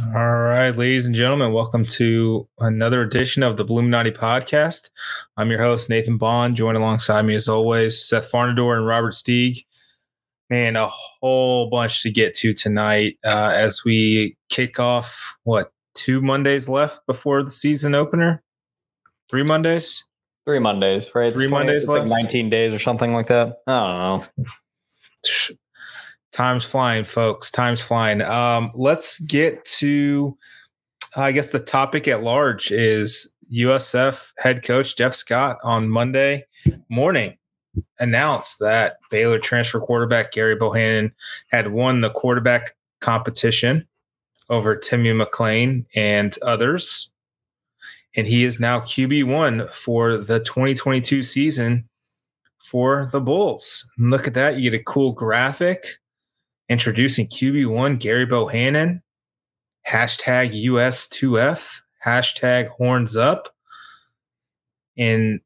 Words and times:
All 0.00 0.10
right, 0.14 0.70
ladies 0.70 1.04
and 1.04 1.14
gentlemen, 1.14 1.52
welcome 1.52 1.84
to 1.84 2.48
another 2.58 3.02
edition 3.02 3.42
of 3.42 3.58
the 3.58 3.64
Bluminati 3.64 4.10
podcast. 4.16 4.88
I'm 5.36 5.50
your 5.50 5.60
host, 5.60 5.90
Nathan 5.90 6.16
Bond, 6.16 6.56
joined 6.56 6.78
alongside 6.78 7.22
me 7.22 7.34
as 7.34 7.46
always, 7.46 8.02
Seth 8.02 8.32
Farnador 8.32 8.74
and 8.74 8.86
Robert 8.86 9.12
Stieg. 9.12 9.66
Man, 10.48 10.76
a 10.76 10.88
whole 10.88 11.68
bunch 11.68 12.02
to 12.04 12.10
get 12.10 12.32
to 12.36 12.54
tonight 12.54 13.18
uh, 13.22 13.52
as 13.54 13.84
we 13.84 14.38
kick 14.48 14.80
off, 14.80 15.36
what, 15.44 15.72
two 15.94 16.22
Mondays 16.22 16.70
left 16.70 17.06
before 17.06 17.42
the 17.42 17.50
season 17.50 17.94
opener? 17.94 18.42
Three 19.28 19.44
Mondays? 19.44 20.06
Three 20.46 20.58
Mondays, 20.58 21.14
right? 21.14 21.34
Three 21.34 21.48
20 21.48 21.66
Mondays 21.66 21.84
It's 21.84 21.92
like 21.92 22.06
19 22.06 22.48
days 22.48 22.72
or 22.72 22.78
something 22.78 23.12
like 23.12 23.26
that. 23.26 23.58
I 23.66 23.80
don't 23.80 24.22
know. 25.52 25.56
Time's 26.32 26.64
flying, 26.64 27.04
folks. 27.04 27.50
Time's 27.50 27.80
flying. 27.80 28.22
Um, 28.22 28.72
let's 28.74 29.20
get 29.20 29.64
to, 29.66 30.36
I 31.14 31.32
guess, 31.32 31.50
the 31.50 31.60
topic 31.60 32.08
at 32.08 32.22
large 32.22 32.70
is 32.70 33.34
USF 33.52 34.32
head 34.38 34.62
coach 34.64 34.96
Jeff 34.96 35.14
Scott 35.14 35.58
on 35.62 35.88
Monday 35.88 36.46
morning 36.88 37.36
announced 37.98 38.58
that 38.60 38.96
Baylor 39.10 39.38
transfer 39.38 39.80
quarterback 39.80 40.32
Gary 40.32 40.56
Bohanon 40.56 41.12
had 41.48 41.68
won 41.68 42.00
the 42.00 42.10
quarterback 42.10 42.74
competition 43.00 43.86
over 44.48 44.76
Timmy 44.76 45.12
McClain 45.12 45.84
and 45.94 46.36
others. 46.42 47.10
And 48.14 48.26
he 48.26 48.44
is 48.44 48.60
now 48.60 48.80
QB1 48.80 49.70
for 49.70 50.18
the 50.18 50.40
2022 50.40 51.22
season 51.22 51.88
for 52.58 53.08
the 53.10 53.20
Bulls. 53.20 53.90
Look 53.98 54.26
at 54.26 54.34
that. 54.34 54.56
You 54.56 54.70
get 54.70 54.80
a 54.80 54.84
cool 54.84 55.12
graphic 55.12 55.84
introducing 56.72 57.26
QB1 57.26 58.00
Gary 58.00 58.24
Bohanon, 58.24 59.02
hashtag 59.86 60.64
US2F, 60.64 61.82
hashtag 62.04 62.68
horns 62.70 63.14
up. 63.14 63.54
And 64.96 65.40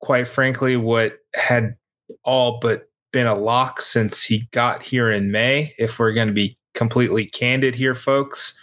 quite 0.00 0.28
frankly, 0.28 0.76
what 0.76 1.14
had 1.34 1.76
all 2.22 2.60
but 2.60 2.90
been 3.12 3.26
a 3.26 3.34
lock 3.34 3.80
since 3.80 4.24
he 4.24 4.48
got 4.52 4.82
here 4.82 5.10
in 5.10 5.30
May, 5.30 5.74
if 5.78 5.98
we're 5.98 6.12
going 6.12 6.28
to 6.28 6.34
be 6.34 6.58
completely 6.74 7.24
candid 7.26 7.74
here, 7.74 7.94
folks. 7.94 8.54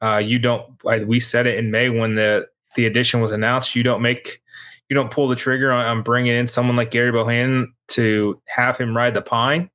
Uh, 0.00 0.22
you 0.24 0.38
don't, 0.38 0.66
we 1.06 1.20
said 1.20 1.46
it 1.46 1.58
in 1.58 1.70
May 1.70 1.90
when 1.90 2.14
the, 2.14 2.48
the 2.76 2.86
addition 2.86 3.20
was 3.20 3.32
announced. 3.32 3.76
You 3.76 3.82
don't 3.82 4.02
make, 4.02 4.42
you 4.88 4.94
don't 4.94 5.10
pull 5.10 5.28
the 5.28 5.36
trigger 5.36 5.70
on, 5.70 5.84
on 5.84 6.02
bringing 6.02 6.34
in 6.34 6.46
someone 6.46 6.76
like 6.76 6.90
Gary 6.90 7.12
Bohanon 7.12 7.74
to 7.88 8.40
have 8.46 8.78
him 8.78 8.96
ride 8.96 9.14
the 9.14 9.22
pine 9.22 9.70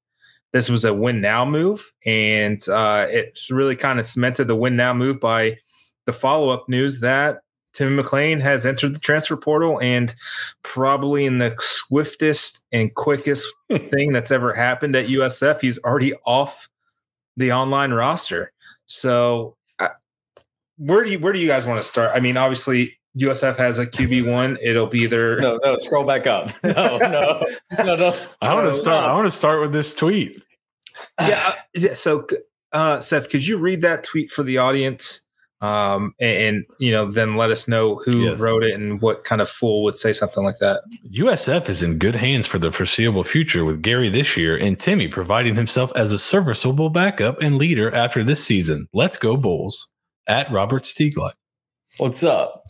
this 0.53 0.69
was 0.69 0.85
a 0.85 0.93
win 0.93 1.21
now 1.21 1.45
move, 1.45 1.91
and 2.05 2.61
uh, 2.69 3.07
it's 3.09 3.49
really 3.49 3.75
kind 3.75 3.99
of 3.99 4.05
cemented 4.05 4.47
the 4.47 4.55
win 4.55 4.75
now 4.75 4.93
move 4.93 5.19
by 5.19 5.57
the 6.05 6.13
follow 6.13 6.49
up 6.49 6.67
news 6.67 6.99
that 6.99 7.41
Tim 7.73 7.97
McClain 7.97 8.41
has 8.41 8.65
entered 8.65 8.93
the 8.93 8.99
transfer 8.99 9.37
portal, 9.37 9.79
and 9.81 10.13
probably 10.63 11.25
in 11.25 11.37
the 11.37 11.55
swiftest 11.57 12.65
and 12.71 12.93
quickest 12.93 13.47
thing 13.89 14.11
that's 14.11 14.31
ever 14.31 14.53
happened 14.53 14.95
at 14.95 15.07
USF, 15.07 15.61
he's 15.61 15.79
already 15.79 16.13
off 16.25 16.67
the 17.37 17.53
online 17.53 17.91
roster. 17.93 18.51
So, 18.87 19.55
uh, 19.79 19.89
where 20.77 21.03
do 21.03 21.11
you 21.11 21.19
where 21.19 21.33
do 21.33 21.39
you 21.39 21.47
guys 21.47 21.65
want 21.65 21.81
to 21.81 21.87
start? 21.87 22.11
I 22.13 22.19
mean, 22.19 22.37
obviously. 22.37 22.97
USF 23.19 23.57
has 23.57 23.77
a 23.77 23.85
QB 23.85 24.31
one. 24.31 24.57
It'll 24.61 24.87
be 24.87 25.05
their 25.05 25.39
No, 25.39 25.59
no, 25.63 25.77
scroll 25.77 26.05
back 26.05 26.27
up. 26.27 26.49
No, 26.63 26.97
no, 26.97 27.41
no, 27.79 27.95
no. 27.95 28.17
I 28.41 28.53
want 28.53 28.67
to 28.67 28.73
start. 28.73 29.03
I 29.03 29.13
want 29.13 29.25
to 29.27 29.31
start 29.31 29.61
with 29.61 29.73
this 29.73 29.93
tweet. 29.93 30.41
yeah, 31.19 31.43
uh, 31.47 31.53
yeah. 31.75 31.93
So, 31.93 32.25
uh, 32.71 32.99
Seth, 33.01 33.29
could 33.29 33.45
you 33.45 33.57
read 33.57 33.81
that 33.81 34.03
tweet 34.03 34.31
for 34.31 34.43
the 34.43 34.57
audience? 34.59 35.25
Um, 35.59 36.15
and, 36.19 36.37
and, 36.37 36.65
you 36.79 36.89
know, 36.91 37.05
then 37.05 37.35
let 37.35 37.51
us 37.51 37.67
know 37.67 37.97
who 38.03 38.23
Yes. 38.23 38.39
wrote 38.39 38.63
it 38.63 38.73
and 38.73 38.99
what 38.99 39.23
kind 39.25 39.41
of 39.41 39.47
fool 39.49 39.83
would 39.83 39.95
say 39.95 40.11
something 40.11 40.43
like 40.43 40.57
that. 40.59 40.81
USF 41.15 41.69
is 41.69 41.83
in 41.83 41.99
good 41.99 42.15
hands 42.15 42.47
for 42.47 42.57
the 42.57 42.71
foreseeable 42.71 43.23
future 43.23 43.63
with 43.63 43.83
Gary 43.83 44.09
this 44.09 44.35
year 44.35 44.57
and 44.57 44.79
Timmy 44.79 45.07
providing 45.07 45.55
himself 45.55 45.91
as 45.95 46.11
a 46.11 46.17
serviceable 46.17 46.89
backup 46.89 47.39
and 47.41 47.59
leader 47.59 47.93
after 47.93 48.23
this 48.23 48.43
season. 48.43 48.87
Let's 48.91 49.17
go 49.17 49.37
Bulls. 49.37 49.91
At 50.25 50.51
Robert 50.51 50.83
Stiegler. 50.85 51.33
What's 51.97 52.23
up? 52.23 52.63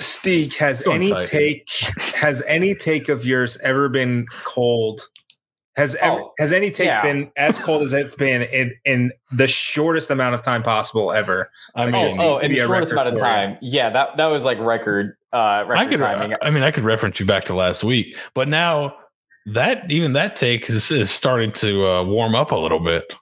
Steeg, 0.00 0.54
has 0.56 0.82
Go 0.82 0.92
on, 0.92 0.96
any 0.96 1.10
Ty. 1.10 1.24
take 1.24 1.68
has 2.14 2.42
any 2.46 2.74
take 2.74 3.08
of 3.08 3.26
yours 3.26 3.58
ever 3.62 3.88
been 3.88 4.26
cold? 4.44 5.02
Has 5.76 5.94
ever, 5.96 6.20
Oh, 6.20 6.32
has 6.38 6.52
any 6.52 6.70
take 6.70 6.86
yeah. 6.86 7.02
been 7.02 7.30
as 7.36 7.58
cold 7.60 7.82
as 7.82 7.92
it's 7.92 8.14
been 8.14 8.42
in 8.42 8.74
in 8.84 9.12
the 9.32 9.46
shortest 9.46 10.10
amount 10.10 10.34
of 10.34 10.42
time 10.42 10.62
possible 10.62 11.12
ever? 11.12 11.50
I 11.74 11.86
mean, 11.86 11.94
it 12.06 12.10
seems 12.12 12.20
oh, 12.20 12.38
to 12.38 12.44
in 12.46 12.52
the 12.52 12.58
shortest 12.58 12.92
amount 12.92 13.08
of 13.08 13.14
for 13.14 13.18
you. 13.18 13.24
time. 13.24 13.58
Yeah, 13.60 13.90
that 13.90 14.16
that 14.16 14.26
was 14.26 14.44
like 14.44 14.58
record 14.58 15.16
uh 15.32 15.36
I 15.36 15.60
record 15.62 15.90
could. 15.90 15.98
timing. 16.00 16.34
I 16.42 16.50
mean, 16.50 16.62
I 16.62 16.70
could 16.70 16.84
reference 16.84 17.20
you 17.20 17.26
back 17.26 17.44
to 17.44 17.54
last 17.54 17.84
week, 17.84 18.16
but 18.34 18.48
now 18.48 18.96
that 19.46 19.90
even 19.90 20.12
that 20.14 20.36
take 20.36 20.68
is, 20.68 20.90
is 20.90 21.10
starting 21.10 21.52
to 21.52 21.86
uh, 21.86 22.04
warm 22.04 22.34
up 22.34 22.52
a 22.52 22.56
little 22.56 22.80
bit. 22.80 23.12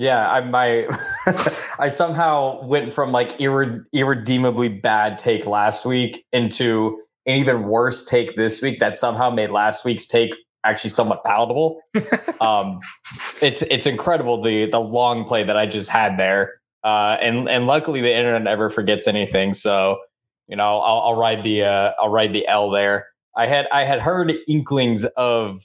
Yeah, 0.00 0.30
I 0.30 0.40
my 0.40 0.88
I 1.78 1.90
somehow 1.90 2.64
went 2.64 2.90
from 2.90 3.12
like 3.12 3.36
irre- 3.36 3.84
irredeemably 3.92 4.70
bad 4.70 5.18
take 5.18 5.44
last 5.44 5.84
week 5.84 6.24
into 6.32 6.98
an 7.26 7.34
even 7.34 7.64
worse 7.64 8.02
take 8.02 8.34
this 8.34 8.62
week 8.62 8.78
that 8.78 8.96
somehow 8.96 9.28
made 9.28 9.50
last 9.50 9.84
week's 9.84 10.06
take 10.06 10.30
actually 10.64 10.88
somewhat 10.88 11.22
palatable. 11.22 11.82
um, 12.40 12.80
it's 13.42 13.60
it's 13.64 13.84
incredible 13.86 14.40
the 14.42 14.70
the 14.70 14.80
long 14.80 15.26
play 15.26 15.44
that 15.44 15.58
I 15.58 15.66
just 15.66 15.90
had 15.90 16.16
there, 16.16 16.54
uh, 16.82 17.18
and 17.20 17.46
and 17.46 17.66
luckily 17.66 18.00
the 18.00 18.16
internet 18.16 18.40
never 18.40 18.70
forgets 18.70 19.06
anything. 19.06 19.52
So 19.52 19.98
you 20.48 20.56
know 20.56 20.78
I'll, 20.78 21.00
I'll 21.08 21.16
ride 21.16 21.42
the 21.44 21.64
uh, 21.64 21.90
I'll 22.00 22.08
ride 22.08 22.32
the 22.32 22.48
L 22.48 22.70
there. 22.70 23.08
I 23.36 23.48
had 23.48 23.66
I 23.70 23.84
had 23.84 24.00
heard 24.00 24.32
inklings 24.48 25.04
of 25.04 25.60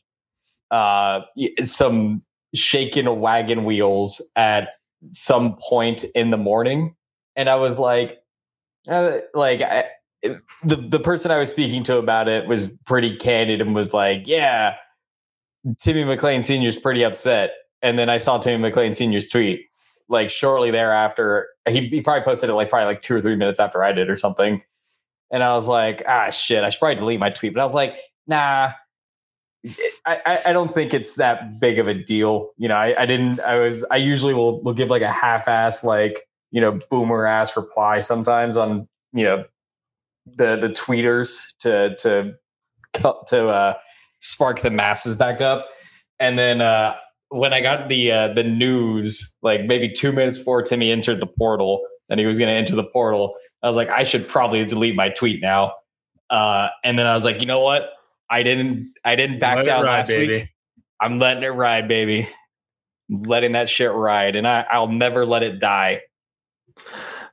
uh, 0.72 1.22
some 1.62 2.20
shaken 2.56 3.20
wagon 3.20 3.66
wheels 3.66 4.22
at 4.36 4.70
some 5.12 5.58
point 5.58 6.04
in 6.16 6.32
the 6.32 6.38
morning, 6.38 6.96
and 7.36 7.50
I 7.50 7.56
was 7.56 7.80
like, 7.80 8.20
uh, 8.88 9.20
like 9.34 9.62
I, 9.62 9.86
the 10.64 10.76
the 10.76 11.00
person 11.00 11.32
I 11.32 11.38
was 11.38 11.52
speaking 11.52 11.84
to 11.84 11.98
about 11.98 12.28
it 12.28 12.48
was 12.48 12.74
pretty 12.86 13.18
candid 13.18 13.62
and 13.62 13.76
was 13.76 13.94
like, 13.94 14.24
yeah, 14.26 14.76
Timmy 15.80 16.04
McClain 16.04 16.44
Senior's 16.44 16.78
pretty 16.78 17.04
upset. 17.04 17.52
And 17.82 18.00
then 18.00 18.10
I 18.10 18.18
saw 18.18 18.38
Timmy 18.38 18.70
McClain 18.70 18.96
Senior's 18.96 19.28
tweet 19.28 19.66
like 20.08 20.30
shortly 20.30 20.72
thereafter. 20.72 21.48
He, 21.68 21.88
he 21.90 22.02
probably 22.02 22.24
posted 22.24 22.50
it 22.50 22.54
like 22.54 22.70
probably 22.70 22.88
like 22.88 23.02
two 23.02 23.16
or 23.16 23.22
three 23.22 23.36
minutes 23.36 23.60
after 23.60 23.84
I 23.84 23.92
did 23.92 24.10
or 24.10 24.16
something. 24.16 24.62
And 25.32 25.44
I 25.44 25.56
was 25.56 25.68
like, 25.68 26.04
ah, 26.08 26.30
shit, 26.30 26.64
I 26.64 26.70
should 26.70 26.80
probably 26.80 26.96
delete 26.96 27.20
my 27.20 27.32
tweet. 27.32 27.54
But 27.54 27.62
I 27.62 27.64
was 27.64 27.74
like, 27.74 27.98
nah, 28.28 28.72
I, 30.06 30.40
I, 30.46 30.54
don't 30.54 30.72
think 30.72 30.94
it's 30.94 31.16
that 31.16 31.60
big 31.60 31.80
of 31.80 31.88
a 31.88 31.94
deal. 31.94 32.52
You 32.58 32.68
know, 32.68 32.76
I, 32.76 33.02
I 33.02 33.06
didn't, 33.06 33.40
I 33.40 33.60
was, 33.60 33.84
I 33.92 33.98
usually 33.98 34.34
will, 34.34 34.62
will 34.64 34.74
give 34.74 34.90
like 34.90 35.02
a 35.02 35.12
half 35.12 35.48
ass, 35.48 35.84
like, 35.84 36.28
you 36.52 36.62
know, 36.62 36.80
boomer 36.90 37.26
ass 37.26 37.56
reply 37.58 38.00
sometimes 38.00 38.58
on, 38.58 38.88
you 39.14 39.24
know, 39.24 39.46
the, 40.26 40.58
the 40.58 40.70
tweeters 40.70 41.56
to, 41.60 41.96
to, 41.98 42.34
to, 43.28 43.48
uh, 43.48 43.74
spark 44.20 44.62
the 44.62 44.70
masses 44.70 45.16
back 45.16 45.42
up. 45.42 45.68
And 46.20 46.38
then, 46.38 46.62
uh, 46.62 46.96
when 47.30 47.54
I 47.54 47.62
got 47.62 47.90
the, 47.90 48.12
uh, 48.12 48.34
the 48.34 48.44
news, 48.44 49.36
like 49.42 49.66
maybe 49.66 49.92
two 49.92 50.12
minutes 50.12 50.38
before 50.38 50.62
Timmy 50.62 50.92
entered 50.92 51.20
the 51.20 51.28
portal 51.28 51.82
and 52.10 52.20
he 52.20 52.26
was 52.26 52.38
going 52.38 52.50
to 52.50 52.56
enter 52.56 52.76
the 52.76 52.84
portal, 52.84 53.36
I 53.64 53.68
was 53.68 53.76
like, 53.76 53.90
I 53.90 54.04
should 54.04 54.28
probably 54.28 54.64
delete 54.66 54.96
my 54.96 55.10
tweet 55.10 55.42
now. 55.42 55.74
Uh, 56.30 56.70
and 56.84 57.00
then 57.00 57.08
I 57.08 57.16
was 57.16 57.26
like, 57.26 57.42
you 57.42 57.48
know 57.48 57.62
what? 57.62 57.90
I 58.30 58.44
didn't, 58.44 58.94
I 59.04 59.16
didn't 59.16 59.40
back 59.40 59.58
Let 59.58 59.66
down 59.66 59.84
ride, 59.84 59.98
last 59.98 60.12
week. 60.12 60.50
I'm 61.00 61.20
letting 61.20 61.44
it 61.44 61.50
ride, 61.50 61.88
baby. 61.88 62.30
Letting 63.10 63.52
that 63.52 63.70
shit 63.70 63.92
ride, 63.92 64.36
and 64.36 64.48
I, 64.48 64.66
I'll 64.72 64.88
never 64.88 65.26
let 65.26 65.44
it 65.44 65.60
die. 65.60 66.02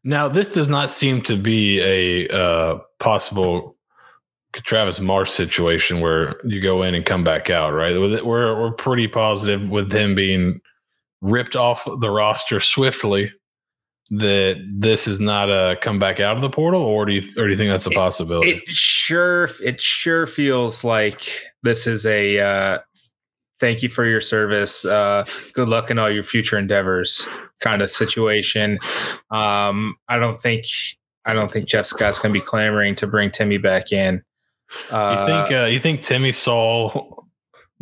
Now, 0.04 0.28
this 0.28 0.48
does 0.48 0.68
not 0.68 0.90
seem 0.90 1.22
to 1.22 1.36
be 1.36 1.80
a 1.80 2.28
uh, 2.28 2.78
possible 2.98 3.76
Travis 4.54 5.00
Marsh 5.00 5.30
situation 5.30 6.00
where 6.00 6.36
you 6.44 6.60
go 6.60 6.82
in 6.82 6.94
and 6.94 7.06
come 7.06 7.24
back 7.24 7.48
out, 7.48 7.72
right? 7.72 7.96
We're 7.98 8.60
we're 8.60 8.72
pretty 8.72 9.08
positive 9.08 9.70
with 9.70 9.90
him 9.92 10.14
being 10.14 10.60
ripped 11.22 11.56
off 11.56 11.88
the 12.00 12.10
roster 12.10 12.60
swiftly 12.60 13.32
that 14.12 14.62
this 14.68 15.08
is 15.08 15.20
not 15.20 15.50
a 15.50 15.78
come 15.80 15.98
back 15.98 16.20
out 16.20 16.36
of 16.36 16.42
the 16.42 16.50
portal, 16.50 16.82
or 16.82 17.06
do 17.06 17.14
you 17.14 17.22
or 17.38 17.44
do 17.44 17.50
you 17.50 17.56
think 17.56 17.70
that's 17.70 17.86
a 17.86 17.90
possibility? 17.90 18.50
It 18.50 18.68
sure 18.68 19.48
it 19.64 19.80
sure 19.80 20.26
feels 20.26 20.84
like 20.84 21.44
this 21.62 21.86
is 21.86 22.04
a 22.04 22.38
uh, 22.38 22.78
thank 23.58 23.82
you 23.82 23.88
for 23.88 24.04
your 24.04 24.20
service. 24.20 24.84
Uh, 24.84 25.24
good 25.54 25.68
luck 25.68 25.90
in 25.90 25.98
all 25.98 26.10
your 26.10 26.24
future 26.24 26.58
endeavors 26.58 27.26
kind 27.60 27.80
of 27.80 27.90
situation. 27.90 28.78
Um, 29.30 29.96
I 30.08 30.18
don't 30.18 30.38
think 30.38 30.66
I 31.24 31.32
don't 31.32 31.50
think 31.50 31.66
Jeff 31.66 31.86
Scott's 31.86 32.18
going 32.18 32.34
to 32.34 32.38
be 32.38 32.44
clamoring 32.44 32.94
to 32.96 33.06
bring 33.06 33.30
Timmy 33.30 33.56
back 33.58 33.92
in. 33.92 34.22
you 34.90 34.96
Uh, 34.96 35.26
think 35.26 35.58
uh, 35.58 35.66
you 35.66 35.80
think 35.80 36.02
Timmy 36.02 36.32
saw 36.32 37.21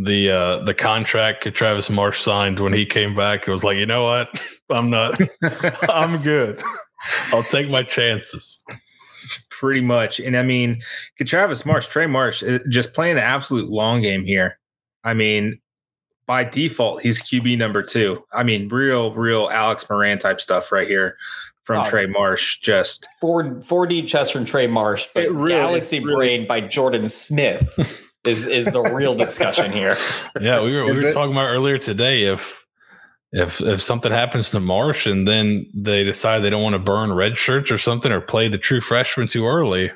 the 0.03 0.31
uh 0.31 0.59
the 0.61 0.73
contract 0.73 1.53
Travis 1.55 1.91
Marsh 1.91 2.21
signed 2.21 2.59
when 2.61 2.73
he 2.73 2.87
came 2.87 3.15
back. 3.15 3.47
It 3.47 3.51
was 3.51 3.65
like, 3.65 3.77
you 3.77 3.87
know 3.87 4.05
what? 4.05 4.43
I'm 4.71 4.91
not 4.91 5.21
I'm 5.91 6.23
good. 6.23 6.63
I'll 7.33 7.43
take 7.43 7.69
my 7.69 7.83
chances. 7.83 8.63
Pretty 9.51 9.81
much. 9.81 10.19
And 10.21 10.37
I 10.37 10.43
mean, 10.43 10.81
Travis 11.21 11.67
Marsh, 11.67 11.87
Trey 11.87 12.07
Marsh, 12.07 12.43
uh, 12.43 12.61
just 12.69 12.95
playing 12.95 13.17
the 13.17 13.23
absolute 13.23 13.69
long 13.69 14.01
game 14.01 14.25
here. 14.25 14.59
I 15.05 15.13
mean, 15.13 15.61
by 16.27 16.45
default, 16.45 17.03
he's 17.03 17.23
QB 17.23 17.59
number 17.59 17.83
two. 17.83 18.23
I 18.33 18.43
mean, 18.43 18.69
real, 18.69 19.13
real 19.13 19.49
Alex 19.51 19.87
Moran 19.89 20.19
type 20.19 20.41
stuff 20.41 20.73
right 20.73 20.87
here 20.87 21.17
from 21.65 21.81
oh, 21.81 21.85
Trey 21.85 22.07
Marsh. 22.07 22.61
Just 22.61 23.07
4, 23.21 23.45
4D 23.61 24.07
Chester 24.07 24.39
and 24.39 24.47
Trey 24.47 24.67
Marsh, 24.67 25.09
but 25.15 25.31
really, 25.31 25.51
Galaxy 25.51 26.01
really, 26.01 26.15
Brain 26.15 26.47
by 26.47 26.61
Jordan 26.61 27.07
Smith 27.07 28.09
is 28.25 28.47
is 28.47 28.67
the 28.67 28.83
real 28.83 29.15
discussion 29.15 29.73
here. 29.73 29.97
Yeah, 30.41 30.63
we 30.63 30.73
were 30.75 30.85
we 30.87 30.93
were 30.93 31.13
talking 31.13 31.33
about 31.33 31.49
earlier 31.49 31.79
today 31.79 32.25
if 32.25 32.65
if 33.33 33.61
if 33.61 33.81
something 33.81 34.13
happens 34.13 34.51
to 34.51 34.61
Marsh 34.61 35.07
and 35.07 35.27
then 35.27 35.67
they 35.75 36.05
decide 36.05 36.41
they 36.41 36.51
don't 36.51 36.63
want 36.63 36.75
to 36.75 36.79
burn 36.79 37.13
red 37.13 37.37
shirts 37.37 37.71
or 37.71 37.79
something 37.79 38.13
or 38.13 38.21
play 38.21 38.49
the 38.49 38.59
true 38.59 38.81
freshman 38.81 39.29
too 39.29 39.47
early. 39.47 39.91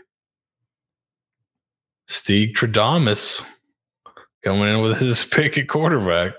Steve 2.06 2.54
Tradamus 2.54 3.44
coming 4.42 4.68
in 4.68 4.80
with 4.80 4.98
his 4.98 5.24
pick 5.32 5.56
at 5.56 5.68
quarterback. 5.68 6.32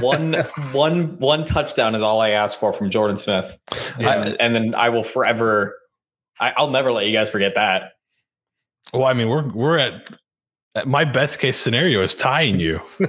one 0.00 0.34
one 0.72 1.18
one 1.18 1.44
touchdown 1.44 1.94
is 1.94 2.02
all 2.02 2.20
I 2.20 2.30
ask 2.30 2.58
for 2.58 2.72
from 2.72 2.90
Jordan 2.90 3.16
Smith, 3.16 3.56
yeah. 3.98 4.22
and, 4.22 4.36
and 4.40 4.54
then 4.54 4.74
I 4.74 4.88
will 4.88 5.04
forever. 5.04 5.76
I, 6.40 6.52
I'll 6.56 6.70
never 6.70 6.92
let 6.92 7.06
you 7.06 7.12
guys 7.12 7.30
forget 7.30 7.54
that. 7.54 7.92
Well, 8.92 9.04
I 9.04 9.12
mean, 9.12 9.28
we're 9.28 9.48
we're 9.48 9.78
at 9.78 10.02
my 10.86 11.04
best 11.04 11.38
case 11.38 11.56
scenario 11.56 12.02
is 12.02 12.14
tying 12.14 12.60
you 12.60 12.80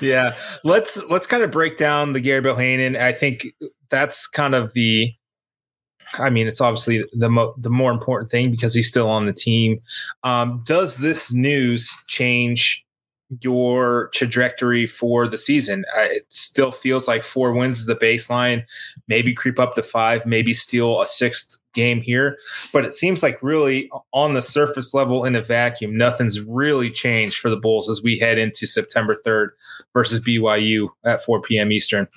yeah, 0.00 0.34
let's 0.64 1.04
let's 1.08 1.26
kind 1.26 1.42
of 1.42 1.50
break 1.50 1.76
down 1.76 2.12
the 2.12 2.20
Gary 2.20 2.40
Bohanon. 2.40 2.96
I 2.96 3.12
think 3.12 3.46
that's 3.88 4.26
kind 4.26 4.54
of 4.54 4.72
the. 4.72 5.12
I 6.18 6.28
mean, 6.28 6.48
it's 6.48 6.60
obviously 6.60 7.04
the 7.12 7.28
mo- 7.28 7.54
the 7.56 7.70
more 7.70 7.92
important 7.92 8.30
thing 8.30 8.50
because 8.50 8.74
he's 8.74 8.88
still 8.88 9.08
on 9.08 9.26
the 9.26 9.32
team. 9.32 9.80
Um, 10.24 10.62
does 10.66 10.98
this 10.98 11.32
news 11.32 11.96
change 12.08 12.84
your 13.42 14.10
trajectory 14.12 14.88
for 14.88 15.28
the 15.28 15.38
season. 15.38 15.84
Uh, 15.96 16.06
it 16.06 16.32
still 16.32 16.72
feels 16.72 17.06
like 17.06 17.22
four 17.22 17.52
wins 17.52 17.78
is 17.78 17.86
the 17.86 17.94
baseline, 17.94 18.64
maybe 19.06 19.32
creep 19.32 19.60
up 19.60 19.76
to 19.76 19.84
five, 19.84 20.26
maybe 20.26 20.52
steal 20.52 21.00
a 21.00 21.06
sixth 21.06 21.59
game 21.74 22.00
here. 22.00 22.36
But 22.72 22.84
it 22.84 22.92
seems 22.92 23.22
like 23.22 23.42
really 23.42 23.90
on 24.12 24.34
the 24.34 24.42
surface 24.42 24.94
level 24.94 25.24
in 25.24 25.36
a 25.36 25.42
vacuum, 25.42 25.96
nothing's 25.96 26.40
really 26.40 26.90
changed 26.90 27.38
for 27.38 27.50
the 27.50 27.56
Bulls 27.56 27.88
as 27.88 28.02
we 28.02 28.18
head 28.18 28.38
into 28.38 28.66
September 28.66 29.16
3rd 29.26 29.48
versus 29.92 30.20
BYU 30.20 30.88
at 31.04 31.22
4 31.22 31.42
p.m. 31.42 31.72
Eastern. 31.72 32.08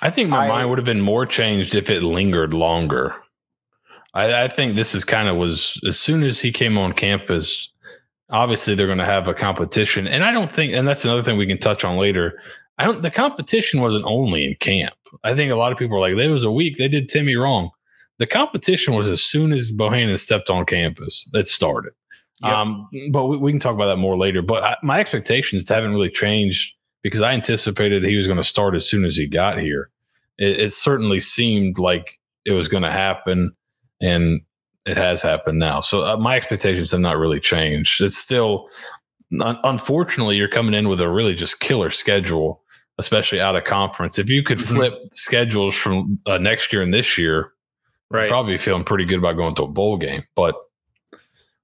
I 0.00 0.10
think 0.10 0.28
my 0.28 0.44
I, 0.44 0.48
mind 0.48 0.70
would 0.70 0.78
have 0.78 0.84
been 0.84 1.00
more 1.00 1.26
changed 1.26 1.74
if 1.74 1.90
it 1.90 2.02
lingered 2.02 2.54
longer. 2.54 3.14
I, 4.14 4.44
I 4.44 4.48
think 4.48 4.76
this 4.76 4.94
is 4.94 5.04
kind 5.04 5.28
of 5.28 5.36
was 5.36 5.80
as 5.86 5.98
soon 5.98 6.22
as 6.22 6.40
he 6.40 6.52
came 6.52 6.78
on 6.78 6.92
campus 6.92 7.72
obviously 8.30 8.74
they're 8.74 8.86
going 8.86 8.98
to 8.98 9.04
have 9.04 9.28
a 9.28 9.34
competition. 9.34 10.06
And 10.06 10.24
I 10.24 10.32
don't 10.32 10.50
think, 10.50 10.72
and 10.74 10.86
that's 10.86 11.04
another 11.04 11.22
thing 11.22 11.38
we 11.38 11.46
can 11.46 11.58
touch 11.58 11.84
on 11.84 11.96
later. 11.96 12.40
I 12.78 12.84
don't, 12.84 13.02
the 13.02 13.10
competition 13.10 13.80
wasn't 13.80 14.04
only 14.04 14.44
in 14.44 14.54
camp. 14.56 14.94
I 15.24 15.34
think 15.34 15.50
a 15.50 15.56
lot 15.56 15.72
of 15.72 15.78
people 15.78 15.96
are 15.96 16.00
like, 16.00 16.16
there 16.16 16.30
was 16.30 16.44
a 16.44 16.52
week 16.52 16.76
they 16.76 16.88
did 16.88 17.08
Timmy 17.08 17.34
wrong. 17.34 17.70
The 18.18 18.26
competition 18.26 18.94
was 18.94 19.08
as 19.08 19.22
soon 19.22 19.52
as 19.52 19.70
Bohanon 19.70 20.18
stepped 20.18 20.50
on 20.50 20.64
campus 20.64 21.28
that 21.32 21.46
started. 21.46 21.92
Yep. 22.42 22.52
Um, 22.52 22.88
but 23.10 23.26
we, 23.26 23.36
we, 23.36 23.52
can 23.52 23.60
talk 23.60 23.74
about 23.74 23.86
that 23.86 23.96
more 23.96 24.16
later. 24.16 24.42
But 24.42 24.62
I, 24.62 24.76
my 24.82 25.00
expectations 25.00 25.68
haven't 25.68 25.92
really 25.92 26.10
changed 26.10 26.74
because 27.02 27.20
I 27.20 27.32
anticipated 27.32 28.04
he 28.04 28.16
was 28.16 28.26
going 28.26 28.36
to 28.36 28.44
start 28.44 28.74
as 28.74 28.88
soon 28.88 29.04
as 29.04 29.16
he 29.16 29.26
got 29.26 29.58
here. 29.58 29.90
It, 30.38 30.60
it 30.60 30.72
certainly 30.72 31.20
seemed 31.20 31.78
like 31.78 32.18
it 32.44 32.52
was 32.52 32.68
going 32.68 32.84
to 32.84 32.92
happen. 32.92 33.52
And 34.00 34.42
it 34.88 34.96
has 34.96 35.20
happened 35.22 35.58
now. 35.58 35.80
So 35.80 36.04
uh, 36.04 36.16
my 36.16 36.36
expectations 36.36 36.90
have 36.92 37.00
not 37.00 37.18
really 37.18 37.40
changed. 37.40 38.00
It's 38.00 38.16
still, 38.16 38.68
un- 39.40 39.58
unfortunately, 39.62 40.36
you're 40.36 40.48
coming 40.48 40.74
in 40.74 40.88
with 40.88 41.00
a 41.00 41.10
really 41.10 41.34
just 41.34 41.60
killer 41.60 41.90
schedule, 41.90 42.62
especially 42.96 43.40
out 43.40 43.54
of 43.54 43.64
conference. 43.64 44.18
If 44.18 44.30
you 44.30 44.42
could 44.42 44.58
mm-hmm. 44.58 44.74
flip 44.76 44.94
schedules 45.12 45.74
from 45.74 46.18
uh, 46.26 46.38
next 46.38 46.72
year 46.72 46.82
and 46.82 46.94
this 46.94 47.18
year, 47.18 47.52
right, 48.10 48.28
probably 48.28 48.58
feeling 48.58 48.84
pretty 48.84 49.04
good 49.04 49.18
about 49.18 49.36
going 49.36 49.54
to 49.56 49.64
a 49.64 49.68
bowl 49.68 49.96
game. 49.96 50.22
But 50.34 50.54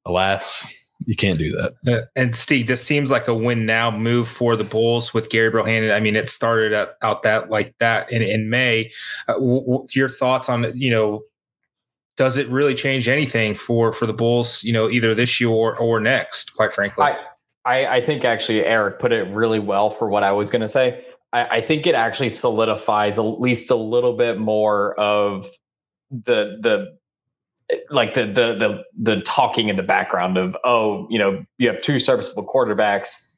alas, 0.04 0.72
you 1.06 1.16
can't 1.16 1.38
do 1.38 1.52
that. 1.52 1.74
Uh, 1.86 2.06
and 2.16 2.30
Steeg, 2.30 2.66
this 2.66 2.84
seems 2.84 3.10
like 3.10 3.28
a 3.28 3.34
win 3.34 3.66
now 3.66 3.90
move 3.90 4.28
for 4.28 4.56
the 4.56 4.64
Bulls 4.64 5.12
with 5.12 5.30
Gary 5.30 5.50
Bohanon. 5.50 5.90
I 5.90 6.00
mean, 6.00 6.16
it 6.16 6.28
started 6.28 6.72
out, 6.72 6.90
out 7.02 7.22
that 7.22 7.50
like 7.50 7.74
that 7.78 8.10
in, 8.12 8.22
in 8.22 8.50
May. 8.50 8.90
Uh, 9.28 9.34
w- 9.34 9.60
w- 9.60 9.86
your 9.94 10.08
thoughts 10.08 10.48
on 10.48 10.72
you 10.74 10.90
know 10.90 11.22
does 12.16 12.36
it 12.36 12.48
really 12.48 12.74
change 12.74 13.08
anything 13.08 13.54
for 13.54 13.92
for 13.92 14.06
the 14.06 14.12
Bulls? 14.12 14.62
You 14.62 14.72
know, 14.72 14.88
either 14.88 15.14
this 15.14 15.40
year 15.40 15.50
or, 15.50 15.76
or 15.78 16.00
next. 16.00 16.54
Quite 16.54 16.72
frankly, 16.72 17.04
I, 17.04 17.20
I, 17.64 17.86
I 17.96 18.00
think 18.00 18.24
actually 18.24 18.64
Eric 18.64 18.98
put 18.98 19.12
it 19.12 19.28
really 19.28 19.58
well 19.58 19.90
for 19.90 20.08
what 20.08 20.22
I 20.22 20.32
was 20.32 20.50
going 20.50 20.62
to 20.62 20.68
say. 20.68 21.04
I, 21.32 21.56
I 21.56 21.60
think 21.60 21.86
it 21.86 21.94
actually 21.94 22.28
solidifies 22.28 23.18
at 23.18 23.22
least 23.22 23.70
a 23.70 23.76
little 23.76 24.16
bit 24.16 24.38
more 24.38 24.98
of 24.98 25.46
the 26.24 26.58
the 26.60 26.96
like 27.90 28.14
the 28.14 28.26
the 28.26 28.54
the 28.54 28.84
the 28.96 29.20
talking 29.22 29.68
in 29.68 29.76
the 29.76 29.82
background 29.82 30.36
of 30.36 30.56
oh 30.64 31.06
you 31.10 31.18
know 31.18 31.44
you 31.58 31.66
have 31.68 31.80
two 31.80 31.98
serviceable 31.98 32.46
quarterbacks 32.46 33.30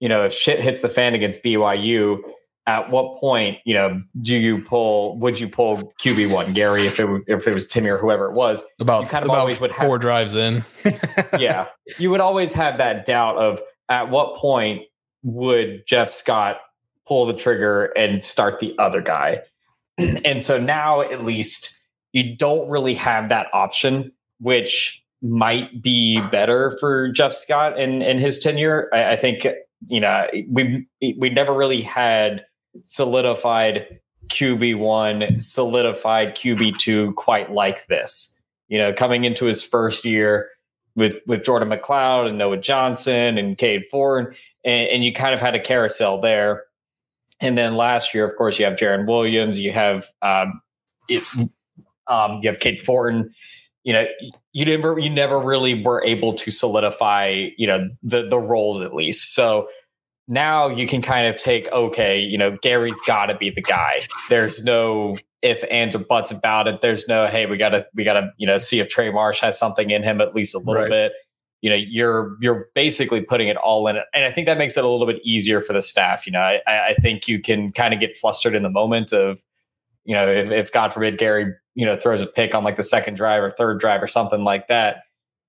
you 0.00 0.08
know 0.08 0.24
if 0.24 0.32
shit 0.32 0.60
hits 0.60 0.80
the 0.80 0.88
fan 0.88 1.14
against 1.14 1.42
BYU 1.44 2.20
at 2.68 2.90
what 2.90 3.16
point, 3.16 3.56
you 3.64 3.72
know, 3.72 4.02
do 4.20 4.36
you 4.36 4.62
pull? 4.62 5.18
Would 5.20 5.40
you 5.40 5.48
pull 5.48 5.90
QB 6.00 6.30
one, 6.30 6.52
Gary, 6.52 6.86
if 6.86 7.00
it 7.00 7.08
if 7.26 7.48
it 7.48 7.54
was 7.54 7.66
Timmy 7.66 7.88
or 7.88 7.96
whoever 7.96 8.26
it 8.26 8.34
was? 8.34 8.62
About 8.78 9.04
you 9.04 9.08
kind 9.08 9.24
of 9.24 9.30
about 9.30 9.38
always 9.38 9.58
would 9.58 9.72
have, 9.72 9.86
four 9.86 9.98
drives 9.98 10.36
in. 10.36 10.62
yeah, 11.38 11.68
you 11.96 12.10
would 12.10 12.20
always 12.20 12.52
have 12.52 12.76
that 12.76 13.06
doubt 13.06 13.38
of 13.38 13.62
at 13.88 14.10
what 14.10 14.36
point 14.36 14.82
would 15.22 15.86
Jeff 15.86 16.10
Scott 16.10 16.58
pull 17.06 17.24
the 17.24 17.32
trigger 17.32 17.86
and 17.96 18.22
start 18.22 18.60
the 18.60 18.74
other 18.78 19.00
guy, 19.00 19.40
and 19.98 20.42
so 20.42 20.60
now 20.60 21.00
at 21.00 21.24
least 21.24 21.77
you 22.18 22.36
don't 22.36 22.68
really 22.68 22.94
have 22.94 23.28
that 23.28 23.46
option, 23.52 24.12
which 24.40 25.02
might 25.22 25.82
be 25.82 26.20
better 26.30 26.76
for 26.78 27.08
Jeff 27.10 27.32
Scott 27.32 27.78
and 27.78 28.02
and 28.02 28.20
his 28.20 28.38
tenure. 28.38 28.88
I, 28.92 29.12
I 29.12 29.16
think 29.16 29.46
you 29.86 30.00
know 30.00 30.26
we 30.50 30.86
we 31.16 31.30
never 31.30 31.52
really 31.52 31.82
had 31.82 32.44
solidified 32.82 34.00
QB1, 34.28 35.40
solidified 35.40 36.34
QB2 36.34 37.14
quite 37.14 37.52
like 37.52 37.86
this. 37.86 38.42
You 38.68 38.78
know, 38.78 38.92
coming 38.92 39.24
into 39.24 39.46
his 39.46 39.62
first 39.62 40.04
year 40.04 40.48
with 40.96 41.22
with 41.26 41.44
Jordan 41.44 41.68
McCloud 41.70 42.28
and 42.28 42.38
Noah 42.38 42.58
Johnson 42.58 43.38
and 43.38 43.56
Cade 43.56 43.86
Ford, 43.86 44.36
and, 44.64 44.88
and 44.88 45.04
you 45.04 45.12
kind 45.12 45.34
of 45.34 45.40
had 45.40 45.54
a 45.54 45.60
carousel 45.60 46.20
there. 46.20 46.64
And 47.40 47.56
then 47.56 47.76
last 47.76 48.14
year, 48.14 48.26
of 48.26 48.36
course, 48.36 48.58
you 48.58 48.64
have 48.64 48.74
Jarren 48.74 49.06
Williams, 49.06 49.60
you 49.60 49.70
have 49.72 50.08
um, 50.22 50.60
if, 51.08 51.34
um, 52.08 52.40
you 52.42 52.48
have 52.48 52.60
Cade 52.60 52.80
Fortin. 52.80 53.32
You 53.84 53.92
know, 53.92 54.06
you 54.52 54.64
never 54.64 54.98
you 54.98 55.08
never 55.08 55.38
really 55.38 55.82
were 55.82 56.02
able 56.04 56.32
to 56.34 56.50
solidify, 56.50 57.48
you 57.56 57.66
know, 57.66 57.86
the 58.02 58.28
the 58.28 58.38
roles 58.38 58.82
at 58.82 58.94
least. 58.94 59.34
So 59.34 59.68
now 60.28 60.68
you 60.68 60.86
can 60.86 61.00
kind 61.02 61.26
of 61.26 61.36
take 61.36 61.70
okay 61.72 62.20
you 62.20 62.38
know 62.38 62.56
gary's 62.62 63.00
got 63.06 63.26
to 63.26 63.36
be 63.36 63.50
the 63.50 63.62
guy 63.62 64.06
there's 64.28 64.62
no 64.62 65.16
if 65.40 65.64
ands 65.70 65.96
or 65.96 66.00
buts 66.00 66.30
about 66.30 66.68
it 66.68 66.80
there's 66.82 67.08
no 67.08 67.26
hey 67.26 67.46
we 67.46 67.56
gotta 67.56 67.86
we 67.94 68.04
gotta 68.04 68.30
you 68.36 68.46
know 68.46 68.58
see 68.58 68.78
if 68.78 68.88
trey 68.88 69.10
marsh 69.10 69.40
has 69.40 69.58
something 69.58 69.90
in 69.90 70.02
him 70.02 70.20
at 70.20 70.34
least 70.34 70.54
a 70.54 70.58
little 70.58 70.82
right. 70.82 70.90
bit 70.90 71.12
you 71.62 71.70
know 71.70 71.76
you're 71.76 72.36
you're 72.40 72.68
basically 72.74 73.20
putting 73.20 73.48
it 73.48 73.56
all 73.56 73.88
in 73.88 73.96
it 73.96 74.04
and 74.12 74.24
i 74.24 74.30
think 74.30 74.46
that 74.46 74.58
makes 74.58 74.76
it 74.76 74.84
a 74.84 74.88
little 74.88 75.06
bit 75.06 75.20
easier 75.24 75.60
for 75.60 75.72
the 75.72 75.80
staff 75.80 76.26
you 76.26 76.32
know 76.32 76.40
i, 76.40 76.60
I 76.66 76.94
think 76.94 77.26
you 77.26 77.40
can 77.40 77.72
kind 77.72 77.94
of 77.94 78.00
get 78.00 78.14
flustered 78.14 78.54
in 78.54 78.62
the 78.62 78.70
moment 78.70 79.12
of 79.12 79.42
you 80.04 80.14
know 80.14 80.28
if, 80.30 80.50
if 80.50 80.72
god 80.72 80.92
forbid 80.92 81.16
gary 81.16 81.54
you 81.78 81.86
know 81.86 81.96
throws 81.96 82.20
a 82.20 82.26
pick 82.26 82.54
on 82.54 82.64
like 82.64 82.76
the 82.76 82.82
second 82.82 83.14
drive 83.14 83.42
or 83.42 83.48
third 83.50 83.80
drive 83.80 84.02
or 84.02 84.06
something 84.06 84.44
like 84.44 84.68
that 84.68 85.04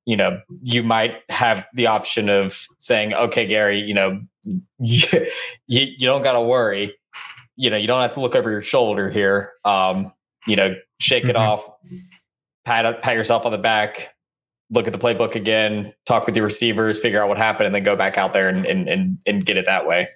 you 0.09 0.17
know, 0.17 0.41
you 0.63 0.81
might 0.81 1.17
have 1.29 1.67
the 1.75 1.85
option 1.85 2.29
of 2.29 2.65
saying, 2.79 3.13
okay, 3.13 3.45
Gary, 3.45 3.79
you 3.79 3.93
know, 3.93 4.19
you, 4.79 5.27
you 5.67 6.07
don't 6.07 6.23
got 6.23 6.31
to 6.31 6.41
worry. 6.41 6.97
You 7.55 7.69
know, 7.69 7.77
you 7.77 7.85
don't 7.85 8.01
have 8.01 8.13
to 8.13 8.19
look 8.19 8.33
over 8.33 8.49
your 8.49 8.63
shoulder 8.63 9.11
here. 9.11 9.51
Um, 9.65 10.11
you 10.47 10.55
know, 10.55 10.73
shake 10.99 11.25
it 11.25 11.35
mm-hmm. 11.35 11.47
off, 11.47 11.69
pat, 12.65 13.03
pat 13.03 13.13
yourself 13.13 13.45
on 13.45 13.51
the 13.51 13.59
back, 13.59 14.15
look 14.71 14.87
at 14.87 14.93
the 14.93 14.97
playbook 14.97 15.35
again, 15.35 15.93
talk 16.07 16.25
with 16.25 16.35
your 16.35 16.45
receivers, 16.45 16.97
figure 16.97 17.21
out 17.21 17.29
what 17.29 17.37
happened, 17.37 17.67
and 17.67 17.75
then 17.75 17.83
go 17.83 17.95
back 17.95 18.17
out 18.17 18.33
there 18.33 18.49
and, 18.49 18.65
and, 18.65 18.89
and, 18.89 19.19
and 19.27 19.45
get 19.45 19.57
it 19.57 19.65
that 19.65 19.85
way. 19.85 20.07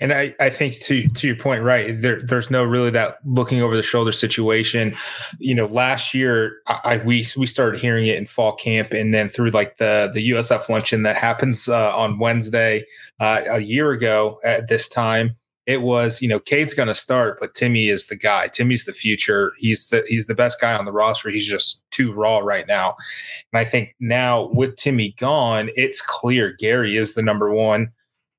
And 0.00 0.12
I, 0.12 0.34
I 0.38 0.50
think 0.50 0.74
to 0.80 1.08
to 1.08 1.26
your 1.26 1.36
point, 1.36 1.62
right? 1.62 1.98
There, 1.98 2.20
there's 2.20 2.50
no 2.50 2.62
really 2.62 2.90
that 2.90 3.18
looking 3.24 3.62
over 3.62 3.76
the 3.76 3.82
shoulder 3.82 4.12
situation. 4.12 4.94
You 5.38 5.54
know, 5.54 5.66
last 5.66 6.12
year 6.12 6.56
I, 6.66 6.80
I 6.84 6.96
we 6.98 7.26
we 7.36 7.46
started 7.46 7.80
hearing 7.80 8.06
it 8.06 8.16
in 8.16 8.26
fall 8.26 8.54
camp, 8.54 8.92
and 8.92 9.14
then 9.14 9.28
through 9.28 9.50
like 9.50 9.78
the 9.78 10.10
the 10.12 10.30
USF 10.30 10.68
luncheon 10.68 11.04
that 11.04 11.16
happens 11.16 11.68
uh, 11.68 11.96
on 11.96 12.18
Wednesday 12.18 12.84
uh, 13.20 13.42
a 13.48 13.60
year 13.60 13.92
ago 13.92 14.40
at 14.44 14.68
this 14.68 14.88
time 14.88 15.36
it 15.66 15.82
was, 15.82 16.20
you 16.20 16.28
know, 16.28 16.40
Cade's 16.40 16.74
going 16.74 16.88
to 16.88 16.94
start, 16.94 17.38
but 17.38 17.54
Timmy 17.54 17.88
is 17.88 18.06
the 18.06 18.16
guy. 18.16 18.48
Timmy's 18.48 18.84
the 18.84 18.92
future. 18.92 19.52
He's 19.58 19.88
the 19.88 20.04
he's 20.08 20.26
the 20.26 20.34
best 20.34 20.60
guy 20.60 20.74
on 20.74 20.84
the 20.84 20.92
roster. 20.92 21.30
He's 21.30 21.48
just 21.48 21.82
too 21.90 22.12
raw 22.12 22.38
right 22.38 22.66
now. 22.66 22.96
And 23.52 23.60
I 23.60 23.64
think 23.64 23.94
now 24.00 24.50
with 24.52 24.76
Timmy 24.76 25.12
gone, 25.18 25.70
it's 25.76 26.02
clear 26.02 26.54
Gary 26.58 26.96
is 26.96 27.14
the 27.14 27.22
number 27.22 27.52
one. 27.52 27.92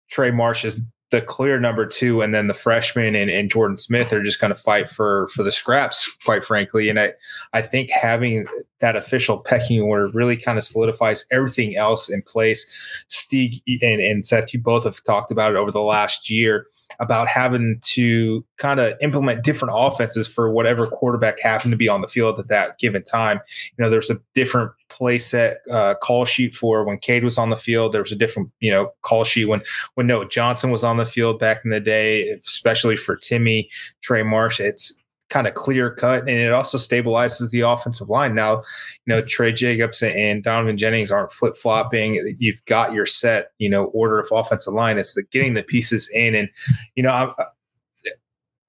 Trey 0.09 0.31
Marsh 0.31 0.65
is 0.65 0.81
the 1.13 1.21
clear 1.21 1.59
number 1.59 1.85
two, 1.85 2.23
and 2.23 2.33
then 2.33 2.47
the 2.47 2.55
freshman 2.55 3.15
and, 3.15 3.29
and 3.29 3.47
Jordan 3.47 3.77
Smith 3.77 4.11
are 4.11 4.23
just 4.23 4.41
going 4.41 4.49
to 4.51 4.59
fight 4.59 4.89
for 4.89 5.27
for 5.27 5.43
the 5.43 5.51
scraps, 5.51 6.11
quite 6.25 6.43
frankly. 6.43 6.89
And 6.89 6.99
I 6.99 7.13
I 7.53 7.61
think 7.61 7.91
having 7.91 8.47
that 8.79 8.95
official 8.95 9.37
pecking 9.37 9.79
order 9.79 10.09
really 10.11 10.35
kind 10.35 10.57
of 10.57 10.63
solidifies 10.63 11.27
everything 11.29 11.77
else 11.77 12.09
in 12.09 12.23
place. 12.23 13.05
Steeg 13.09 13.61
and, 13.83 14.01
and 14.01 14.25
Seth, 14.25 14.55
you 14.55 14.59
both 14.59 14.85
have 14.85 15.03
talked 15.03 15.29
about 15.29 15.51
it 15.51 15.57
over 15.57 15.71
the 15.71 15.83
last 15.83 16.31
year 16.31 16.65
about 16.99 17.27
having 17.27 17.79
to 17.81 18.43
kind 18.57 18.79
of 18.79 18.93
implement 18.99 19.43
different 19.43 19.73
offenses 19.77 20.27
for 20.27 20.51
whatever 20.51 20.87
quarterback 20.87 21.39
happened 21.39 21.71
to 21.71 21.77
be 21.77 21.89
on 21.89 22.01
the 22.01 22.07
field 22.07 22.39
at 22.39 22.47
that 22.47 22.79
given 22.79 23.03
time. 23.03 23.39
You 23.77 23.83
know, 23.83 23.89
there's 23.89 24.09
a 24.09 24.19
different 24.33 24.71
play 24.93 25.17
set 25.17 25.57
uh, 25.71 25.95
call 25.95 26.25
sheet 26.25 26.53
for 26.55 26.85
when 26.85 26.97
Cade 26.99 27.23
was 27.23 27.37
on 27.37 27.49
the 27.49 27.55
field. 27.55 27.91
There 27.91 28.01
was 28.01 28.11
a 28.11 28.15
different, 28.15 28.51
you 28.59 28.71
know, 28.71 28.91
call 29.01 29.23
sheet 29.23 29.45
when 29.45 29.61
when 29.95 30.07
Noah 30.07 30.27
Johnson 30.27 30.71
was 30.71 30.83
on 30.83 30.97
the 30.97 31.05
field 31.05 31.39
back 31.39 31.61
in 31.63 31.71
the 31.71 31.79
day, 31.79 32.29
especially 32.45 32.95
for 32.95 33.15
Timmy 33.15 33.69
Trey 34.01 34.23
Marsh. 34.23 34.59
It's 34.59 35.03
kind 35.29 35.47
of 35.47 35.55
clear 35.55 35.89
cut 35.95 36.21
and 36.21 36.29
it 36.29 36.51
also 36.51 36.77
stabilizes 36.77 37.49
the 37.49 37.61
offensive 37.61 38.07
line. 38.07 38.35
Now, 38.35 38.57
you 38.57 39.07
know, 39.07 39.21
Trey 39.23 39.51
Jacobs 39.51 40.03
and 40.03 40.43
Donovan 40.43 40.77
Jennings 40.77 41.11
aren't 41.11 41.31
flip 41.31 41.57
flopping. 41.57 42.35
You've 42.37 42.63
got 42.65 42.93
your 42.93 43.07
set, 43.07 43.47
you 43.57 43.67
know, 43.67 43.85
order 43.85 44.19
of 44.19 44.29
offensive 44.31 44.73
line. 44.73 44.99
It's 44.99 45.15
the 45.15 45.23
getting 45.23 45.55
the 45.55 45.63
pieces 45.63 46.07
in. 46.13 46.35
And, 46.35 46.49
you 46.93 47.01
know, 47.01 47.11
I, 47.11 47.45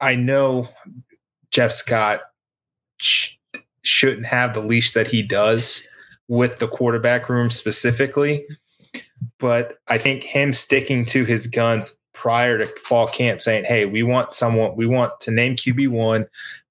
I 0.01 0.17
know 0.17 0.69
Jeff 1.51 1.71
Scott 1.71 2.23
sh- 2.97 3.37
shouldn't 3.83 4.27
have 4.27 4.55
the 4.55 4.63
leash 4.63 4.93
that 4.93 5.09
he 5.09 5.23
does 5.23 5.87
with 6.29 6.59
the 6.59 6.69
quarterback 6.69 7.29
room 7.29 7.51
specifically. 7.51 8.47
But 9.39 9.79
I 9.89 9.99
think 9.99 10.23
him 10.23 10.53
sticking 10.53 11.05
to 11.07 11.25
his 11.25 11.47
guns 11.47 11.99
prior 12.13 12.59
to 12.59 12.67
fall 12.67 13.07
camp 13.07 13.41
saying, 13.41 13.65
"Hey, 13.65 13.85
we 13.85 14.03
want 14.03 14.33
someone. 14.33 14.77
We 14.77 14.87
want 14.87 15.21
to 15.21 15.31
name 15.31 15.57
QB 15.57 15.89
one 15.89 16.27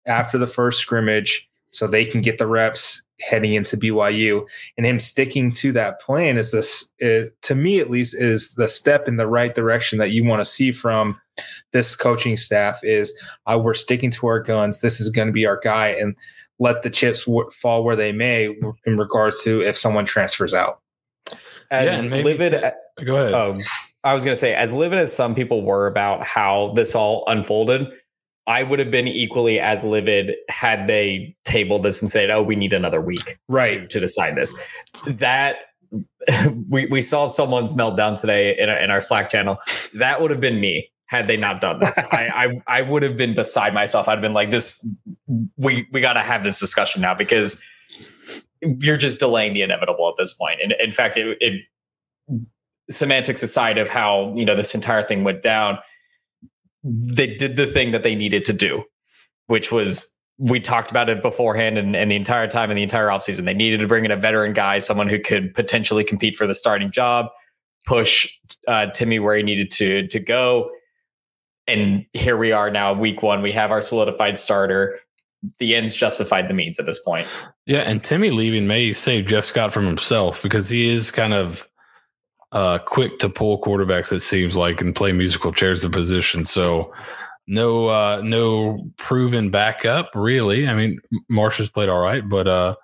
after 0.07 0.38
the 0.38 0.48
first 0.48 0.79
scrimmage, 0.79 1.50
so 1.72 1.88
they 1.88 2.05
can 2.05 2.22
get 2.22 2.38
the 2.38 2.48
reps 2.48 3.01
heading 3.22 3.53
into 3.53 3.77
BYU." 3.77 4.48
And 4.77 4.86
him 4.86 5.00
sticking 5.00 5.51
to 5.53 5.72
that 5.74 6.00
plan 6.00 6.38
is 6.38 6.51
this, 6.51 6.91
is, 7.00 7.31
to 7.43 7.55
me 7.55 7.79
at 7.79 7.89
least, 7.89 8.15
is 8.15 8.53
the 8.55 8.67
step 8.67 9.07
in 9.07 9.17
the 9.17 9.27
right 9.27 9.53
direction 9.53 10.00
that 10.00 10.12
you 10.12 10.24
want 10.24 10.39
to 10.39 10.45
see 10.45 10.72
from 10.72 11.19
this 11.74 11.95
coaching 11.95 12.38
staff. 12.38 12.79
Is 12.83 13.15
uh, 13.45 13.60
we're 13.60 13.74
sticking 13.74 14.12
to 14.12 14.27
our 14.27 14.39
guns. 14.39 14.81
This 14.81 15.01
is 15.01 15.10
going 15.10 15.27
to 15.27 15.33
be 15.33 15.45
our 15.45 15.60
guy, 15.62 15.89
and 15.89 16.15
let 16.63 16.82
the 16.82 16.89
chips 16.89 17.25
w- 17.25 17.50
fall 17.51 17.84
where 17.84 17.98
they 17.98 18.13
may 18.13 18.55
in 18.86 18.98
regards 18.98 19.43
to 19.43 19.62
if 19.62 19.77
someone 19.77 20.05
transfers 20.05 20.53
out. 20.53 20.79
As 21.70 22.05
yeah, 22.05 22.15
livid, 22.15 22.51
to, 22.51 22.74
go 23.03 23.17
ahead. 23.17 23.34
Um, 23.34 23.60
I 24.03 24.13
was 24.13 24.24
going 24.24 24.32
to 24.32 24.39
say, 24.39 24.55
as 24.55 24.72
livid 24.72 24.98
as 24.98 25.13
some 25.13 25.36
people 25.36 25.63
were 25.63 25.88
about 25.88 26.25
how 26.25 26.72
this 26.75 26.96
all 26.96 27.25
unfolded, 27.27 27.88
I 28.48 28.63
would 28.63 28.79
have 28.79 28.91
been 28.91 29.08
equally 29.08 29.60
as 29.60 29.84
livid 29.84 30.36
had 30.50 30.88
they 30.88 31.36
tabled 31.43 31.84
this 31.84 32.01
and 32.01 32.10
said, 32.10 32.29
"Oh, 32.29 32.41
we 32.41 32.55
need 32.55 32.74
another 32.74 33.01
week, 33.01 33.38
right, 33.50 33.82
to, 33.82 33.88
to 33.88 34.00
decide 34.00 34.36
this." 34.36 34.58
That 35.08 35.55
we 36.70 36.86
we 36.88 37.01
saw 37.01 37.27
someone's 37.27 37.74
meltdown 37.74 38.20
today 38.20 38.58
in 38.58 38.70
our, 38.70 38.77
in 38.77 38.89
our 38.89 39.01
Slack 39.01 39.29
channel. 39.29 39.58
That 39.93 40.22
would 40.22 40.32
have 40.32 40.41
been 40.41 40.60
me 40.62 40.91
had 41.13 41.27
they 41.27 41.38
not 41.38 41.62
done 41.62 41.79
this. 41.79 41.98
I, 42.12 42.27
I 42.67 42.79
I 42.79 42.82
would 42.82 43.03
have 43.03 43.15
been 43.15 43.36
beside 43.36 43.74
myself. 43.74 44.08
I'd 44.08 44.13
have 44.13 44.22
been 44.22 44.34
like, 44.34 44.50
"This, 44.50 44.86
we 45.58 45.88
we 45.91 46.01
got 46.01 46.13
to 46.13 46.22
have 46.22 46.43
this 46.43 46.60
discussion 46.60 47.01
now 47.01 47.13
because." 47.13 47.63
You're 48.79 48.96
just 48.96 49.20
delaying 49.20 49.51
the 49.51 49.62
inevitable 49.62 50.08
at 50.08 50.15
this 50.17 50.34
point. 50.34 50.62
And 50.63 50.74
in 50.79 50.91
fact, 50.91 51.17
it, 51.17 51.38
it 51.41 51.63
semantics 52.89 53.43
aside 53.43 53.77
of 53.77 53.89
how 53.89 54.34
you 54.36 54.46
know 54.46 54.55
this 54.55 54.75
entire 54.75 55.01
thing 55.01 55.24
went 55.24 55.41
down 55.41 55.77
they 56.84 57.27
did 57.27 57.55
the 57.55 57.65
thing 57.65 57.91
that 57.91 58.03
they 58.03 58.13
needed 58.13 58.43
to 58.43 58.53
do 58.53 58.84
which 59.48 59.72
was 59.72 60.17
we 60.38 60.60
talked 60.60 60.89
about 60.91 61.10
it 61.10 61.22
beforehand 61.22 61.77
and, 61.77 61.96
and 61.96 62.12
the 62.12 62.15
entire 62.15 62.48
time 62.48 62.70
in 62.72 62.75
the 62.75 62.84
entire 62.84 63.08
offseason 63.08 63.46
they 63.46 63.53
needed 63.53 63.79
to 63.79 63.88
bring 63.88 64.03
in 64.03 64.12
a 64.12 64.17
veteran 64.17 64.51
guy 64.53 64.79
someone 64.79 65.08
who 65.08 65.20
could 65.20 65.53
potentially 65.53 66.03
compete 66.03 66.36
for 66.36 66.46
the 66.46 66.55
starting 66.55 66.91
job 66.91 67.27
push 67.86 68.38
uh, 68.67 68.88
timmy 68.88 69.20
where 69.20 69.36
he 69.36 69.43
needed 69.43 69.72
to 69.72 70.05
to 70.08 70.20
go 70.20 70.70
and 71.67 72.05
here 72.13 72.38
we 72.38 72.51
are 72.51 72.70
now 72.70 72.93
week 72.93 73.22
one 73.22 73.41
we 73.41 73.51
have 73.51 73.72
our 73.72 73.82
solidified 73.82 74.38
starter 74.38 75.00
the 75.60 75.75
ends 75.75 75.96
justified 75.96 76.48
the 76.48 76.53
means 76.53 76.79
at 76.79 76.86
this 76.86 77.00
point 77.00 77.27
yeah 77.65 77.82
and 77.82 78.03
timmy 78.03 78.32
leaving 78.32 78.67
may 78.67 78.93
save 78.93 79.25
jeff 79.25 79.46
scott 79.46 79.74
from 79.74 79.86
himself 79.86 80.41
because 80.41 80.70
he 80.70 80.88
is 80.88 81.12
kind 81.12 81.34
of 81.34 81.67
uh, 82.53 82.77
quick 82.77 83.17
to 83.20 83.27
pull 83.27 83.60
quarterbacks. 83.60 84.13
It 84.13 84.22
seems 84.22 84.55
like 84.55 84.79
and 84.79 84.96
play 84.96 85.12
musical 85.12 85.51
chairs 85.51 85.82
the 85.82 85.89
position. 85.89 86.46
So 86.46 86.93
no 87.48 87.88
uh, 87.88 88.22
no 88.24 88.89
proven 88.98 89.50
backup 89.50 90.12
really. 90.15 90.67
I 90.67 90.75
mean, 90.75 91.00
Marsh 91.29 91.58
has 91.58 91.67
played 91.67 91.89
all 91.89 92.00
right, 92.00 92.27
but 92.27 92.48
uh, 92.48 92.75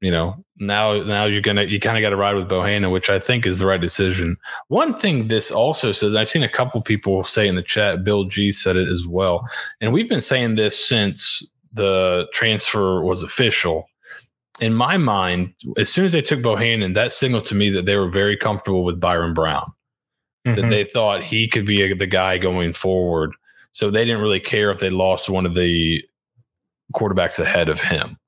you 0.00 0.10
know 0.10 0.44
now 0.58 1.02
now 1.02 1.24
you're 1.24 1.40
gonna 1.40 1.64
you 1.64 1.80
kind 1.80 1.96
of 1.96 2.02
got 2.02 2.10
to 2.10 2.16
ride 2.16 2.34
with 2.34 2.48
Bohanon, 2.48 2.90
which 2.90 3.10
I 3.10 3.18
think 3.18 3.46
is 3.46 3.58
the 3.58 3.66
right 3.66 3.80
decision. 3.80 4.36
One 4.68 4.94
thing 4.94 5.28
this 5.28 5.50
also 5.50 5.92
says, 5.92 6.14
I've 6.14 6.28
seen 6.28 6.42
a 6.42 6.48
couple 6.48 6.80
people 6.82 7.24
say 7.24 7.48
in 7.48 7.54
the 7.54 7.62
chat. 7.62 8.04
Bill 8.04 8.24
G 8.24 8.52
said 8.52 8.76
it 8.76 8.88
as 8.88 9.06
well, 9.06 9.46
and 9.80 9.92
we've 9.92 10.08
been 10.08 10.20
saying 10.20 10.56
this 10.56 10.88
since 10.88 11.48
the 11.72 12.26
transfer 12.32 13.02
was 13.02 13.22
official 13.22 13.88
in 14.60 14.74
my 14.74 14.96
mind, 14.96 15.54
as 15.76 15.88
soon 15.88 16.04
as 16.04 16.12
they 16.12 16.22
took 16.22 16.42
Bohanon, 16.42 16.92
that 16.94 17.12
signaled 17.12 17.44
to 17.46 17.54
me 17.54 17.70
that 17.70 17.86
they 17.86 17.96
were 17.96 18.08
very 18.08 18.36
comfortable 18.36 18.84
with 18.84 19.00
Byron 19.00 19.34
Brown, 19.34 19.72
mm-hmm. 20.46 20.60
that 20.60 20.68
they 20.68 20.84
thought 20.84 21.22
he 21.22 21.48
could 21.48 21.66
be 21.66 21.82
a, 21.82 21.94
the 21.94 22.06
guy 22.06 22.38
going 22.38 22.72
forward. 22.72 23.32
So 23.72 23.90
they 23.90 24.04
didn't 24.04 24.22
really 24.22 24.40
care 24.40 24.70
if 24.70 24.80
they 24.80 24.90
lost 24.90 25.28
one 25.28 25.46
of 25.46 25.54
the 25.54 26.02
quarterbacks 26.94 27.38
ahead 27.38 27.68
of 27.68 27.80
him. 27.80 28.18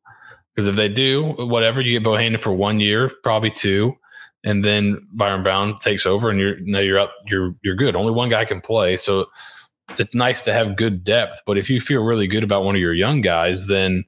Because 0.54 0.68
if 0.68 0.76
they 0.76 0.88
do, 0.88 1.32
whatever, 1.38 1.80
you 1.80 1.92
get 1.92 2.04
Bohanon 2.04 2.40
for 2.40 2.52
one 2.52 2.80
year, 2.80 3.10
probably 3.22 3.50
two, 3.50 3.94
and 4.42 4.64
then 4.64 5.06
Byron 5.12 5.42
Brown 5.42 5.78
takes 5.78 6.06
over, 6.06 6.30
and 6.30 6.40
you're 6.40 6.58
now 6.60 6.80
you're 6.80 6.98
up, 6.98 7.12
you're 7.26 7.54
you're 7.62 7.76
good. 7.76 7.94
Only 7.94 8.12
one 8.12 8.28
guy 8.28 8.44
can 8.44 8.60
play, 8.60 8.96
so 8.96 9.26
it's 9.98 10.14
nice 10.14 10.42
to 10.42 10.52
have 10.52 10.76
good 10.76 11.04
depth. 11.04 11.40
But 11.46 11.58
if 11.58 11.70
you 11.70 11.80
feel 11.80 12.02
really 12.02 12.26
good 12.26 12.42
about 12.42 12.64
one 12.64 12.74
of 12.74 12.80
your 12.80 12.94
young 12.94 13.20
guys, 13.20 13.66
then 13.68 14.04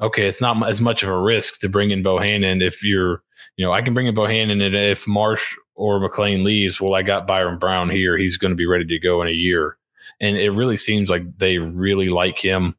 okay, 0.00 0.26
it's 0.26 0.40
not 0.40 0.68
as 0.68 0.80
much 0.80 1.02
of 1.02 1.08
a 1.08 1.18
risk 1.18 1.58
to 1.60 1.68
bring 1.68 1.90
in 1.90 2.02
Bohanon 2.02 2.62
if 2.62 2.84
you're, 2.84 3.22
you 3.56 3.64
know, 3.64 3.72
I 3.72 3.82
can 3.82 3.94
bring 3.94 4.06
in 4.06 4.14
Bohanon 4.14 4.60
and 4.60 4.74
if 4.74 5.06
Marsh 5.08 5.56
or 5.74 6.00
McClain 6.00 6.44
leaves, 6.44 6.80
well, 6.80 6.94
I 6.94 7.02
got 7.02 7.26
Byron 7.26 7.58
Brown 7.58 7.90
here. 7.90 8.16
He's 8.16 8.36
going 8.36 8.50
to 8.50 8.56
be 8.56 8.66
ready 8.66 8.84
to 8.84 8.98
go 8.98 9.22
in 9.22 9.28
a 9.28 9.32
year. 9.32 9.76
And 10.20 10.36
it 10.36 10.50
really 10.50 10.76
seems 10.76 11.10
like 11.10 11.38
they 11.38 11.58
really 11.58 12.08
like 12.08 12.38
him. 12.38 12.76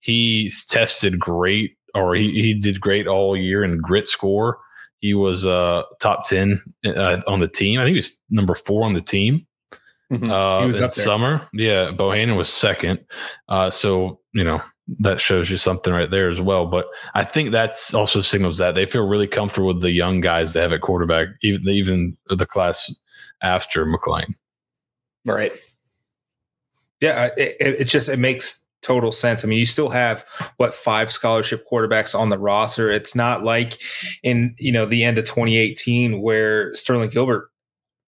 He's 0.00 0.64
tested 0.64 1.18
great, 1.18 1.75
or 1.96 2.14
he, 2.14 2.30
he 2.30 2.54
did 2.54 2.80
great 2.80 3.06
all 3.06 3.36
year 3.36 3.64
in 3.64 3.78
grit 3.78 4.06
score. 4.06 4.58
He 5.00 5.14
was 5.14 5.46
uh, 5.46 5.82
top 6.00 6.26
10 6.26 6.60
uh, 6.86 7.20
on 7.26 7.40
the 7.40 7.48
team. 7.48 7.80
I 7.80 7.84
think 7.84 7.94
he 7.94 7.98
was 7.98 8.20
number 8.30 8.54
four 8.54 8.84
on 8.84 8.94
the 8.94 9.00
team. 9.00 9.46
Mm-hmm. 10.12 10.30
Uh, 10.30 10.60
he 10.60 10.66
was 10.66 10.80
in 10.80 10.88
summer. 10.88 11.46
Yeah. 11.52 11.90
Bohanon 11.90 12.36
was 12.36 12.48
second. 12.48 13.04
Uh, 13.48 13.70
so, 13.70 14.20
you 14.32 14.44
know, 14.44 14.62
that 14.98 15.20
shows 15.20 15.50
you 15.50 15.56
something 15.56 15.92
right 15.92 16.10
there 16.10 16.28
as 16.28 16.40
well. 16.40 16.66
But 16.66 16.86
I 17.14 17.24
think 17.24 17.50
that's 17.50 17.92
also 17.92 18.20
signals 18.20 18.58
that 18.58 18.74
they 18.74 18.86
feel 18.86 19.06
really 19.06 19.26
comfortable 19.26 19.68
with 19.68 19.82
the 19.82 19.90
young 19.90 20.20
guys 20.20 20.52
they 20.52 20.60
have 20.60 20.72
at 20.72 20.80
quarterback, 20.80 21.28
even 21.42 21.68
even 21.68 22.16
the 22.28 22.46
class 22.46 22.94
after 23.42 23.84
McClain. 23.84 24.34
Right. 25.24 25.52
Yeah, 27.00 27.30
it, 27.36 27.56
it 27.60 27.84
just 27.84 28.08
it 28.08 28.18
makes 28.18 28.65
total 28.86 29.10
sense. 29.10 29.44
I 29.44 29.48
mean, 29.48 29.58
you 29.58 29.66
still 29.66 29.88
have 29.88 30.24
what 30.58 30.74
five 30.74 31.10
scholarship 31.10 31.66
quarterbacks 31.70 32.18
on 32.18 32.28
the 32.28 32.38
roster. 32.38 32.88
It's 32.88 33.14
not 33.14 33.42
like 33.42 33.80
in 34.22 34.54
you 34.58 34.72
know 34.72 34.86
the 34.86 35.02
end 35.02 35.18
of 35.18 35.24
2018 35.24 36.22
where 36.22 36.72
Sterling 36.74 37.10
Gilbert 37.10 37.50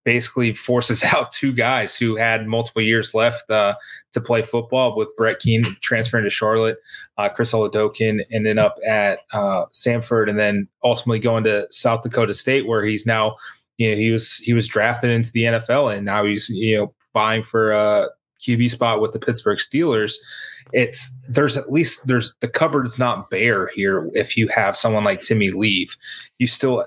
basically 0.04 0.54
forces 0.54 1.04
out 1.14 1.32
two 1.32 1.52
guys 1.52 1.96
who 1.96 2.16
had 2.16 2.46
multiple 2.46 2.80
years 2.80 3.12
left 3.12 3.50
uh, 3.50 3.74
to 4.12 4.20
play 4.20 4.40
football 4.40 4.96
with 4.96 5.08
Brett 5.16 5.40
Keane 5.40 5.64
transferring 5.80 6.24
to 6.24 6.30
Charlotte. 6.30 6.78
Uh, 7.18 7.28
Chris 7.28 7.52
Oladokun 7.52 8.22
ended 8.32 8.58
up 8.58 8.76
at 8.86 9.20
uh, 9.32 9.64
Samford 9.72 10.30
and 10.30 10.38
then 10.38 10.68
ultimately 10.84 11.18
going 11.18 11.44
to 11.44 11.66
South 11.70 12.02
Dakota 12.02 12.32
State 12.32 12.66
where 12.66 12.84
he's 12.84 13.04
now, 13.04 13.36
you 13.78 13.90
know, 13.90 13.96
he 13.96 14.10
was 14.10 14.36
he 14.36 14.52
was 14.52 14.68
drafted 14.68 15.10
into 15.10 15.32
the 15.32 15.42
NFL 15.42 15.94
and 15.94 16.06
now 16.06 16.24
he's, 16.24 16.48
you 16.48 16.76
know, 16.76 16.94
vying 17.12 17.42
for 17.42 17.72
a 17.72 18.08
QB 18.40 18.70
spot 18.70 19.00
with 19.00 19.12
the 19.12 19.18
Pittsburgh 19.18 19.58
Steelers. 19.58 20.14
It's 20.72 21.18
there's 21.28 21.56
at 21.56 21.72
least 21.72 22.06
there's 22.06 22.34
the 22.40 22.48
cupboard's 22.48 22.98
not 22.98 23.30
bare 23.30 23.70
here. 23.74 24.08
If 24.12 24.36
you 24.36 24.48
have 24.48 24.76
someone 24.76 25.04
like 25.04 25.22
Timmy 25.22 25.50
leave, 25.50 25.96
you 26.38 26.46
still 26.46 26.84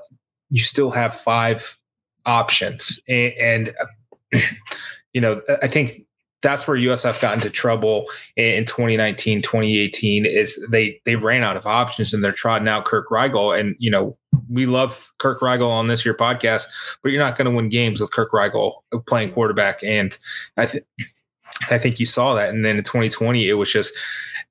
you 0.50 0.64
still 0.64 0.92
have 0.92 1.14
five 1.14 1.78
options, 2.26 3.00
and, 3.08 3.34
and 3.42 3.74
you 5.14 5.22
know 5.22 5.42
I 5.62 5.68
think 5.68 6.06
that's 6.42 6.68
where 6.68 6.78
USF 6.78 7.22
got 7.22 7.36
into 7.36 7.50
trouble 7.50 8.06
in 8.36 8.66
2019, 8.66 9.42
2018 9.42 10.26
is 10.26 10.66
they 10.70 11.00
they 11.06 11.16
ran 11.16 11.44
out 11.44 11.56
of 11.56 11.68
options 11.68 12.14
and 12.14 12.24
they're 12.24 12.32
trotting 12.32 12.68
out 12.68 12.86
Kirk 12.86 13.12
Rigel. 13.12 13.52
And 13.52 13.76
you 13.80 13.92
know, 13.92 14.18
we 14.50 14.66
love 14.66 15.12
Kirk 15.20 15.42
Rigel 15.42 15.70
on 15.70 15.88
this 15.88 16.04
year 16.06 16.16
podcast, 16.16 16.68
but 17.04 17.12
you're 17.12 17.22
not 17.22 17.38
going 17.38 17.50
to 17.50 17.56
win 17.56 17.70
games 17.70 18.02
with 18.02 18.12
Kirk 18.12 18.34
Rigel 18.34 18.84
playing 19.08 19.32
quarterback. 19.32 19.84
And 19.84 20.18
I 20.58 20.66
think 20.66 20.84
I 21.70 21.78
think 21.78 22.00
you 22.00 22.06
saw 22.06 22.34
that. 22.36 22.50
And 22.50 22.66
then 22.66 22.78
in 22.78 22.84
2020, 22.84 23.48
it 23.48 23.54
was 23.54 23.72
just 23.72 23.94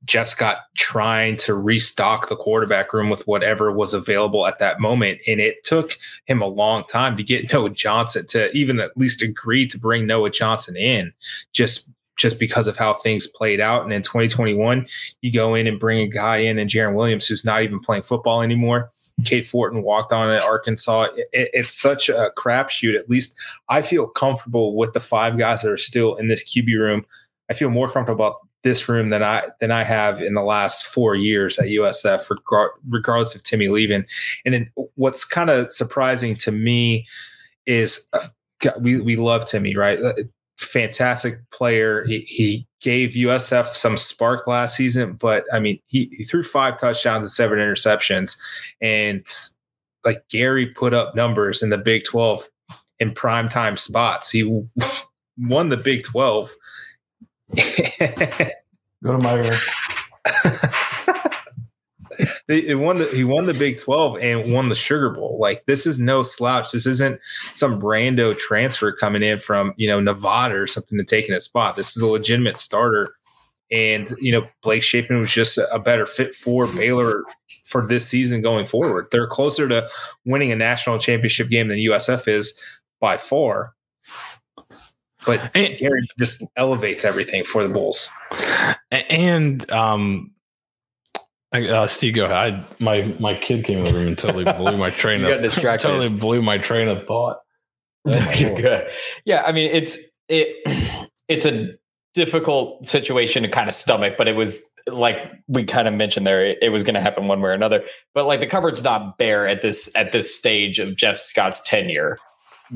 Jeff 0.05 0.29
Scott 0.29 0.59
trying 0.77 1.37
to 1.37 1.55
restock 1.55 2.29
the 2.29 2.37
quarterback 2.37 2.93
room 2.93 3.11
with 3.11 3.27
whatever 3.27 3.71
was 3.73 3.93
available 3.93 4.47
at 4.47 4.59
that 4.59 4.81
moment. 4.81 5.21
And 5.27 5.41
it 5.41 5.63
took 5.65 5.99
him 6.27 6.41
a 6.41 6.47
long 6.47 6.85
time 6.85 7.17
to 7.17 7.23
get 7.23 7.53
Noah 7.53 7.71
Johnson 7.71 8.27
to 8.29 8.51
even 8.53 8.81
at 8.81 8.97
least 8.97 9.23
agree 9.23 9.67
to 9.67 9.79
bring 9.79 10.07
Noah 10.07 10.31
Johnson 10.31 10.77
in 10.77 11.13
just 11.53 11.91
just 12.17 12.39
because 12.39 12.69
of 12.69 12.77
how 12.77 12.93
things 12.93 13.27
played 13.27 13.61
out. 13.61 13.83
And 13.83 13.95
in 13.95 14.03
2021, 14.03 14.87
you 15.23 15.33
go 15.33 15.55
in 15.55 15.67
and 15.67 15.81
bring 15.81 16.01
a 16.01 16.07
guy 16.07 16.37
in 16.37 16.59
and 16.59 16.69
Jarren 16.69 16.95
Williams 16.95 17.27
who's 17.27 17.47
not 17.47 17.63
even 17.63 17.81
playing 17.81 18.03
football 18.03 18.43
anymore. 18.43 18.91
Cade 19.25 19.47
Fortin 19.47 19.83
walked 19.83 20.13
on 20.13 20.31
at 20.31 20.43
Arkansas. 20.43 21.09
It, 21.17 21.51
it's 21.53 21.81
such 21.81 22.09
a 22.09 22.31
crapshoot. 22.37 22.99
At 22.99 23.09
least 23.09 23.39
I 23.69 23.83
feel 23.83 24.07
comfortable 24.07 24.77
with 24.77 24.93
the 24.93 25.01
five 25.01 25.39
guys 25.39 25.63
that 25.63 25.71
are 25.71 25.77
still 25.77 26.15
in 26.17 26.29
this 26.29 26.45
QB 26.45 26.79
room. 26.79 27.05
I 27.51 27.55
feel 27.55 27.71
more 27.71 27.91
comfortable 27.91 28.25
about 28.25 28.37
this 28.63 28.89
room 28.89 29.11
than 29.11 29.23
I 29.23 29.49
than 29.61 29.71
I 29.71 29.85
have 29.85 30.21
in 30.21 30.35
the 30.35 30.43
last 30.43 30.87
four 30.87 31.15
years 31.15 31.59
at 31.59 31.67
USF, 31.67 32.31
regardless 32.89 33.35
of 33.35 33.43
Timmy 33.43 33.69
leaving. 33.69 34.05
And 34.45 34.55
then 34.55 34.71
what's 34.97 35.25
kind 35.25 35.51
of 35.51 35.73
surprising 35.73 36.37
to 36.37 36.53
me 36.53 37.07
is 37.67 38.07
uh, 38.13 38.27
we 38.81 39.01
we 39.01 39.17
love 39.17 39.47
Timmy, 39.47 39.77
right? 39.77 40.01
Uh, 40.01 40.13
fantastic 40.59 41.39
player. 41.51 42.05
He, 42.05 42.21
he, 42.21 42.67
gave 42.81 43.11
USF 43.11 43.67
some 43.67 43.97
spark 43.97 44.47
last 44.47 44.77
season, 44.77 45.15
but 45.15 45.45
I 45.53 45.61
mean, 45.61 45.81
he, 45.87 46.09
he 46.13 46.25
threw 46.25 46.43
five 46.43 46.79
touchdowns 46.79 47.25
and 47.25 47.31
seven 47.31 47.59
interceptions. 47.59 48.39
And 48.81 49.27
like 50.05 50.27
Gary 50.31 50.67
put 50.67 50.95
up 50.95 51.15
numbers 51.15 51.63
in 51.63 51.69
the 51.69 51.79
Big 51.79 52.05
12 52.05 52.49
in 52.99 53.13
prime 53.13 53.49
time 53.49 53.77
spots. 53.77 54.31
He 54.31 54.45
won 55.39 55.69
the 55.69 55.77
Big 55.77 56.05
12. 56.05 56.51
Go 59.03 59.13
to 59.13 59.19
my 59.19 59.35
room. 59.35 59.59
He 62.49 62.75
won 62.75 62.99
the 62.99 63.07
he 63.07 63.25
won 63.25 63.47
the 63.47 63.55
Big 63.55 63.79
Twelve 63.79 64.19
and 64.19 64.53
won 64.53 64.69
the 64.69 64.75
Sugar 64.75 65.11
Bowl. 65.11 65.39
Like 65.41 65.65
this 65.67 65.87
is 65.87 65.99
no 65.99 66.23
slouch. 66.23 66.73
This 66.73 66.87
isn't 66.87 67.21
some 67.53 67.81
rando 67.81 68.37
transfer 68.37 68.93
coming 68.93 69.23
in 69.23 69.41
from 69.41 69.73
you 69.77 69.89
know 69.89 70.01
Nevada 70.01 70.57
or 70.57 70.67
something 70.67 70.99
to 70.99 71.05
taking 71.05 71.35
a 71.35 71.41
spot. 71.41 71.77
This 71.77 71.97
is 71.97 72.03
a 72.03 72.07
legitimate 72.07 72.59
starter. 72.59 73.15
And 73.71 74.11
you 74.21 74.33
know 74.33 74.47
Blake 74.63 74.83
Shapen 74.83 75.19
was 75.19 75.33
just 75.33 75.59
a 75.59 75.79
better 75.79 76.07
fit 76.07 76.35
for 76.35 76.67
Baylor 76.67 77.25
for 77.65 77.87
this 77.87 78.09
season 78.09 78.43
going 78.43 78.67
forward. 78.67 79.07
They're 79.13 79.29
closer 79.29 79.69
to 79.69 79.89
winning 80.25 80.51
a 80.51 80.57
national 80.57 80.99
championship 80.99 81.49
game 81.49 81.69
than 81.69 81.79
USF 81.79 82.27
is 82.27 82.61
by 83.01 83.17
far. 83.17 83.75
But 85.25 85.53
Gary 85.53 86.09
just 86.19 86.43
elevates 86.57 87.05
everything 87.05 87.45
for 87.45 87.63
the 87.63 87.73
Bulls. 87.73 88.11
And 88.91 89.71
um, 89.71 90.33
uh, 91.53 91.87
Steeg, 91.87 92.15
go 92.15 92.27
ahead. 92.27 92.37
I, 92.37 92.65
my 92.79 93.03
my 93.19 93.35
kid 93.35 93.65
came 93.65 93.79
in 93.79 93.85
the 93.85 93.93
room 93.93 94.09
and 94.09 94.19
totally 94.19 94.45
blew 94.57 94.77
my 94.77 94.91
train. 94.91 95.25
of, 95.25 95.43
distracted. 95.43 95.89
Totally 95.89 96.09
blew 96.09 96.43
my 96.43 96.59
train 96.59 96.89
of 96.89 97.07
thought. 97.07 97.39
Good. 98.05 98.89
Yeah, 99.25 99.43
I 99.43 99.53
mean 99.53 99.71
it's 99.73 99.99
it 100.29 101.09
it's 101.29 101.47
a 101.47 101.73
difficult 102.15 102.85
situation 102.87 103.43
to 103.43 103.49
kind 103.49 103.69
of 103.69 103.75
stomach, 103.75 104.15
but 104.17 104.29
it 104.29 104.37
was 104.37 104.73
like 104.87 105.17
we 105.49 105.65
kind 105.65 105.87
of 105.87 105.95
mentioned 105.95 106.27
there, 106.27 106.45
it, 106.45 106.59
it 106.61 106.69
was 106.71 106.83
going 106.83 106.95
to 106.95 107.01
happen 107.01 107.29
one 107.29 107.41
way 107.41 107.51
or 107.51 107.53
another. 107.53 107.85
But 108.15 108.27
like 108.27 108.41
the 108.41 108.47
cupboard's 108.47 108.83
not 108.83 109.19
bare 109.19 109.47
at 109.47 109.63
this 109.63 109.91
at 109.97 110.13
this 110.13 110.35
stage 110.35 110.79
of 110.79 110.97
Jeff 110.97 111.17
Scott's 111.17 111.61
tenure 111.61 112.19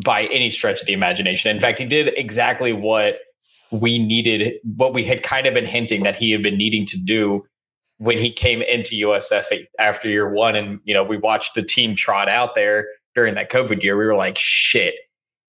by 0.04 0.24
any 0.24 0.50
stretch 0.50 0.80
of 0.80 0.86
the 0.86 0.92
imagination. 0.92 1.50
In 1.50 1.60
fact, 1.60 1.78
he 1.78 1.84
did 1.84 2.12
exactly 2.16 2.72
what 2.72 3.18
we 3.70 3.98
needed, 3.98 4.54
what 4.76 4.92
we 4.92 5.04
had 5.04 5.22
kind 5.22 5.46
of 5.46 5.54
been 5.54 5.66
hinting 5.66 6.02
that 6.02 6.16
he 6.16 6.30
had 6.30 6.42
been 6.42 6.56
needing 6.56 6.84
to 6.86 6.98
do 7.04 7.44
when 7.98 8.18
he 8.18 8.32
came 8.32 8.62
into 8.62 8.96
USF 9.06 9.44
after 9.78 10.08
year 10.08 10.32
one, 10.32 10.56
and 10.56 10.80
you 10.84 10.94
know 10.94 11.04
we 11.04 11.16
watched 11.16 11.54
the 11.54 11.62
team 11.62 11.94
trot 11.94 12.28
out 12.28 12.54
there 12.54 12.86
during 13.14 13.34
that 13.34 13.50
COVID 13.50 13.82
year, 13.82 13.96
we 13.96 14.04
were 14.04 14.16
like, 14.16 14.36
shit, 14.36 14.94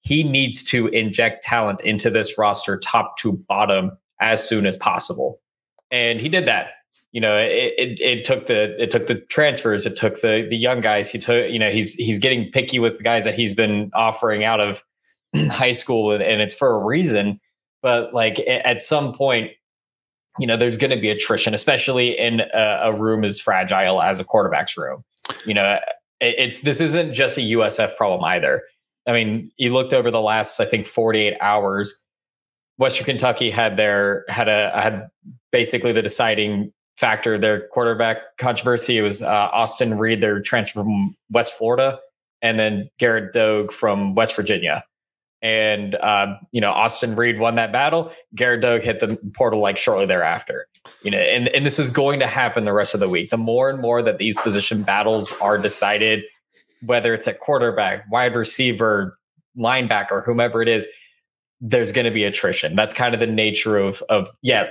he 0.02 0.24
needs 0.24 0.64
to 0.66 0.88
inject 0.88 1.44
talent 1.44 1.82
into 1.82 2.10
this 2.10 2.38
roster, 2.38 2.78
top 2.78 3.18
to 3.18 3.38
bottom, 3.48 3.92
as 4.22 4.48
soon 4.48 4.66
as 4.66 4.76
possible, 4.78 5.42
and 5.92 6.20
he 6.20 6.30
did 6.30 6.46
that. 6.46 6.68
You 7.12 7.22
know, 7.22 7.38
it, 7.38 7.74
it, 7.78 8.00
it 8.02 8.26
took 8.26 8.48
the 8.48 8.82
it 8.82 8.92
took 8.92 9.08
the 9.08 9.16
transfers, 9.16 9.86
it 9.86 9.96
took 9.96 10.22
the 10.22 10.46
the 10.50 10.58
young 10.58 10.82
guys. 10.82 11.10
He 11.10 11.18
took, 11.18 11.50
you 11.50 11.60
know, 11.60 11.70
he's 11.70 11.96
he's 11.96 12.20
getting 12.20 12.52
picky 12.52 12.78
with 12.78 12.98
the 12.98 13.04
guys 13.04 13.24
that 13.24 13.36
he's 13.36 13.54
been 13.54 13.90
offering 13.94 14.44
out 14.44 14.60
of 14.60 14.84
high 15.50 15.72
school, 15.72 16.12
and, 16.12 16.22
and 16.22 16.42
it's 16.42 16.54
for 16.54 16.76
a 16.76 16.84
reason. 16.84 17.40
But 17.82 18.14
like 18.14 18.40
at 18.40 18.82
some 18.82 19.14
point, 19.14 19.52
you 20.40 20.48
know, 20.48 20.58
there's 20.58 20.78
going 20.78 20.92
to 20.92 21.00
be 21.00 21.10
attrition, 21.10 21.54
especially 21.54 22.18
in 22.18 22.42
a, 22.54 22.80
a, 22.84 22.94
room 22.94 23.24
as 23.24 23.40
fragile 23.40 24.02
as 24.02 24.20
a 24.20 24.24
quarterback's 24.24 24.78
room. 24.78 25.04
You 25.46 25.54
know, 25.54 25.80
it, 26.20 26.36
it's 26.38 26.62
this 26.62 26.82
isn't 26.82 27.14
just 27.14 27.38
a 27.38 27.42
USF 27.42 27.96
problem 27.96 28.24
either. 28.24 28.64
I 29.08 29.14
mean, 29.14 29.52
you 29.58 29.74
looked 29.74 29.94
over 29.94 30.12
the 30.12 30.22
last, 30.22 30.60
I 30.60 30.66
think, 30.66 30.86
48 30.86 31.36
hours. 31.42 32.04
Western 32.78 33.06
Kentucky 33.06 33.50
had 33.50 33.78
their 33.78 34.26
had 34.28 34.50
a 34.50 34.72
had 34.80 35.08
basically 35.52 35.94
the 35.94 36.02
deciding 36.02 36.74
factor 36.98 37.38
their 37.38 37.68
quarterback 37.68 38.18
controversy. 38.38 38.98
It 38.98 39.02
was 39.02 39.22
uh, 39.22 39.50
Austin 39.54 39.98
Reed, 39.98 40.22
their 40.22 40.42
transfer 40.42 40.82
from 40.84 41.16
West 41.30 41.54
Florida, 41.54 42.00
and 42.42 42.60
then 42.60 42.90
Garrett 43.00 43.34
Doege 43.34 43.72
from 43.72 44.16
West 44.16 44.36
Virginia 44.36 44.84
and 45.46 45.94
uh, 45.94 46.38
you 46.52 46.60
know 46.60 46.72
Austin 46.72 47.16
Reed 47.16 47.40
won 47.40 47.54
that 47.56 47.72
battle. 47.72 48.12
Garrett 48.34 48.64
Doege 48.64 48.82
hit 48.82 49.00
the 49.00 49.16
portal 49.38 49.60
like 49.60 49.78
shortly 49.78 50.08
thereafter. 50.08 50.68
You 51.04 51.12
know, 51.12 51.20
and 51.20 51.50
and 51.50 51.64
this 51.64 51.78
is 51.78 51.92
going 51.92 52.20
to 52.20 52.26
happen 52.26 52.64
the 52.64 52.74
rest 52.74 52.96
of 52.96 53.00
the 53.00 53.08
week. 53.08 53.30
The 53.30 53.38
more 53.38 53.70
and 53.70 53.80
more 53.80 54.02
that 54.02 54.18
these 54.18 54.40
position 54.40 54.82
battles 54.82 55.34
are 55.42 55.60
decided, 55.60 56.24
whether 56.82 57.14
it's 57.14 57.28
at 57.28 57.42
quarterback, 57.42 58.10
wide 58.10 58.36
receiver, 58.36 59.20
linebacker, 59.56 60.26
whomever 60.26 60.64
it 60.64 60.68
is, 60.68 60.88
there's 61.62 61.92
going 61.92 62.06
to 62.06 62.12
be 62.12 62.24
attrition. 62.24 62.76
That's 62.76 62.96
kind 62.96 63.14
of 63.14 63.20
the 63.20 63.28
nature 63.28 63.78
of 63.78 64.02
of 64.10 64.28
yeah. 64.42 64.70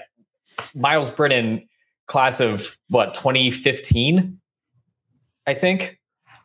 Myles 0.74 1.10
Brennan, 1.10 1.68
class 2.08 2.40
of 2.40 2.76
what 2.88 3.14
2015, 3.14 4.40
I 5.46 5.54
think 5.54 6.00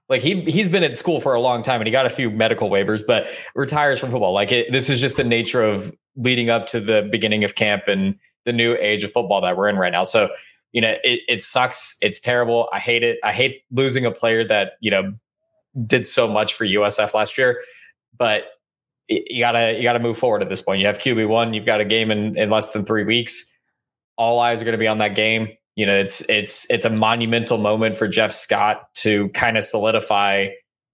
like 0.10 0.22
he 0.22 0.42
he's 0.42 0.68
been 0.68 0.84
at 0.84 0.98
school 0.98 1.22
for 1.22 1.36
a 1.36 1.40
long 1.40 1.62
time 1.62 1.80
and 1.80 1.88
he 1.88 1.92
got 1.92 2.06
a 2.06 2.10
few 2.10 2.30
medical 2.32 2.70
waivers, 2.70 3.06
but 3.06 3.30
retires 3.56 4.00
from 4.00 4.10
football. 4.10 4.34
Like 4.34 4.52
it, 4.52 4.72
this 4.72 4.90
is 4.90 5.00
just 5.00 5.18
the 5.18 5.24
nature 5.24 5.64
of 5.64 5.96
leading 6.16 6.50
up 6.50 6.66
to 6.68 6.80
the 6.80 7.08
beginning 7.12 7.44
of 7.44 7.56
camp 7.56 7.84
and 7.88 8.16
the 8.46 8.52
new 8.52 8.76
age 8.76 9.04
of 9.04 9.12
football 9.12 9.42
that 9.42 9.56
we're 9.56 9.70
in 9.70 9.76
right 9.76 9.92
now. 9.92 10.04
So 10.04 10.30
you 10.72 10.82
know 10.82 10.96
it, 11.04 11.22
it 11.28 11.44
sucks. 11.44 11.98
It's 12.02 12.20
terrible. 12.20 12.68
I 12.74 12.80
hate 12.80 13.04
it. 13.04 13.20
I 13.24 13.32
hate 13.32 13.64
losing 13.72 14.06
a 14.06 14.12
player 14.12 14.44
that 14.46 14.74
you 14.80 14.90
know 14.90 15.14
did 15.86 16.08
so 16.08 16.28
much 16.28 16.56
for 16.56 16.66
USF 16.66 17.14
last 17.14 17.38
year, 17.38 17.62
but 18.18 18.46
you 19.08 19.40
gotta 19.40 19.76
you 19.78 19.84
gotta 19.84 20.00
move 20.00 20.18
forward 20.18 20.42
at 20.42 20.50
this 20.50 20.62
point. 20.62 20.80
You 20.80 20.88
have 20.88 20.98
QB 20.98 21.28
one. 21.28 21.54
You've 21.54 21.66
got 21.66 21.82
a 21.82 21.86
game 21.86 22.10
in 22.10 22.36
in 22.36 22.50
less 22.50 22.72
than 22.72 22.84
three 22.84 23.04
weeks. 23.04 23.56
All 24.18 24.40
eyes 24.40 24.62
are 24.62 24.66
going 24.66 24.74
to 24.74 24.80
be 24.80 24.88
on 24.88 24.98
that 24.98 25.16
game 25.16 25.48
you 25.80 25.86
know, 25.86 25.96
it's 25.96 26.30
it's 26.30 26.70
it's 26.70 26.84
a 26.84 26.90
monumental 26.90 27.58
moment 27.58 27.96
for 27.96 28.06
Jeff 28.06 28.34
Scott 28.34 28.94
to 28.96 29.30
kind 29.30 29.58
of 29.58 29.64
solidify 29.64 30.50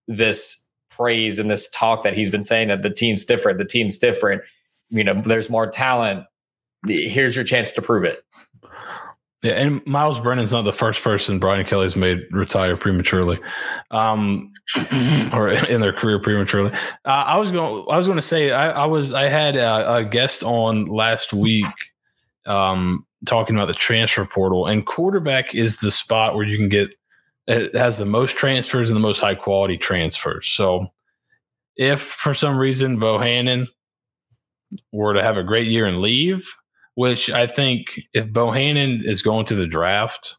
this 0.07 0.69
praise 0.91 1.39
and 1.39 1.49
this 1.49 1.71
talk 1.71 2.03
that 2.03 2.13
he's 2.13 2.29
been 2.29 2.43
saying 2.43 2.67
that 2.67 2.83
the 2.83 2.91
team's 2.91 3.25
different, 3.25 3.57
the 3.57 3.65
team's 3.65 3.97
different. 3.97 4.43
You 4.91 5.03
know, 5.03 5.19
there's 5.25 5.49
more 5.49 5.65
talent. 5.65 6.27
Here's 6.87 7.35
your 7.35 7.43
chance 7.43 7.73
to 7.73 7.81
prove 7.81 8.03
it. 8.03 8.21
Yeah, 9.41 9.53
and 9.53 9.83
Myles 9.87 10.19
Brennan's 10.19 10.51
not 10.51 10.61
the 10.61 10.71
first 10.71 11.01
person 11.01 11.39
Brian 11.39 11.65
Kelly's 11.65 11.95
made 11.95 12.19
retire 12.29 12.77
prematurely, 12.77 13.39
um, 13.89 14.53
or 15.33 15.49
in 15.49 15.81
their 15.81 15.93
career 15.93 16.19
prematurely. 16.19 16.71
Uh, 17.05 17.23
I 17.25 17.37
was 17.39 17.51
going. 17.51 17.87
I 17.89 17.97
was 17.97 18.05
going 18.05 18.19
to 18.19 18.21
say 18.21 18.51
I, 18.51 18.83
I 18.83 18.85
was. 18.85 19.13
I 19.13 19.29
had 19.29 19.55
a, 19.55 19.95
a, 19.95 20.05
guest 20.05 20.43
on 20.43 20.85
last 20.85 21.33
week 21.33 21.65
um, 22.45 23.07
talking 23.25 23.55
about 23.55 23.67
the 23.67 23.73
transfer 23.73 24.25
portal, 24.25 24.65
and 24.67 24.85
quarterback 24.85 25.55
is 25.55 25.77
the 25.77 25.91
spot 25.91 26.35
where 26.35 26.45
you 26.45 26.57
can 26.57 26.69
get 26.69 26.93
it 27.47 27.75
has 27.75 27.97
the 27.97 28.05
most 28.05 28.37
transfers 28.37 28.89
and 28.89 28.95
the 28.95 29.01
most 29.01 29.19
high 29.19 29.35
quality 29.35 29.77
transfers. 29.77 30.47
So 30.47 30.87
if 31.77 32.01
for 32.01 32.33
some 32.33 32.57
reason 32.57 32.99
Bohanon 32.99 33.67
were 34.91 35.13
to 35.13 35.21
have 35.21 35.37
a 35.37 35.43
great 35.43 35.67
year 35.67 35.85
and 35.85 35.99
leave, 35.99 36.47
which 36.95 37.29
I 37.29 37.45
think 37.45 38.01
if 38.13 38.31
Bohanon 38.31 39.03
is 39.05 39.21
going 39.21 39.45
to 39.47 39.55
the 39.55 39.67
draft, 39.67 40.37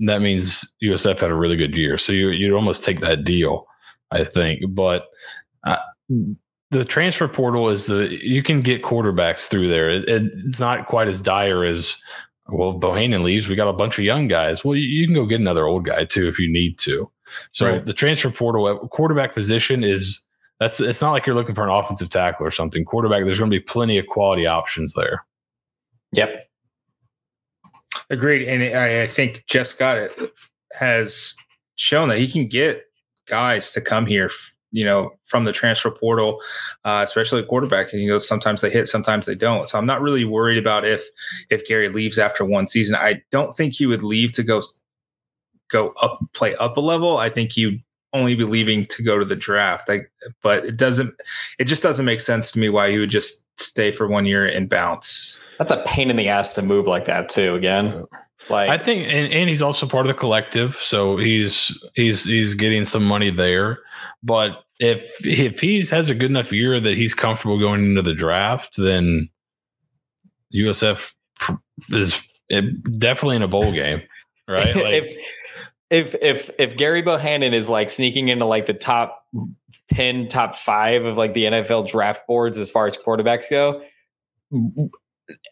that 0.00 0.20
means 0.20 0.74
USF 0.82 1.20
had 1.20 1.30
a 1.30 1.34
really 1.34 1.56
good 1.56 1.76
year. 1.76 1.96
So 1.96 2.12
you 2.12 2.28
you'd 2.30 2.54
almost 2.54 2.84
take 2.84 3.00
that 3.00 3.24
deal, 3.24 3.66
I 4.10 4.24
think. 4.24 4.62
But 4.68 5.06
uh, 5.64 5.78
the 6.72 6.86
transfer 6.86 7.28
portal 7.28 7.68
is 7.68 7.86
the 7.86 8.18
you 8.26 8.42
can 8.42 8.62
get 8.62 8.82
quarterbacks 8.82 9.48
through 9.48 9.68
there. 9.68 9.90
It, 9.90 10.08
it's 10.08 10.58
not 10.58 10.86
quite 10.86 11.06
as 11.06 11.20
dire 11.20 11.64
as 11.64 11.98
well. 12.48 12.70
If 12.70 12.80
Bohanon 12.80 13.22
leaves, 13.22 13.46
we 13.46 13.54
got 13.54 13.68
a 13.68 13.74
bunch 13.74 13.98
of 13.98 14.04
young 14.04 14.26
guys. 14.26 14.64
Well, 14.64 14.74
you, 14.74 14.88
you 14.88 15.06
can 15.06 15.14
go 15.14 15.26
get 15.26 15.40
another 15.40 15.66
old 15.66 15.84
guy 15.84 16.06
too 16.06 16.26
if 16.26 16.38
you 16.38 16.50
need 16.50 16.78
to. 16.78 17.10
So 17.52 17.68
right. 17.68 17.84
the 17.84 17.92
transfer 17.92 18.30
portal 18.30 18.88
quarterback 18.88 19.34
position 19.34 19.84
is 19.84 20.22
that's 20.60 20.80
it's 20.80 21.02
not 21.02 21.12
like 21.12 21.26
you're 21.26 21.36
looking 21.36 21.54
for 21.54 21.62
an 21.62 21.70
offensive 21.70 22.08
tackle 22.08 22.46
or 22.46 22.50
something. 22.50 22.86
Quarterback, 22.86 23.24
there's 23.24 23.38
going 23.38 23.50
to 23.50 23.56
be 23.56 23.62
plenty 23.62 23.98
of 23.98 24.06
quality 24.06 24.46
options 24.46 24.94
there. 24.94 25.26
Yep. 26.12 26.48
Agreed, 28.08 28.48
and 28.48 28.62
I, 28.62 29.02
I 29.02 29.06
think 29.06 29.44
Jeff 29.46 29.66
Scott 29.66 30.10
has 30.72 31.36
shown 31.76 32.08
that 32.08 32.18
he 32.18 32.28
can 32.28 32.46
get 32.46 32.84
guys 33.26 33.72
to 33.72 33.80
come 33.80 34.06
here 34.06 34.30
you 34.72 34.84
know, 34.84 35.10
from 35.24 35.44
the 35.44 35.52
transfer 35.52 35.90
portal, 35.90 36.40
uh, 36.84 37.00
especially 37.04 37.42
quarterback. 37.44 37.92
You 37.92 38.08
know, 38.08 38.18
sometimes 38.18 38.62
they 38.62 38.70
hit, 38.70 38.88
sometimes 38.88 39.26
they 39.26 39.34
don't. 39.34 39.68
So 39.68 39.78
I'm 39.78 39.86
not 39.86 40.00
really 40.00 40.24
worried 40.24 40.58
about 40.58 40.84
if 40.84 41.04
if 41.50 41.66
Gary 41.66 41.88
leaves 41.88 42.18
after 42.18 42.44
one 42.44 42.66
season. 42.66 42.96
I 42.96 43.22
don't 43.30 43.54
think 43.54 43.74
he 43.74 43.86
would 43.86 44.02
leave 44.02 44.32
to 44.32 44.42
go 44.42 44.62
go 45.70 45.92
up, 46.02 46.20
play 46.34 46.54
up 46.56 46.76
a 46.76 46.80
level. 46.80 47.18
I 47.18 47.28
think 47.28 47.52
he'd 47.52 47.82
only 48.12 48.34
be 48.34 48.44
leaving 48.44 48.86
to 48.86 49.02
go 49.02 49.18
to 49.18 49.24
the 49.24 49.36
draft. 49.36 49.88
Like, 49.88 50.10
but 50.42 50.64
it 50.64 50.76
doesn't. 50.76 51.14
It 51.58 51.64
just 51.64 51.82
doesn't 51.82 52.04
make 52.04 52.20
sense 52.20 52.50
to 52.52 52.58
me 52.58 52.68
why 52.68 52.90
he 52.90 52.98
would 52.98 53.10
just 53.10 53.46
stay 53.60 53.90
for 53.90 54.08
one 54.08 54.26
year 54.26 54.46
and 54.46 54.68
bounce. 54.68 55.38
That's 55.58 55.72
a 55.72 55.82
pain 55.86 56.10
in 56.10 56.16
the 56.16 56.28
ass 56.28 56.52
to 56.54 56.62
move 56.62 56.86
like 56.86 57.04
that 57.04 57.28
too. 57.28 57.54
Again. 57.54 58.04
Like 58.50 58.70
I 58.70 58.78
think, 58.78 59.06
and, 59.06 59.32
and 59.32 59.48
he's 59.48 59.62
also 59.62 59.86
part 59.86 60.04
of 60.04 60.08
the 60.08 60.18
collective, 60.18 60.74
so 60.74 61.16
he's 61.16 61.80
he's 61.94 62.24
he's 62.24 62.54
getting 62.54 62.84
some 62.84 63.04
money 63.04 63.30
there. 63.30 63.78
But 64.22 64.62
if 64.78 65.24
if 65.26 65.60
he's 65.60 65.90
has 65.90 66.10
a 66.10 66.14
good 66.14 66.30
enough 66.30 66.52
year 66.52 66.80
that 66.80 66.96
he's 66.96 67.14
comfortable 67.14 67.58
going 67.58 67.84
into 67.84 68.02
the 68.02 68.14
draft, 68.14 68.76
then 68.76 69.28
USF 70.54 71.12
is 71.90 72.26
eh, 72.50 72.62
definitely 72.98 73.36
in 73.36 73.42
a 73.42 73.48
bowl 73.48 73.72
game, 73.72 74.02
right? 74.48 74.74
Like, 74.74 74.94
if 75.02 75.16
if 75.90 76.14
if 76.22 76.50
if 76.58 76.76
Gary 76.76 77.02
Bohanon 77.02 77.54
is 77.54 77.68
like 77.68 77.90
sneaking 77.90 78.28
into 78.28 78.46
like 78.46 78.66
the 78.66 78.74
top 78.74 79.24
ten, 79.92 80.28
top 80.28 80.54
five 80.54 81.04
of 81.04 81.16
like 81.16 81.34
the 81.34 81.44
NFL 81.44 81.88
draft 81.88 82.26
boards 82.26 82.58
as 82.58 82.70
far 82.70 82.86
as 82.86 82.96
quarterbacks 82.96 83.50
go, 83.50 83.82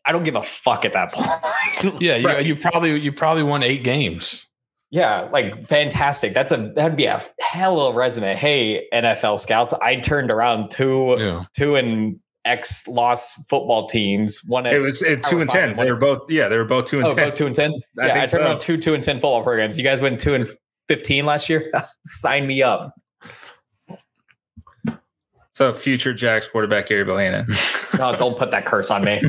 I 0.04 0.12
don't 0.12 0.24
give 0.24 0.36
a 0.36 0.42
fuck 0.42 0.84
at 0.84 0.92
that 0.92 1.12
point. 1.12 2.00
yeah, 2.00 2.12
right. 2.24 2.44
you, 2.44 2.54
you 2.54 2.60
probably 2.60 2.98
you 2.98 3.12
probably 3.12 3.42
won 3.42 3.62
eight 3.62 3.84
games. 3.84 4.46
Yeah, 4.90 5.28
like 5.32 5.66
fantastic. 5.66 6.34
That's 6.34 6.50
a 6.50 6.72
that'd 6.74 6.96
be 6.96 7.04
a 7.04 7.22
hell 7.40 7.80
of 7.80 7.94
a 7.94 7.98
resume. 7.98 8.34
Hey, 8.34 8.86
NFL 8.92 9.38
scouts, 9.38 9.72
I 9.74 9.96
turned 9.96 10.30
around 10.30 10.70
two 10.70 11.16
yeah. 11.18 11.44
two 11.54 11.76
and 11.76 12.18
X 12.44 12.88
loss 12.88 13.34
football 13.44 13.86
teams. 13.86 14.42
One 14.46 14.66
it 14.66 14.78
was 14.78 15.02
at 15.02 15.22
two 15.22 15.40
and 15.40 15.48
ten. 15.48 15.76
They 15.76 15.92
were 15.92 15.98
both 15.98 16.28
yeah, 16.28 16.48
they 16.48 16.56
were 16.56 16.64
both 16.64 16.86
two 16.86 16.98
and 16.98 17.06
oh, 17.06 17.14
ten. 17.14 17.28
Both 17.28 17.38
two 17.38 17.46
and 17.46 17.54
ten. 17.54 17.72
I 18.00 18.06
yeah, 18.06 18.12
I 18.14 18.18
turned 18.18 18.30
so. 18.30 18.40
around 18.40 18.60
two 18.60 18.76
two 18.78 18.94
and 18.94 19.02
ten 19.02 19.16
football 19.16 19.44
programs. 19.44 19.78
You 19.78 19.84
guys 19.84 20.02
went 20.02 20.18
two 20.18 20.34
and 20.34 20.48
fifteen 20.88 21.24
last 21.24 21.48
year. 21.48 21.70
Sign 22.04 22.48
me 22.48 22.62
up. 22.62 22.94
So 25.52 25.74
future 25.74 26.14
Jacks 26.14 26.48
quarterback 26.48 26.88
Gary 26.88 27.04
Bohanon. 27.04 27.46
no, 27.98 28.16
don't 28.16 28.38
put 28.38 28.50
that 28.50 28.64
curse 28.64 28.90
on 28.90 29.04
me. 29.04 29.20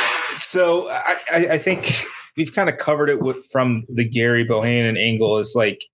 so 0.36 0.88
I, 0.88 1.18
I 1.52 1.58
think 1.58 2.04
we've 2.36 2.54
kind 2.54 2.68
of 2.68 2.76
covered 2.78 3.10
it 3.10 3.20
with, 3.20 3.44
from 3.46 3.84
the 3.88 4.04
Gary 4.04 4.44
Bohanon 4.44 4.96
angle 4.96 5.38
is 5.38 5.54
like 5.54 5.84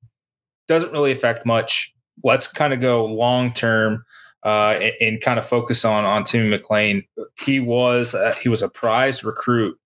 doesn't 0.68 0.92
really 0.92 1.12
affect 1.12 1.46
much. 1.46 1.92
Let's 2.24 2.46
kind 2.46 2.72
of 2.72 2.80
go 2.80 3.04
long 3.04 3.52
term 3.52 4.04
uh, 4.44 4.76
and, 4.80 4.94
and, 5.00 5.20
kind 5.20 5.38
of 5.38 5.46
focus 5.46 5.84
on 5.84 6.04
on 6.04 6.24
Timmy 6.24 6.56
McClain. 6.56 7.06
He 7.40 7.60
was 7.60 8.14
uh, 8.14 8.34
he 8.42 8.48
was 8.48 8.62
a 8.62 8.68
prized 8.68 9.24
recruit 9.24 9.78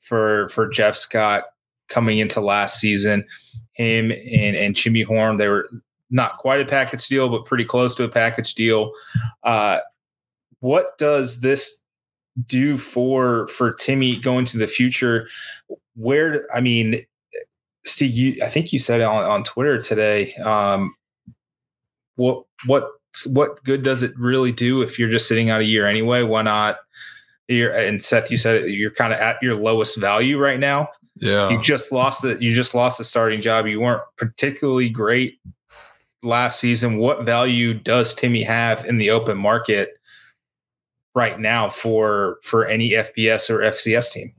for 0.00 0.48
for 0.48 0.68
Jeff 0.68 0.96
Scott 0.96 1.44
coming 1.88 2.18
into 2.18 2.40
last 2.40 2.80
season. 2.80 3.24
Him 3.72 4.10
and 4.10 4.56
and 4.56 4.74
Jimmy 4.74 5.02
Horn 5.02 5.36
they 5.36 5.48
were 5.48 5.68
not 6.10 6.38
quite 6.38 6.60
a 6.60 6.64
package 6.64 7.06
deal, 7.06 7.28
but 7.28 7.44
pretty 7.44 7.64
close 7.64 7.94
to 7.96 8.04
a 8.04 8.08
package 8.08 8.54
deal. 8.54 8.92
Uh, 9.42 9.80
what 10.60 10.96
does 10.98 11.40
this 11.40 11.82
do 12.46 12.76
for 12.76 13.48
for 13.48 13.72
Timmy 13.72 14.16
going 14.16 14.44
to 14.46 14.58
the 14.58 14.66
future? 14.66 15.28
Where 15.96 16.44
I 16.54 16.60
mean, 16.60 17.00
Steeg, 17.86 18.12
you 18.14 18.36
I 18.42 18.48
think 18.48 18.72
you 18.72 18.78
said 18.78 19.00
on 19.00 19.24
on 19.24 19.44
Twitter 19.44 19.80
today. 19.80 20.34
Um, 20.36 20.94
what 22.16 22.44
what 22.66 22.90
what 23.26 23.62
good 23.64 23.82
does 23.82 24.02
it 24.02 24.12
really 24.16 24.52
do 24.52 24.82
if 24.82 24.98
you're 24.98 25.10
just 25.10 25.28
sitting 25.28 25.50
out 25.50 25.60
a 25.60 25.64
year 25.64 25.86
anyway? 25.86 26.22
Why 26.22 26.42
not? 26.42 26.78
You're, 27.48 27.72
and 27.72 28.02
Seth, 28.02 28.30
you 28.30 28.36
said 28.36 28.56
it, 28.56 28.70
you're 28.72 28.90
kind 28.90 29.12
of 29.12 29.18
at 29.18 29.42
your 29.42 29.54
lowest 29.54 29.96
value 29.96 30.38
right 30.38 30.60
now. 30.60 30.88
Yeah, 31.16 31.48
you 31.48 31.60
just 31.60 31.90
lost 31.90 32.22
the 32.22 32.36
you 32.40 32.52
just 32.52 32.74
lost 32.74 32.98
the 32.98 33.04
starting 33.04 33.40
job. 33.40 33.66
You 33.66 33.80
weren't 33.80 34.02
particularly 34.16 34.88
great 34.88 35.40
last 36.22 36.60
season. 36.60 36.98
What 36.98 37.24
value 37.24 37.74
does 37.74 38.14
Timmy 38.14 38.42
have 38.42 38.84
in 38.84 38.98
the 38.98 39.10
open 39.10 39.38
market 39.38 39.97
right 41.18 41.40
now 41.40 41.68
for 41.68 42.38
for 42.44 42.64
any 42.64 42.90
FBS 42.90 43.50
or 43.50 43.58
FCS 43.58 44.12
team. 44.12 44.32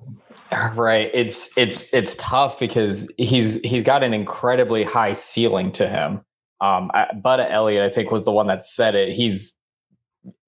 Right. 0.74 1.12
It's 1.13 1.56
it's 1.58 1.94
it's 1.94 2.15
tough 2.15 2.58
because 2.58 3.12
he's 3.18 3.62
he's 3.62 3.84
got 3.84 4.02
an 4.02 4.13
incredibly 4.13 4.86
high 4.86 5.12
ceiling 5.12 5.74
to 5.74 5.88
him. 5.88 6.22
Um, 6.62 6.89
I, 6.94 7.13
Bud 7.22 7.39
Elliott, 7.42 7.84
I 7.84 7.94
think, 7.94 8.12
was 8.12 8.24
the 8.24 8.32
one 8.32 8.48
that 8.48 8.63
said 8.63 8.96
it. 8.96 9.13
He's 9.13 9.58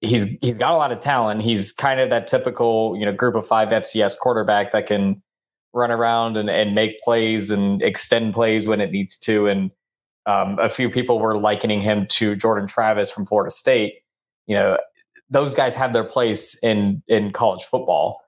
he's 0.00 0.38
he's 0.40 0.58
got 0.58 0.72
a 0.72 0.76
lot 0.76 0.90
of 0.90 1.00
talent. 1.00 1.42
He's 1.42 1.70
kind 1.70 2.00
of 2.00 2.08
that 2.08 2.26
typical, 2.26 2.96
you 2.98 3.04
know, 3.04 3.12
group 3.12 3.34
of 3.34 3.46
five 3.46 3.68
FCS 3.68 4.18
quarterback 4.18 4.72
that 4.72 4.86
can 4.86 5.22
run 5.74 5.90
around 5.90 6.36
and, 6.38 6.48
and 6.50 6.74
make 6.74 7.00
plays 7.02 7.50
and 7.50 7.82
extend 7.82 8.32
plays 8.34 8.66
when 8.66 8.80
it 8.80 8.90
needs 8.90 9.16
to. 9.18 9.46
And 9.48 9.70
um, 10.26 10.58
a 10.58 10.68
few 10.68 10.90
people 10.90 11.18
were 11.18 11.38
likening 11.38 11.82
him 11.82 12.06
to 12.10 12.36
Jordan 12.36 12.66
Travis 12.66 13.12
from 13.12 13.26
Florida 13.26 13.50
State. 13.50 13.94
You 14.46 14.56
know, 14.56 14.78
those 15.32 15.54
guys 15.54 15.74
have 15.74 15.92
their 15.92 16.04
place 16.04 16.58
in 16.62 17.02
in 17.08 17.32
college 17.32 17.64
football. 17.64 18.20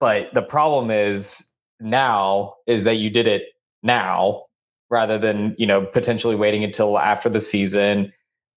But 0.00 0.34
the 0.34 0.42
problem 0.42 0.90
is 0.90 1.56
now 1.80 2.54
is 2.66 2.84
that 2.84 2.96
you 2.96 3.08
did 3.08 3.26
it 3.26 3.44
now 3.82 4.44
rather 4.90 5.18
than, 5.18 5.54
you 5.58 5.66
know, 5.66 5.86
potentially 5.86 6.34
waiting 6.34 6.64
until 6.64 6.98
after 6.98 7.28
the 7.28 7.40
season, 7.40 8.12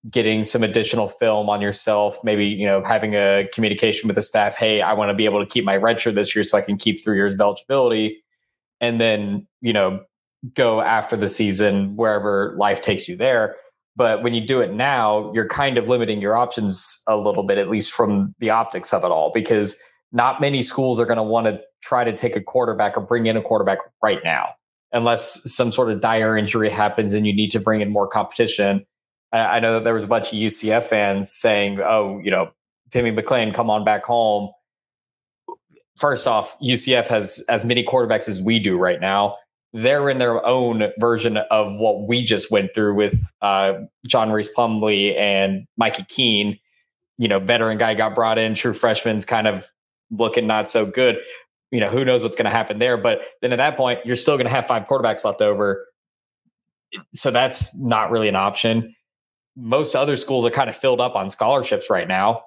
getting 0.10 0.44
some 0.44 0.64
additional 0.64 1.08
film 1.08 1.50
on 1.50 1.62
yourself, 1.62 2.20
maybe, 2.24 2.48
you 2.50 2.66
know, 2.66 2.84
having 2.84 3.16
a 3.16 3.48
communication 3.54 4.08
with 4.08 4.16
the 4.16 4.22
staff, 4.22 4.56
hey, 4.56 4.82
I 4.82 4.94
want 4.94 5.10
to 5.10 5.14
be 5.14 5.26
able 5.26 5.40
to 5.40 5.46
keep 5.46 5.64
my 5.64 5.78
redshirt 5.78 6.16
this 6.16 6.36
year 6.36 6.44
so 6.44 6.58
I 6.58 6.62
can 6.62 6.78
keep 6.78 7.02
three 7.02 7.16
years 7.16 7.34
of 7.34 7.40
eligibility. 7.40 8.24
And 8.82 9.00
then, 9.00 9.48
you 9.62 9.72
know, 9.72 10.04
go 10.54 10.82
after 10.82 11.16
the 11.16 11.30
season 11.30 11.96
wherever 11.96 12.56
life 12.58 12.82
takes 12.82 13.08
you 13.08 13.16
there. 13.16 13.56
But 13.96 14.24
when 14.24 14.34
you 14.34 14.46
do 14.46 14.60
it 14.62 14.74
now, 14.74 15.32
you're 15.34 15.48
kind 15.48 15.78
of 15.78 15.88
limiting 15.88 16.20
your 16.22 16.36
options 16.36 17.02
a 17.08 17.16
little 17.16 17.44
bit, 17.44 17.58
at 17.58 17.70
least 17.70 17.94
from 17.94 18.36
the 18.40 18.50
optics 18.50 18.94
of 18.94 19.04
it 19.04 19.12
all, 19.12 19.32
because 19.34 19.82
not 20.12 20.42
many 20.42 20.64
schools 20.64 21.00
are 21.00 21.06
going 21.06 21.18
to 21.18 21.24
want 21.24 21.48
to 21.48 21.62
try 21.82 22.04
to 22.04 22.16
take 22.16 22.36
a 22.36 22.42
quarterback 22.42 22.98
or 22.98 23.02
bring 23.02 23.26
in 23.26 23.38
a 23.38 23.42
quarterback 23.42 23.80
right 24.04 24.20
now, 24.24 24.50
unless 24.92 25.42
some 25.54 25.72
sort 25.72 25.90
of 25.90 26.02
dire 26.02 26.38
injury 26.38 26.70
happens 26.70 27.14
and 27.14 27.26
you 27.26 27.34
need 27.34 27.52
to 27.52 27.60
bring 27.60 27.82
in 27.82 27.90
more 27.90 28.08
competition. 28.08 28.86
I, 29.32 29.60
know 29.60 29.74
that 29.74 29.84
there 29.84 29.94
was 29.94 30.06
a 30.06 30.08
bunch 30.08 30.28
of 30.28 30.40
UCF 30.40 30.84
fans 30.84 31.32
saying, 31.32 31.80
oh, 31.82 32.20
you 32.24 32.32
know, 32.32 32.52
Timmy 32.92 33.12
McClain, 33.12 33.54
come 33.54 33.70
on 33.70 33.84
back 33.84 34.06
home. 34.06 34.52
First 35.98 36.28
off, 36.28 36.58
UCF 36.60 37.08
has 37.08 37.44
as 37.50 37.66
many 37.66 37.84
quarterbacks 37.84 38.30
as 38.30 38.42
we 38.42 38.60
do 38.60 38.78
right 38.78 39.00
now 39.00 39.36
they're 39.76 40.10
in 40.10 40.20
their 40.20 40.44
own 40.46 40.90
version 41.02 41.36
of 41.36 41.76
what 41.76 42.08
we 42.08 42.24
just 42.24 42.50
went 42.50 42.74
through 42.74 42.96
with 42.96 43.30
uh, 43.42 43.74
John 44.08 44.32
Rhys 44.32 44.50
Plumlee 44.56 45.18
and 45.18 45.68
Mikey 45.76 46.06
Keene. 46.08 46.58
You 47.18 47.28
know, 47.28 47.40
veteran 47.40 47.78
guy 47.78 47.94
got 47.94 48.16
brought 48.16 48.38
in, 48.38 48.56
true 48.56 48.72
freshman's 48.72 49.26
kind 49.26 49.48
of 49.48 49.68
looking 50.12 50.48
not 50.48 50.70
so 50.70 50.86
good. 50.86 51.18
You 51.72 51.82
know, 51.82 51.90
who 51.90 52.06
knows 52.06 52.24
what's 52.24 52.38
going 52.38 52.46
to 52.46 52.52
happen 52.52 52.80
there? 52.80 52.96
But 52.96 53.24
then 53.42 53.52
at 53.52 53.58
that 53.58 53.76
point, 53.76 54.00
you're 54.06 54.16
still 54.16 54.38
going 54.38 54.46
to 54.46 54.52
have 54.52 54.66
five 54.66 54.86
quarterbacks 54.86 55.26
left 55.26 55.42
over. 55.42 55.86
So 57.12 57.30
that's 57.30 57.78
not 57.78 58.12
really 58.12 58.30
an 58.30 58.36
option. 58.38 58.96
Most 59.58 59.94
other 59.94 60.16
schools 60.16 60.46
are 60.46 60.52
kind 60.52 60.70
of 60.70 60.76
filled 60.76 61.02
up 61.02 61.16
on 61.16 61.30
scholarships 61.30 61.90
right 61.90 62.08
now. 62.08 62.44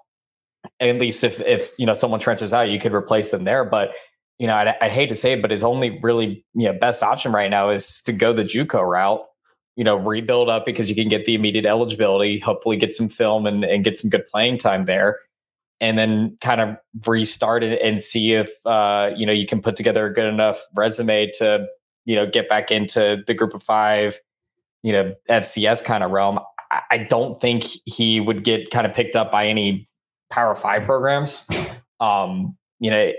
At 0.81 0.99
least 0.99 1.25
if 1.25 1.41
if 1.43 1.79
you 1.79 1.85
know 1.85 1.95
someone 1.95 2.21
transfers 2.21 2.55
out, 2.55 2.71
you 2.71 2.79
could 2.79 2.95
replace 2.95 3.31
them 3.31 3.45
there. 3.45 3.65
But 3.65 3.95
you 4.39 4.47
know, 4.47 4.55
I'd, 4.55 4.75
I'd, 4.81 4.93
hate 4.93 5.09
to 5.09 5.15
say 5.15 5.33
it, 5.33 5.43
but 5.43 5.51
his 5.51 5.65
only 5.65 5.99
really 6.03 6.45
you 6.55 6.67
know 6.67 6.73
best 6.73 7.03
option 7.03 7.33
right 7.33 7.51
now 7.51 7.71
is 7.71 8.01
to 8.03 8.13
go 8.13 8.33
the 8.33 8.45
JUCO 8.45 8.83
route. 8.89 9.21
you 9.77 9.85
know, 9.85 9.97
rebuild 9.97 10.49
up 10.49 10.67
because 10.67 10.89
you 10.89 10.97
can 10.97 11.09
get 11.09 11.25
the 11.25 11.35
immediate 11.35 11.67
eligibility, 11.67 12.39
hopefully 12.41 12.77
get 12.77 12.93
some 12.93 13.09
film 13.09 13.47
and, 13.47 13.65
and 13.65 13.85
get 13.85 13.97
some 13.97 14.11
good 14.11 14.25
playing 14.27 14.59
time 14.59 14.85
there. 14.85 15.19
And 15.81 15.97
then 15.97 16.37
kind 16.41 16.61
of 16.61 16.77
restart 17.07 17.63
it 17.63 17.81
and 17.81 18.03
see 18.03 18.33
if 18.35 18.51
uh, 18.67 19.11
you 19.17 19.25
know 19.25 19.33
you 19.33 19.47
can 19.47 19.63
put 19.63 19.77
together 19.77 20.07
a 20.07 20.13
good 20.13 20.27
enough 20.27 20.61
resume 20.77 21.31
to 21.39 21.67
you 22.05 22.17
know 22.17 22.27
get 22.27 22.49
back 22.49 22.73
into 22.73 23.23
the 23.27 23.35
group 23.35 23.55
of 23.55 23.63
five, 23.63 24.19
you 24.83 24.93
know 24.93 25.15
FCS 25.31 25.85
kind 25.85 26.03
of 26.03 26.11
realm. 26.11 26.41
I, 26.73 26.81
I 26.91 26.99
don't 26.99 27.41
think 27.41 27.65
he 27.87 28.19
would 28.21 28.43
get 28.43 28.71
kind 28.71 28.87
of 28.87 28.95
picked 28.95 29.15
up 29.15 29.31
by 29.31 29.47
any 29.47 29.89
Power 30.31 30.57
Five 30.57 30.85
programs. 30.85 31.49
Um, 32.01 32.57
you 32.81 32.91
know, 32.91 33.13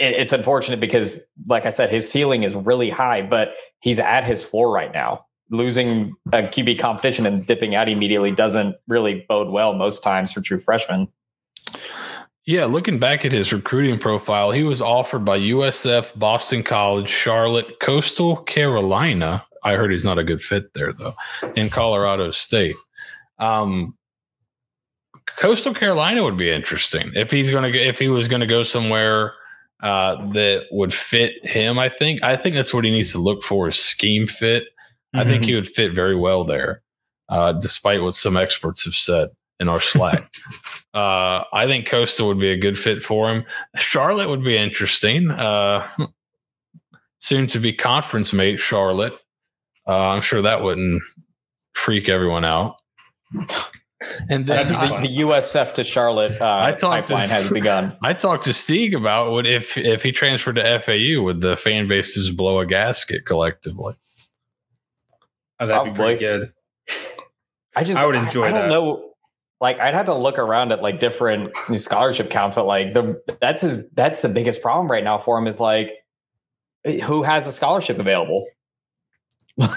it's 0.00 0.32
unfortunate 0.32 0.80
because, 0.80 1.30
like 1.46 1.66
I 1.66 1.68
said, 1.68 1.90
his 1.90 2.10
ceiling 2.10 2.42
is 2.42 2.54
really 2.54 2.90
high, 2.90 3.22
but 3.22 3.54
he's 3.80 4.00
at 4.00 4.26
his 4.26 4.44
floor 4.44 4.72
right 4.72 4.92
now 4.92 5.26
losing 5.50 6.14
a 6.32 6.42
QB 6.42 6.78
competition 6.78 7.26
and 7.26 7.44
dipping 7.44 7.74
out 7.74 7.88
immediately 7.88 8.30
doesn't 8.30 8.76
really 8.88 9.26
bode 9.28 9.50
well 9.50 9.74
most 9.74 10.02
times 10.02 10.32
for 10.32 10.40
true 10.40 10.60
freshmen. 10.60 11.08
Yeah, 12.46 12.64
looking 12.64 12.98
back 12.98 13.24
at 13.24 13.32
his 13.32 13.52
recruiting 13.52 13.98
profile, 13.98 14.50
he 14.50 14.62
was 14.62 14.80
offered 14.80 15.24
by 15.24 15.38
USF, 15.38 16.18
Boston 16.18 16.62
College, 16.62 17.10
Charlotte, 17.10 17.80
Coastal 17.80 18.36
Carolina. 18.36 19.44
I 19.62 19.74
heard 19.74 19.92
he's 19.92 20.04
not 20.04 20.18
a 20.18 20.24
good 20.24 20.40
fit 20.40 20.72
there 20.72 20.92
though, 20.92 21.12
in 21.54 21.68
Colorado 21.68 22.30
State. 22.30 22.76
Um, 23.38 23.96
Coastal 25.26 25.74
Carolina 25.74 26.22
would 26.22 26.36
be 26.36 26.50
interesting 26.50 27.12
if 27.14 27.30
he's 27.30 27.50
going 27.50 27.70
to 27.70 27.78
if 27.78 27.98
he 27.98 28.08
was 28.08 28.26
going 28.26 28.40
to 28.40 28.46
go 28.46 28.62
somewhere 28.62 29.34
uh, 29.82 30.16
that 30.32 30.66
would 30.70 30.92
fit 30.92 31.44
him. 31.46 31.78
I 31.78 31.88
think 31.88 32.22
I 32.22 32.36
think 32.36 32.54
that's 32.54 32.74
what 32.74 32.84
he 32.84 32.90
needs 32.90 33.12
to 33.12 33.18
look 33.18 33.42
for 33.42 33.68
is 33.68 33.76
scheme 33.76 34.26
fit. 34.26 34.68
I 35.12 35.24
think 35.24 35.44
he 35.44 35.50
mm-hmm. 35.50 35.56
would 35.56 35.66
fit 35.66 35.92
very 35.92 36.14
well 36.14 36.44
there, 36.44 36.82
uh, 37.28 37.52
despite 37.52 38.00
what 38.00 38.14
some 38.14 38.36
experts 38.36 38.84
have 38.84 38.94
said 38.94 39.30
in 39.58 39.68
our 39.68 39.80
Slack. 39.80 40.32
uh, 40.94 41.44
I 41.52 41.66
think 41.66 41.88
Costa 41.88 42.24
would 42.24 42.38
be 42.38 42.50
a 42.50 42.56
good 42.56 42.78
fit 42.78 43.02
for 43.02 43.30
him. 43.30 43.44
Charlotte 43.76 44.28
would 44.28 44.44
be 44.44 44.56
interesting. 44.56 45.30
Uh, 45.30 45.88
soon 47.18 47.46
to 47.48 47.58
be 47.58 47.72
conference 47.72 48.32
mate, 48.32 48.60
Charlotte. 48.60 49.14
Uh, 49.86 50.10
I'm 50.10 50.22
sure 50.22 50.42
that 50.42 50.62
wouldn't 50.62 51.02
freak 51.72 52.08
everyone 52.08 52.44
out. 52.44 52.76
And 54.30 54.46
then 54.46 54.68
the, 54.68 55.06
the, 55.06 55.18
USF 55.18 55.74
to 55.74 55.84
Charlotte 55.84 56.40
uh, 56.40 56.60
I 56.62 56.72
talked 56.72 57.08
pipeline 57.08 57.28
to, 57.28 57.34
has 57.34 57.50
begun. 57.50 57.96
I 58.02 58.14
talked 58.14 58.44
to 58.44 58.50
Steeg 58.50 58.96
about 58.96 59.30
what 59.30 59.46
if 59.46 59.76
if 59.76 60.02
he 60.02 60.10
transferred 60.10 60.56
to 60.56 60.80
FAU, 60.80 61.22
would 61.22 61.42
the 61.42 61.54
fan 61.54 61.86
base 61.86 62.14
just 62.14 62.34
blow 62.34 62.60
a 62.60 62.66
gasket 62.66 63.26
collectively? 63.26 63.94
Oh, 65.58 65.66
that'd 65.66 65.94
Probably. 65.94 66.14
be 66.14 66.18
pretty 66.18 66.18
good. 66.18 66.52
I 67.76 67.84
just 67.84 68.00
I 68.00 68.06
would 68.06 68.14
enjoy 68.14 68.44
I, 68.44 68.48
I 68.48 68.50
don't 68.52 68.60
that. 68.62 68.68
know. 68.68 69.12
Like 69.60 69.78
I'd 69.78 69.92
have 69.92 70.06
to 70.06 70.14
look 70.14 70.38
around 70.38 70.72
at 70.72 70.80
like 70.80 70.98
different 70.98 71.52
scholarship 71.74 72.30
counts, 72.30 72.54
but 72.54 72.64
like 72.64 72.94
the 72.94 73.20
that's 73.40 73.60
his 73.60 73.86
that's 73.90 74.22
the 74.22 74.30
biggest 74.30 74.62
problem 74.62 74.90
right 74.90 75.04
now 75.04 75.18
for 75.18 75.36
him 75.38 75.46
is 75.46 75.60
like 75.60 75.92
who 77.04 77.22
has 77.22 77.46
a 77.46 77.52
scholarship 77.52 77.98
available? 77.98 78.46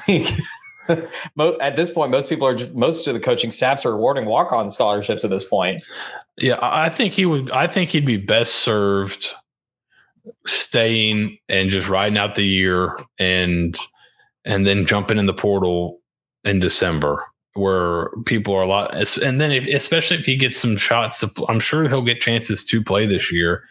Like 0.07 0.29
at 1.61 1.75
this 1.75 1.89
point, 1.89 2.11
most 2.11 2.29
people 2.29 2.47
are 2.47 2.55
just, 2.55 2.73
most 2.73 3.07
of 3.07 3.13
the 3.13 3.19
coaching 3.19 3.51
staffs 3.51 3.85
are 3.85 3.93
awarding 3.93 4.25
walk 4.25 4.51
on 4.51 4.69
scholarships 4.69 5.23
at 5.23 5.29
this 5.29 5.43
point. 5.43 5.83
Yeah, 6.37 6.57
I 6.61 6.89
think 6.89 7.13
he 7.13 7.25
would. 7.25 7.51
I 7.51 7.67
think 7.67 7.91
he'd 7.91 8.05
be 8.05 8.17
best 8.17 8.55
served 8.55 9.27
staying 10.47 11.37
and 11.49 11.69
just 11.69 11.89
riding 11.89 12.17
out 12.17 12.35
the 12.35 12.45
year 12.45 12.97
and 13.19 13.77
and 14.45 14.65
then 14.65 14.85
jumping 14.85 15.17
in 15.17 15.25
the 15.25 15.33
portal 15.33 15.99
in 16.43 16.59
December 16.59 17.25
where 17.55 18.09
people 18.25 18.53
are 18.53 18.63
a 18.63 18.67
lot 18.67 18.93
and 19.17 19.39
then 19.39 19.51
if, 19.51 19.65
especially 19.67 20.17
if 20.17 20.25
he 20.25 20.35
gets 20.35 20.57
some 20.57 20.75
shots 20.75 21.19
to, 21.19 21.29
I'm 21.47 21.59
sure 21.59 21.87
he'll 21.87 22.01
get 22.01 22.19
chances 22.19 22.65
to 22.65 22.83
play 22.83 23.05
this 23.05 23.31
year 23.31 23.63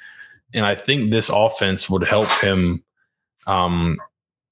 and 0.54 0.64
I 0.64 0.74
think 0.74 1.10
this 1.10 1.28
offense 1.28 1.90
would 1.90 2.04
help 2.04 2.28
him 2.40 2.84
um 3.46 3.98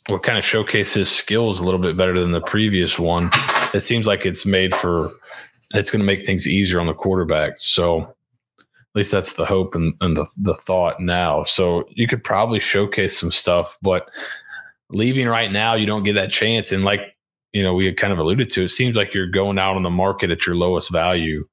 will 0.08 0.18
kind 0.18 0.38
of 0.38 0.44
showcase 0.44 0.94
his 0.94 1.10
skills 1.10 1.60
a 1.60 1.64
little 1.64 1.80
bit 1.80 1.96
better 1.96 2.18
than 2.18 2.32
the 2.32 2.40
previous 2.40 2.98
one. 2.98 3.30
It 3.74 3.80
seems 3.80 4.06
like 4.06 4.24
it's 4.26 4.46
made 4.46 4.74
for 4.74 5.10
it's 5.74 5.90
going 5.90 6.00
to 6.00 6.06
make 6.06 6.24
things 6.24 6.48
easier 6.48 6.80
on 6.80 6.86
the 6.86 6.94
quarterback. 6.94 7.54
So 7.58 8.02
at 8.58 8.96
least 8.96 9.12
that's 9.12 9.34
the 9.34 9.46
hope 9.46 9.74
and, 9.74 9.94
and 10.00 10.16
the, 10.16 10.26
the 10.36 10.54
thought 10.54 11.00
now. 11.00 11.44
So 11.44 11.84
you 11.90 12.08
could 12.08 12.24
probably 12.24 12.58
showcase 12.58 13.16
some 13.18 13.30
stuff, 13.30 13.78
but 13.82 14.10
leaving 14.90 15.28
right 15.28 15.52
now, 15.52 15.74
you 15.74 15.86
don't 15.86 16.02
get 16.02 16.14
that 16.14 16.32
chance. 16.32 16.72
And 16.72 16.82
like, 16.82 17.00
you 17.52 17.62
know, 17.62 17.74
we 17.74 17.86
had 17.86 17.96
kind 17.96 18.12
of 18.12 18.18
alluded 18.18 18.50
to, 18.50 18.64
it 18.64 18.70
seems 18.70 18.96
like 18.96 19.14
you're 19.14 19.30
going 19.30 19.58
out 19.58 19.76
on 19.76 19.84
the 19.84 19.90
market 19.90 20.30
at 20.30 20.44
your 20.44 20.56
lowest 20.56 20.90
value 20.90 21.46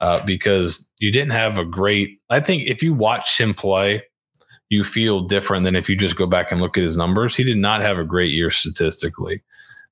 uh, 0.00 0.20
because 0.26 0.90
you 1.00 1.10
didn't 1.10 1.30
have 1.30 1.56
a 1.56 1.64
great, 1.64 2.20
I 2.28 2.40
think 2.40 2.68
if 2.68 2.82
you 2.82 2.92
watch 2.92 3.40
him 3.40 3.54
play, 3.54 4.02
you 4.74 4.84
feel 4.84 5.20
different 5.20 5.64
than 5.64 5.76
if 5.76 5.88
you 5.88 5.96
just 5.96 6.16
go 6.16 6.26
back 6.26 6.50
and 6.50 6.60
look 6.60 6.76
at 6.76 6.82
his 6.82 6.96
numbers. 6.96 7.36
He 7.36 7.44
did 7.44 7.56
not 7.56 7.80
have 7.80 7.98
a 7.98 8.04
great 8.04 8.32
year 8.32 8.50
statistically. 8.50 9.42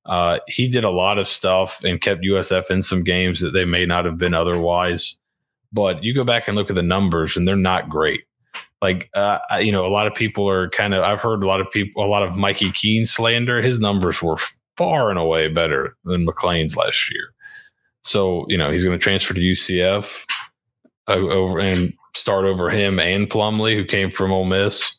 Uh, 0.04 0.40
he 0.48 0.66
did 0.66 0.82
a 0.82 0.90
lot 0.90 1.18
of 1.18 1.28
stuff 1.28 1.82
and 1.84 2.00
kept 2.00 2.24
USF 2.24 2.70
in 2.70 2.82
some 2.82 3.04
games 3.04 3.40
that 3.40 3.52
they 3.52 3.64
may 3.64 3.86
not 3.86 4.04
have 4.04 4.18
been 4.18 4.34
otherwise. 4.34 5.16
But 5.72 6.02
you 6.02 6.12
go 6.12 6.24
back 6.24 6.48
and 6.48 6.56
look 6.56 6.68
at 6.68 6.76
the 6.76 6.82
numbers, 6.82 7.36
and 7.36 7.46
they're 7.46 7.56
not 7.56 7.88
great. 7.88 8.24
Like, 8.82 9.08
uh, 9.14 9.38
you 9.60 9.70
know, 9.70 9.86
a 9.86 9.88
lot 9.88 10.08
of 10.08 10.14
people 10.14 10.48
are 10.48 10.68
kind 10.70 10.92
of, 10.92 11.04
I've 11.04 11.20
heard 11.20 11.44
a 11.44 11.46
lot 11.46 11.60
of 11.60 11.70
people, 11.70 12.04
a 12.04 12.08
lot 12.08 12.24
of 12.24 12.36
Mikey 12.36 12.72
Keene 12.72 13.06
slander. 13.06 13.62
His 13.62 13.78
numbers 13.78 14.20
were 14.20 14.36
far 14.76 15.08
and 15.08 15.18
away 15.18 15.48
better 15.48 15.96
than 16.04 16.26
McClain's 16.26 16.76
last 16.76 17.10
year. 17.12 17.32
So, 18.02 18.44
you 18.48 18.58
know, 18.58 18.70
he's 18.72 18.84
going 18.84 18.98
to 18.98 19.02
transfer 19.02 19.34
to 19.34 19.40
UCF 19.40 20.24
uh, 21.06 21.12
over 21.12 21.60
and 21.60 21.94
start 22.14 22.44
over 22.44 22.70
him 22.70 22.98
and 22.98 23.28
Plumlee, 23.28 23.74
who 23.74 23.84
came 23.84 24.10
from 24.10 24.32
Ole 24.32 24.44
Miss. 24.44 24.94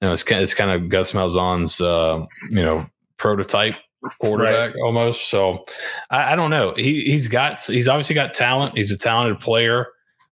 You 0.00 0.08
know, 0.08 0.12
it's 0.12 0.22
kind 0.22 0.40
of, 0.40 0.44
it's 0.44 0.54
kind 0.54 0.70
of 0.70 0.88
Gus 0.88 1.12
Malzahn's, 1.12 1.80
uh, 1.80 2.24
you 2.50 2.62
know, 2.62 2.86
prototype 3.16 3.76
quarterback 4.20 4.74
right. 4.74 4.82
almost. 4.84 5.30
So 5.30 5.64
I, 6.10 6.32
I, 6.32 6.36
don't 6.36 6.50
know. 6.50 6.74
He 6.76 7.04
he's 7.04 7.28
got 7.28 7.58
he's 7.60 7.88
obviously 7.88 8.14
got 8.14 8.34
talent. 8.34 8.76
He's 8.76 8.90
a 8.90 8.98
talented 8.98 9.40
player. 9.40 9.88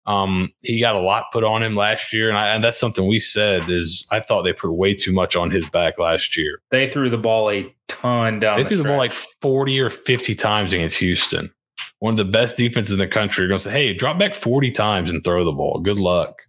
Um, 0.07 0.51
he 0.63 0.81
got 0.81 0.97
a 0.97 1.01
lot 1.01 1.27
put 1.33 1.45
on 1.45 1.63
him 1.63 1.77
last 1.77 2.13
year, 2.13 2.29
and, 2.29 2.37
I, 2.37 2.49
and 2.49 2.65
that's 2.65 2.81
something 2.81 3.07
we 3.07 3.21
said 3.21 3.71
is 3.71 4.07
I 4.11 4.21
thought 4.21 4.43
they 4.43 4.53
put 4.53 4.73
way 4.73 4.95
too 4.95 5.13
much 5.13 5.37
on 5.37 5.51
his 5.51 5.69
back 5.69 5.99
last 5.99 6.37
year. 6.37 6.61
They 6.71 6.89
threw 6.89 7.11
the 7.11 7.19
ball 7.19 7.51
a 7.51 7.73
ton 7.87 8.41
down. 8.41 8.57
They 8.57 8.63
the 8.65 8.69
threw 8.71 8.79
stretch. 8.79 8.87
the 8.87 8.89
ball 8.89 8.99
like 8.99 9.13
forty 9.13 9.79
or 9.79 9.91
fifty 9.91 10.35
times 10.35 10.73
against 10.73 10.99
Houston 10.99 11.53
one 12.01 12.13
of 12.13 12.17
the 12.17 12.25
best 12.25 12.57
defenses 12.57 12.93
in 12.93 12.99
the 12.99 13.07
country, 13.07 13.45
are 13.45 13.49
going 13.49 13.59
to 13.59 13.65
say, 13.65 13.71
"Hey, 13.71 13.95
drop 13.95 14.19
back 14.19 14.35
forty 14.35 14.71
times 14.71 15.11
and 15.11 15.23
throw 15.23 15.45
the 15.45 15.53
ball. 15.53 15.81
Good 15.81 15.99
luck." 15.99 16.43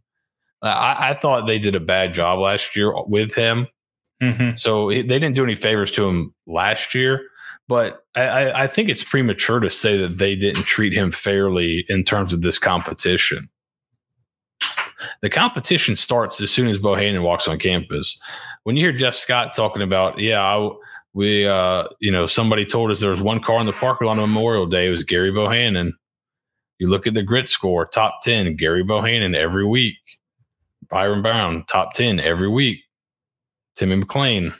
I, 0.63 1.11
I 1.11 1.13
thought 1.13 1.47
they 1.47 1.59
did 1.59 1.75
a 1.75 1.79
bad 1.79 2.13
job 2.13 2.39
last 2.39 2.75
year 2.75 2.93
with 3.05 3.33
him, 3.33 3.67
mm-hmm. 4.21 4.55
so 4.55 4.89
they 4.89 5.03
didn't 5.03 5.33
do 5.33 5.43
any 5.43 5.55
favors 5.55 5.91
to 5.93 6.07
him 6.07 6.33
last 6.47 6.93
year. 6.93 7.21
But 7.67 8.03
I, 8.15 8.63
I 8.63 8.67
think 8.67 8.89
it's 8.89 9.03
premature 9.03 9.59
to 9.59 9.69
say 9.69 9.97
that 9.97 10.17
they 10.17 10.35
didn't 10.35 10.63
treat 10.63 10.93
him 10.93 11.11
fairly 11.11 11.85
in 11.87 12.03
terms 12.03 12.33
of 12.33 12.41
this 12.41 12.59
competition. 12.59 13.49
The 15.21 15.29
competition 15.29 15.95
starts 15.95 16.41
as 16.41 16.51
soon 16.51 16.67
as 16.67 16.79
Bohanon 16.79 17.23
walks 17.23 17.47
on 17.47 17.57
campus. 17.59 18.19
When 18.63 18.75
you 18.75 18.85
hear 18.85 18.97
Jeff 18.97 19.15
Scott 19.15 19.53
talking 19.55 19.81
about, 19.81 20.19
yeah, 20.19 20.41
I, 20.41 20.69
we 21.13 21.47
uh 21.47 21.87
you 21.99 22.11
know 22.11 22.25
somebody 22.25 22.65
told 22.65 22.91
us 22.91 22.99
there 22.99 23.09
was 23.09 23.21
one 23.21 23.41
car 23.41 23.59
in 23.59 23.65
the 23.65 23.73
parking 23.73 24.07
lot 24.07 24.19
on 24.19 24.29
memorial 24.29 24.65
day. 24.65 24.87
It 24.87 24.91
was 24.91 25.03
gary 25.03 25.31
bohanon. 25.31 25.93
You 26.79 26.89
look 26.89 27.05
at 27.05 27.13
the 27.13 27.23
grit 27.23 27.47
score 27.47 27.85
top 27.85 28.21
10 28.23 28.55
gary 28.55 28.83
bohanon 28.83 29.35
every 29.35 29.65
week. 29.65 29.97
Byron 30.89 31.21
brown 31.21 31.65
top 31.67 31.93
10 31.93 32.19
every 32.19 32.49
week. 32.49 32.79
Timmy 33.75 34.01
mcclain 34.01 34.53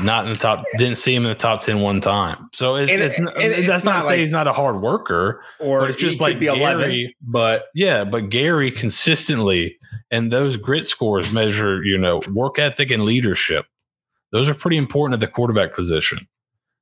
not 0.00 0.26
in 0.26 0.32
the 0.32 0.38
top 0.38 0.64
didn't 0.76 0.96
see 0.96 1.14
him 1.14 1.24
in 1.24 1.30
the 1.30 1.34
top 1.34 1.62
10 1.62 1.80
one 1.80 2.00
time. 2.00 2.48
So 2.52 2.76
it's, 2.76 2.92
and, 2.92 3.02
it's, 3.02 3.18
and 3.18 3.28
it's 3.36 3.66
that's 3.66 3.84
not, 3.84 3.92
not 3.92 4.00
to 4.00 4.06
like, 4.06 4.14
say 4.14 4.20
he's 4.20 4.30
not 4.30 4.46
a 4.46 4.52
hard 4.52 4.80
worker 4.80 5.42
or 5.60 5.88
it's 5.88 5.98
just 5.98 6.20
like 6.20 6.38
gary 6.38 6.60
11, 6.60 7.12
but 7.22 7.66
yeah 7.74 8.04
but 8.04 8.28
gary 8.28 8.70
consistently 8.70 9.76
and 10.10 10.32
those 10.32 10.56
grit 10.56 10.86
scores 10.86 11.32
measure 11.32 11.82
you 11.84 11.96
know 11.96 12.20
work 12.32 12.58
ethic 12.58 12.90
and 12.90 13.04
leadership 13.04 13.66
those 14.32 14.48
are 14.48 14.54
pretty 14.54 14.76
important 14.76 15.14
at 15.14 15.20
the 15.20 15.32
quarterback 15.32 15.74
position. 15.74 16.26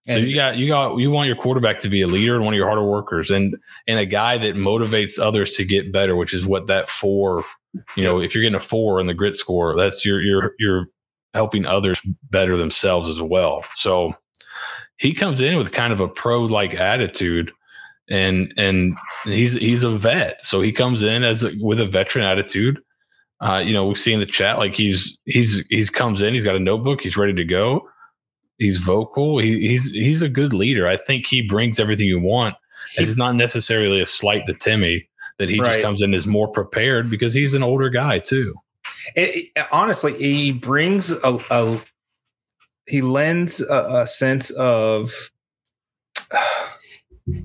So 0.07 0.15
and, 0.15 0.29
you 0.29 0.35
got 0.35 0.57
you 0.57 0.69
got 0.69 0.97
you 0.97 1.11
want 1.11 1.27
your 1.27 1.37
quarterback 1.37 1.81
to 1.81 1.89
be 1.89 2.03
a 2.03 2.07
leader 2.07 2.37
and 2.37 2.45
one 2.45 2.55
of 2.55 2.59
your 2.59 2.67
harder 2.67 2.85
workers 2.85 3.31
and 3.31 3.57
and 3.89 3.99
a 3.99 4.07
guy 4.07 4.39
that 4.39 4.55
motivates 4.55 5.19
others 5.19 5.51
to 5.53 5.65
get 5.65 5.93
better, 5.93 6.15
which 6.15 6.33
is 6.33 6.47
what 6.47 6.69
that 6.69 6.89
four, 6.89 7.45
you 7.97 8.05
know, 8.05 8.21
if 8.21 8.35
you're 8.35 8.43
getting 8.43 8.57
a 8.57 8.61
four 8.61 9.01
in 9.01 9.09
the 9.09 9.15
grit 9.15 9.37
score, 9.37 9.77
that's 9.77 10.05
you're 10.05 10.21
you're 10.21 10.53
you're 10.61 10.87
helping 11.35 11.67
others 11.67 12.01
better 12.31 12.57
themselves 12.57 13.09
as 13.09 13.21
well. 13.21 13.65
So 13.75 14.15
he 14.97 15.13
comes 15.13 15.41
in 15.41 15.59
with 15.59 15.73
kind 15.73 15.93
of 15.93 16.01
a 16.01 16.09
pro 16.09 16.43
like 16.43 16.75
attitude 16.75 17.51
and 18.09 18.55
and 18.57 18.97
he's 19.25 19.55
he's 19.55 19.83
a 19.83 19.91
vet. 19.91 20.39
So 20.47 20.61
he 20.61 20.71
comes 20.71 21.03
in 21.03 21.25
as 21.25 21.43
a, 21.43 21.51
with 21.61 21.81
a 21.81 21.87
veteran 21.87 22.25
attitude 22.25 22.81
uh, 23.41 23.59
you 23.59 23.75
know, 23.75 23.87
we 23.87 23.95
see 23.95 24.13
in 24.13 24.21
the 24.21 24.27
chat 24.27 24.59
like 24.59 24.75
he's 24.75 25.19
he's 25.25 25.65
he's 25.69 25.91
comes 25.91 26.23
in, 26.23 26.33
he's 26.33 26.45
got 26.45 26.57
a 26.57 26.61
notebook, 26.61 27.03
he's 27.03 27.17
ready 27.17 27.35
to 27.35 27.45
go. 27.45 27.89
He's 28.59 28.79
vocal. 28.79 29.39
He, 29.39 29.69
he's 29.69 29.91
he's 29.91 30.23
a 30.23 30.29
good 30.29 30.55
leader. 30.55 30.89
I 30.89 30.97
think 30.97 31.27
he 31.27 31.43
brings 31.43 31.79
everything 31.79 32.07
you 32.07 32.21
want. 32.21 32.55
It's 32.97 33.19
not 33.19 33.35
necessarily 33.35 34.01
a 34.01 34.07
slight 34.07 34.47
to 34.47 34.55
Timmy 34.55 35.09
that 35.39 35.51
he 35.51 35.61
right. 35.61 35.73
just 35.73 35.83
comes 35.83 36.01
in 36.01 36.15
is 36.15 36.27
more 36.27 36.49
prepared 36.49 37.11
because 37.11 37.35
he's 37.35 37.55
an 37.55 37.63
older 37.63 37.91
guy 37.91 38.19
too. 38.19 38.55
It, 39.15 39.51
it, 39.55 39.67
honestly, 39.71 40.15
he 40.15 40.53
brings 40.53 41.13
a, 41.13 41.39
a 41.51 41.83
he 42.87 43.03
lends 43.03 43.61
a, 43.61 44.03
a 44.03 44.07
sense 44.07 44.51
of 44.51 45.31
I 46.33 47.43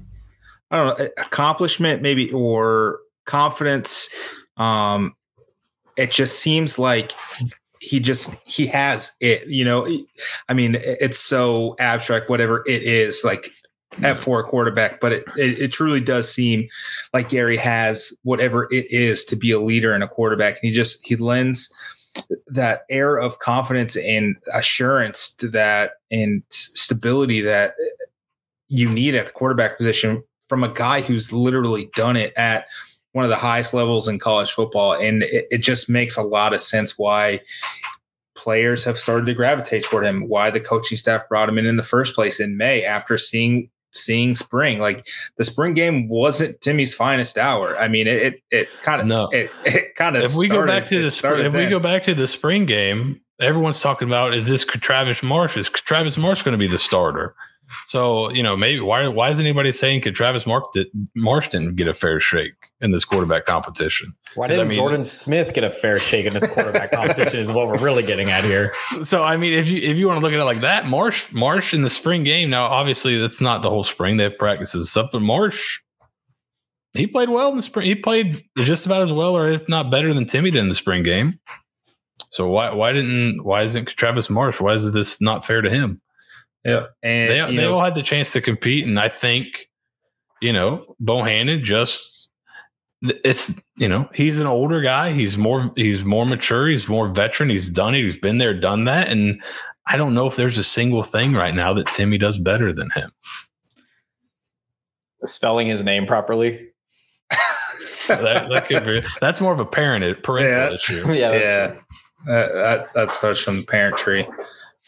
don't 0.72 1.00
know 1.00 1.08
accomplishment 1.18 2.02
maybe 2.02 2.32
or 2.32 3.00
confidence. 3.26 4.10
Um, 4.56 5.16
it 5.98 6.12
just 6.12 6.40
seems 6.40 6.80
like 6.80 7.12
he 7.80 8.00
just 8.00 8.36
he 8.48 8.68
has 8.68 9.12
it. 9.20 9.48
You 9.48 9.66
know, 9.66 9.88
I 10.50 10.54
mean, 10.54 10.78
it's 10.82 11.20
so 11.20 11.76
abstract. 11.80 12.30
Whatever 12.30 12.64
it 12.68 12.84
is, 12.84 13.24
like 13.24 13.50
at 14.04 14.20
for 14.20 14.40
a 14.40 14.44
quarterback, 14.44 15.00
but 15.02 15.12
it, 15.12 15.24
it, 15.36 15.60
it 15.60 15.72
truly 15.72 16.00
does 16.00 16.32
seem 16.32 16.68
like 17.14 17.30
Gary 17.30 17.58
has 17.58 18.14
whatever 18.24 18.68
it 18.72 18.90
is 18.90 19.26
to 19.26 19.36
be 19.36 19.52
a 19.52 19.60
leader 19.60 19.94
and 19.94 20.04
a 20.04 20.08
quarterback. 20.08 20.56
And 20.56 20.64
he 20.64 20.72
just 20.72 21.06
he 21.06 21.16
lends 21.16 21.74
that 22.48 22.84
air 22.90 23.18
of 23.18 23.40
confidence 23.40 23.96
and 23.98 24.36
assurance 24.54 25.34
to 25.36 25.48
that 25.50 25.94
and 26.10 26.44
stability 26.50 27.42
that 27.42 27.76
you 28.68 28.90
need 28.90 29.16
at 29.16 29.28
the 29.28 29.32
quarterback 29.32 29.78
position 29.78 30.24
from 30.48 30.64
a 30.64 30.70
guy 30.70 31.02
who's 31.02 31.32
literally 31.32 31.90
done 31.96 32.16
it 32.16 32.34
at 32.38 32.68
one 33.14 33.26
of 33.26 33.30
the 33.30 33.38
highest 33.38 33.74
levels 33.74 34.08
in 34.08 34.20
college 34.20 34.52
football. 34.52 34.94
And 34.94 35.24
it, 35.24 35.48
it 35.52 35.58
just 35.60 35.90
makes 35.90 36.18
a 36.18 36.24
lot 36.24 36.54
of 36.54 36.62
sense 36.62 36.98
why 36.98 37.42
players 38.36 38.84
have 38.84 38.98
started 38.98 39.26
to 39.26 39.34
gravitate 39.34 39.84
toward 39.84 40.06
him, 40.06 40.28
why 40.28 40.50
the 40.50 40.60
coaching 40.60 40.98
staff 40.98 41.28
brought 41.30 41.50
him 41.50 41.58
in 41.58 41.66
in 41.66 41.76
the 41.76 41.84
first 41.84 42.16
place 42.16 42.40
in 42.40 42.58
May 42.58 42.84
after 42.84 43.18
seeing 43.18 43.70
seeing 43.94 44.36
spring. 44.36 44.80
Like 44.80 45.06
the 45.38 45.44
spring 45.44 45.74
game 45.74 46.08
wasn't 46.08 46.60
Timmy's 46.62 46.96
finest 46.96 47.38
hour. 47.38 47.78
I 47.78 47.88
mean, 47.88 48.08
it 48.08 48.22
it, 48.22 48.42
it 48.50 48.70
kind 48.84 49.02
of 49.02 49.08
no. 49.08 49.28
it, 49.30 49.52
it 49.66 49.96
kind 49.96 50.16
of 50.16 50.24
if 50.24 50.36
we 50.36 50.48
go 50.48 50.66
back 50.66 50.88
to 50.88 51.02
the 51.02 51.12
spring, 51.12 51.46
if 51.46 51.52
then. 51.52 51.64
we 51.64 51.70
go 51.70 51.80
back 51.80 52.04
to 52.04 52.16
the 52.16 52.28
spring 52.28 52.66
game, 52.66 53.22
everyone's 53.40 53.82
talking 53.82 54.08
about 54.08 54.34
is 54.34 54.48
this 54.48 54.64
Travis 54.64 55.22
Marsh? 55.22 55.58
Is 55.58 55.70
Travis 55.70 56.18
Marsh 56.18 56.42
going 56.42 56.54
to 56.54 56.58
be 56.58 56.68
the 56.68 56.78
starter? 56.78 57.36
So 57.88 58.30
you 58.32 58.44
know, 58.44 58.56
maybe 58.56 58.82
why 58.82 59.08
why 59.08 59.30
is 59.30 59.40
anybody 59.40 59.72
saying 59.72 60.02
could 60.02 60.16
Travis 60.16 60.46
Mark 60.46 60.72
did, 60.74 60.88
Marsh 61.16 61.50
didn't 61.50 61.76
get 61.76 61.88
a 61.88 61.94
fair 61.94 62.20
shake 62.20 62.54
in 62.82 62.92
this 62.92 63.06
quarterback 63.06 63.46
competition? 63.46 64.14
Why 64.36 64.48
didn't 64.48 64.66
I 64.66 64.70
mean, 64.70 64.78
Jordan 64.78 65.04
Smith 65.04 65.54
get 65.54 65.64
a 65.64 65.70
fair 65.70 66.00
shake 66.00 66.26
in 66.26 66.34
this 66.34 66.48
quarterback 66.48 66.92
competition? 66.94 67.40
Is 67.40 67.52
what 67.52 67.68
we're 67.68 67.78
really 67.78 68.04
getting 68.04 68.30
at 68.30 68.44
here. 68.44 68.74
So 69.04 69.24
I 69.24 69.38
mean, 69.38 69.54
if 69.54 69.68
you 69.68 69.82
if 69.82 69.98
you 69.98 70.08
want 70.08 70.20
to 70.20 70.26
look 70.26 70.34
at 70.34 70.40
it 70.40 70.46
like 70.46 70.62
that, 70.62 70.86
Marsh 70.86 71.32
Marsh 71.32 71.74
in 71.74 71.82
the 71.82 71.90
spring 71.90 72.24
game. 72.24 72.50
Now, 72.50 72.66
obviously, 72.66 73.18
that's 73.18 73.42
not 73.42 73.62
the 73.62 73.70
whole 73.70 73.84
spring. 73.84 74.18
They 74.18 74.24
have 74.24 74.38
practices 74.38 74.90
stuff, 74.92 75.10
but 75.12 75.22
Marsh. 75.22 75.80
He 76.94 77.08
played 77.08 77.30
well 77.30 77.50
in 77.50 77.56
the 77.56 77.62
spring. 77.62 77.86
He 77.86 77.96
played 77.96 78.44
just 78.58 78.86
about 78.86 79.02
as 79.02 79.14
well, 79.14 79.38
or 79.38 79.50
if 79.50 79.70
not 79.70 79.90
better 79.90 80.14
than 80.14 80.26
Timmy 80.26 80.52
did 80.52 80.60
in 80.60 80.68
the 80.68 80.76
spring 80.76 81.04
game. 81.04 81.40
So 82.30 82.50
why 82.50 82.74
why 82.74 82.92
didn't 82.92 83.44
why 83.44 83.64
isn't 83.64 83.88
Travis 83.90 84.30
Marsh? 84.30 84.60
Why 84.60 84.74
is 84.74 84.92
this 84.92 85.22
not 85.22 85.46
fair 85.46 85.62
to 85.62 85.70
him? 85.70 86.02
Yeah, 86.64 86.86
and 87.02 87.30
they, 87.30 87.40
they 87.40 87.64
know, 87.64 87.76
all 87.76 87.84
had 87.84 87.96
the 87.96 88.04
chance 88.04 88.32
to 88.34 88.42
compete, 88.42 88.86
and 88.86 89.00
I 89.00 89.10
think 89.10 89.70
you 90.42 90.54
know 90.54 90.96
Bohanon 91.00 91.64
just 91.64 92.30
it's 93.02 93.66
you 93.78 93.90
know 93.90 94.08
he's 94.14 94.40
an 94.40 94.48
older 94.48 94.82
guy. 94.82 95.14
He's 95.14 95.38
more 95.38 95.72
he's 95.76 96.06
more 96.06 96.26
mature. 96.26 96.68
He's 96.68 96.88
more 96.88 97.08
veteran. 97.08 97.50
He's 97.50 97.70
done 97.70 97.96
it. 97.96 98.02
He's 98.02 98.18
been 98.18 98.38
there, 98.38 98.54
done 98.54 98.86
that, 98.86 99.08
and 99.08 99.42
I 99.88 99.98
don't 99.98 100.14
know 100.14 100.28
if 100.28 100.36
there's 100.36 100.58
a 100.58 100.64
single 100.64 101.04
thing 101.04 101.34
right 101.34 101.54
now 101.54 101.74
that 101.74 101.88
Timmy 101.88 102.18
does 102.18 102.40
better 102.40 102.72
than 102.72 102.90
him. 102.92 103.12
Spelling 105.26 105.68
his 105.68 105.84
name 105.84 106.06
properly. 106.06 106.70
that, 108.08 108.50
that 108.50 108.68
could 108.68 108.86
be, 108.86 109.04
that's 109.20 109.42
more 109.42 109.54
of 109.54 109.60
a 109.60 109.66
parent 109.66 110.24
parental 110.24 110.70
yeah. 110.70 110.76
issue. 110.76 111.08
Yeah, 111.14 111.34
yeah. 111.34 111.76
Uh, 112.28 112.54
that, 112.54 112.94
that 112.94 113.12
starts 113.12 113.42
from 113.42 113.58
the 113.58 113.64
parent 113.64 113.98
tree. 113.98 114.28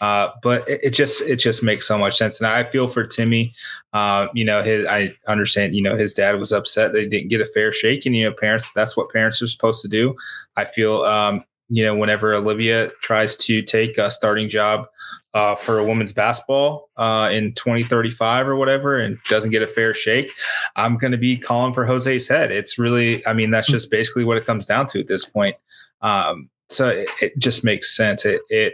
Uh, 0.04 0.34
but 0.42 0.68
it, 0.68 0.82
it, 0.84 0.90
just 0.90 1.22
it 1.22 1.38
just 1.38 1.64
makes 1.64 1.88
so 1.88 1.98
much 1.98 2.18
sense, 2.18 2.38
and 2.42 2.46
I 2.46 2.66
feel 2.66 2.90
for 2.90 3.08
Timmy. 3.08 3.54
Uh, 3.94 4.28
you 4.34 4.44
know, 4.44 4.62
his 4.62 4.86
I 4.86 5.12
understand. 5.30 5.78
You 5.78 5.82
know, 5.82 5.96
his 5.96 6.14
dad 6.14 6.38
was 6.38 6.52
upset 6.52 6.92
they 6.92 7.08
didn't 7.08 7.30
get 7.30 7.40
a 7.40 7.46
fair 7.46 7.72
shake, 7.72 8.06
and 8.06 8.14
you 8.14 8.24
know, 8.24 8.34
parents 8.34 8.74
that's 8.74 8.98
what 8.98 9.10
parents 9.12 9.42
are 9.42 9.48
supposed 9.48 9.82
to 9.82 9.88
do. 9.88 10.14
I 10.58 10.66
feel, 10.66 11.04
um, 11.04 11.46
you 11.70 11.86
know, 11.86 11.96
whenever 11.96 12.34
Olivia 12.34 12.92
tries 13.02 13.38
to 13.38 13.62
take 13.62 13.98
a 13.98 14.12
starting 14.12 14.50
job 14.50 14.88
uh, 15.34 15.56
for 15.56 15.80
a 15.80 15.86
women's 15.86 16.12
basketball 16.12 16.90
uh, 16.98 17.30
in 17.32 17.54
2035 17.54 18.50
or 18.50 18.58
whatever 18.58 19.00
and 19.00 19.18
doesn't 19.30 19.52
get 19.52 19.62
a 19.62 19.68
fair 19.68 19.94
shake, 19.94 20.34
I'm 20.76 20.98
going 20.98 21.14
to 21.14 21.18
be 21.18 21.38
calling 21.38 21.74
for 21.74 21.86
Jose's 21.86 22.28
head. 22.28 22.52
It's 22.52 22.78
really, 22.78 23.26
I 23.26 23.32
mean, 23.32 23.52
that's 23.52 23.68
just 23.70 23.90
basically 23.90 24.26
what 24.26 24.36
it 24.36 24.46
comes 24.46 24.66
down 24.66 24.88
to 24.88 25.00
at 25.00 25.08
this 25.08 25.24
point. 25.24 25.56
Um, 26.02 26.50
so 26.68 26.90
it, 26.90 27.08
it, 27.22 27.38
just 27.38 27.64
makes 27.64 27.96
sense. 27.96 28.26
It, 28.26 28.42
it 28.50 28.74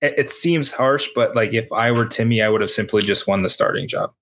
it, 0.00 0.18
it 0.18 0.30
seems 0.30 0.72
harsh, 0.72 1.08
but 1.14 1.36
like 1.36 1.52
if 1.52 1.72
I 1.72 1.92
were 1.92 2.06
Timmy, 2.06 2.42
I 2.42 2.48
would 2.48 2.60
have 2.60 2.70
simply 2.70 3.02
just 3.02 3.26
won 3.26 3.42
the 3.42 3.50
starting 3.50 3.88
job. 3.88 4.12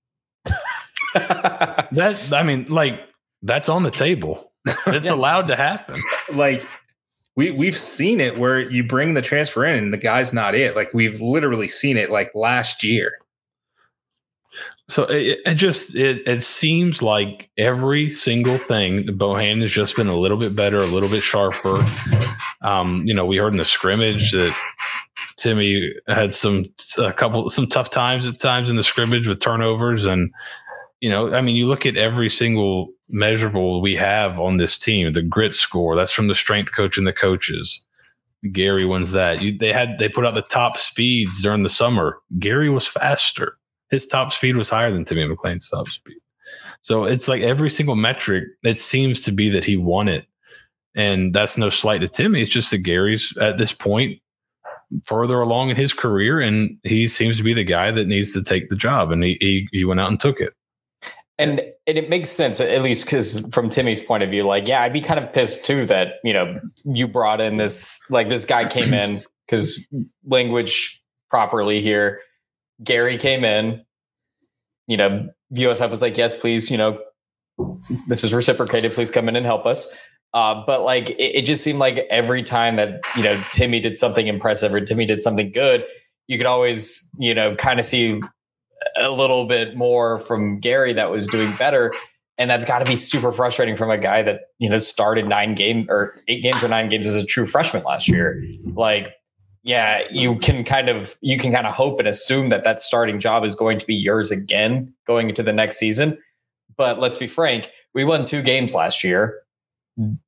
that 1.14 2.19
I 2.33 2.43
mean, 2.43 2.67
like 2.67 3.01
that's 3.43 3.69
on 3.69 3.83
the 3.83 3.91
table. 3.91 4.53
It's 4.87 5.07
yeah. 5.07 5.12
allowed 5.12 5.49
to 5.49 5.57
happen. 5.57 5.97
Like 6.33 6.67
we 7.37 7.51
we've 7.51 7.79
seen 7.79 8.21
it 8.21 8.38
where 8.38 8.61
you 8.61 8.85
bring 8.85 9.14
the 9.14 9.23
transfer 9.23 9.64
in 9.64 9.77
and 9.77 9.93
the 9.93 9.99
guy's 9.99 10.33
not 10.33 10.55
it. 10.55 10.75
Like 10.75 10.93
we've 10.93 11.21
literally 11.21 11.69
seen 11.69 11.97
it 11.97 12.11
like 12.11 12.33
last 12.35 12.83
year. 12.83 13.19
So 14.88 15.05
it, 15.05 15.38
it 15.45 15.55
just 15.55 15.95
it, 15.95 16.27
it 16.27 16.43
seems 16.43 17.03
like 17.03 17.51
every 17.59 18.11
single 18.11 18.57
thing 18.57 19.05
Bohan 19.05 19.61
has 19.61 19.71
just 19.71 19.97
been 19.97 20.09
a 20.09 20.17
little 20.17 20.38
bit 20.38 20.57
better, 20.57 20.79
a 20.79 20.87
little 20.87 21.11
bit 21.11 21.23
sharper. 21.23 21.85
Um, 22.62 23.03
you 23.07 23.12
know, 23.12 23.27
we 23.27 23.37
heard 23.37 23.53
in 23.53 23.59
the 23.59 23.64
scrimmage 23.64 24.33
that 24.33 24.57
Timmy 25.38 25.94
had 26.09 26.35
some 26.35 26.66
a 26.98 27.12
couple 27.12 27.48
some 27.48 27.66
tough 27.66 27.90
times 27.90 28.27
at 28.27 28.40
times 28.40 28.68
in 28.68 28.77
the 28.77 28.83
scrimmage 28.83 29.29
with 29.29 29.40
turnovers 29.40 30.05
and 30.05 30.33
you 31.01 31.11
know, 31.11 31.33
I 31.33 31.40
mean, 31.40 31.57
you 31.57 31.66
look 31.66 31.87
at 31.87 31.96
every 31.96 32.29
single 32.29 32.88
measurable 33.09 33.81
we 33.81 33.94
have 33.94 34.40
on 34.40 34.57
this 34.57 34.79
team, 34.79 35.12
the 35.12 35.22
grit 35.22 35.55
score, 35.55 35.94
that's 35.94 36.12
from 36.12 36.27
the 36.27 36.35
strength 36.35 36.74
coach 36.74 36.98
and 36.98 37.07
the 37.07 37.12
coaches. 37.12 37.85
Gary 38.53 38.85
wins 38.85 39.12
that. 39.12 39.40
You, 39.40 39.57
they 39.57 39.72
had 39.72 39.98
they 39.98 40.09
put 40.09 40.27
out 40.27 40.35
the 40.35 40.42
top 40.42 40.77
speeds 40.77 41.42
during 41.42 41.62
the 41.62 41.68
summer. 41.68 42.18
Gary 42.38 42.70
was 42.70 42.87
faster. 42.87 43.59
His 43.90 44.07
top 44.07 44.33
speed 44.33 44.57
was 44.57 44.68
higher 44.68 44.92
than 44.92 45.05
Timmy 45.05 45.24
McClain's 45.24 45.68
top 45.68 45.88
speed. 45.88 46.18
So 46.83 47.05
it's 47.05 47.27
like 47.27 47.42
every 47.42 47.70
single 47.70 47.96
metric, 47.96 48.44
it 48.62 48.79
seems 48.79 49.22
to 49.22 49.33
be 49.33 49.48
that 49.51 49.64
he 49.64 49.77
won 49.77 50.09
it. 50.09 50.27
And 50.94 51.35
that's 51.35 51.59
no 51.59 51.68
slight 51.68 52.01
to 52.01 52.09
Timmy. 52.09 52.42
It's 52.42 52.51
just 52.51 52.70
that 52.70 52.79
Gary's 52.79 53.37
at 53.38 53.59
this 53.59 53.72
point 53.72 54.20
further 55.05 55.40
along 55.40 55.70
in 55.70 55.77
his 55.77 55.92
career, 55.92 56.40
and 56.40 56.79
he 56.83 57.07
seems 57.07 57.37
to 57.37 57.42
be 57.42 57.55
the 57.55 57.64
guy 57.64 57.90
that 57.90 58.07
needs 58.07 58.33
to 58.33 58.42
take 58.42 58.68
the 58.68 58.77
job, 58.77 59.11
and 59.11 59.22
he 59.22 59.37
he, 59.40 59.68
he 59.72 59.85
went 59.85 60.01
out 60.01 60.11
and 60.11 60.20
took 60.20 60.40
it. 60.40 60.55
And 61.38 61.61
and 61.87 61.96
it 61.96 62.11
makes 62.11 62.31
sense 62.31 62.61
at 62.61 62.83
least 62.83 63.07
because 63.07 63.46
from 63.53 63.70
Timmy's 63.70 64.01
point 64.01 64.22
of 64.22 64.31
view, 64.31 64.44
like 64.44 64.66
yeah, 64.66 64.83
I'd 64.83 64.92
be 64.92 65.01
kind 65.01 65.20
of 65.20 65.33
pissed 65.33 65.64
too 65.64 65.87
that 65.87 66.14
you 66.24 66.33
know 66.33 66.61
you 66.85 67.07
brought 67.07 67.40
in 67.40 67.57
this 67.57 68.01
like 68.11 68.29
this 68.29 68.44
guy 68.44 68.68
came 68.68 68.92
in 68.92 69.22
because 69.46 69.85
language 70.24 71.01
properly 71.31 71.81
here. 71.81 72.20
Gary 72.83 73.18
came 73.18 73.44
in, 73.44 73.85
you 74.87 74.96
know, 74.96 75.29
USF 75.55 75.90
was 75.90 76.03
like, 76.03 76.16
yes, 76.16 76.38
please, 76.38 76.70
you 76.70 76.77
know, 76.77 77.01
this 78.07 78.24
is 78.24 78.33
reciprocated. 78.33 78.92
Please 78.92 79.11
come 79.11 79.29
in 79.29 79.37
and 79.37 79.46
help 79.46 79.66
us. 79.66 79.96
Uh, 80.35 80.62
but 80.67 80.83
like 80.83 81.11
it, 81.11 81.38
it, 81.38 81.45
just 81.45 81.64
seemed 81.64 81.79
like 81.79 82.07
every 82.11 82.43
time 82.43 82.77
that 82.77 83.01
you 83.17 83.23
know 83.23 83.43
Timmy 83.51 83.81
did 83.81 83.97
something 83.97 84.27
impressive 84.27 84.75
or 84.75 84.81
Timmy 84.81 85.07
did 85.07 85.23
something 85.23 85.51
good, 85.51 85.87
you 86.27 86.37
could 86.37 86.47
always 86.47 87.11
you 87.19 87.35
know 87.35 87.57
kind 87.57 87.79
of 87.79 87.85
see 87.85 88.21
a 88.97 89.11
little 89.11 89.47
bit 89.47 89.75
more 89.75 90.19
from 90.19 90.61
Gary 90.61 90.93
that 90.93 91.11
was 91.11 91.27
doing 91.27 91.57
better, 91.57 91.95
and 92.37 92.51
that's 92.51 92.67
got 92.67 92.81
to 92.81 92.85
be 92.85 92.95
super 92.95 93.33
frustrating 93.33 93.75
from 93.75 93.91
a 93.91 93.97
guy 93.97 94.21
that 94.23 94.41
you 94.59 94.69
know 94.69 94.77
started 94.77 95.27
nine 95.27 95.55
game 95.55 95.87
or 95.88 96.14
eight 96.29 96.43
games 96.43 96.62
or 96.62 96.69
nine 96.69 96.91
games 96.91 97.07
as 97.07 97.14
a 97.14 97.25
true 97.25 97.47
freshman 97.47 97.83
last 97.85 98.07
year. 98.07 98.45
Like, 98.75 99.14
yeah, 99.62 100.03
you 100.11 100.37
can 100.37 100.62
kind 100.62 100.91
of 100.91 101.17
you 101.23 101.38
can 101.38 101.53
kind 101.53 101.67
of 101.67 101.73
hope 101.73 102.00
and 102.00 102.07
assume 102.07 102.50
that 102.50 102.65
that 102.65 102.83
starting 102.83 103.19
job 103.19 103.44
is 103.44 103.55
going 103.55 103.79
to 103.79 103.87
be 103.87 103.94
yours 103.94 104.31
again 104.31 104.92
going 105.07 105.31
into 105.31 105.42
the 105.42 105.55
next 105.55 105.79
season. 105.79 106.19
But 106.77 107.00
let's 107.00 107.17
be 107.17 107.27
frank, 107.27 107.71
we 107.94 108.05
won 108.05 108.27
two 108.27 108.42
games 108.42 108.75
last 108.75 109.02
year 109.02 109.40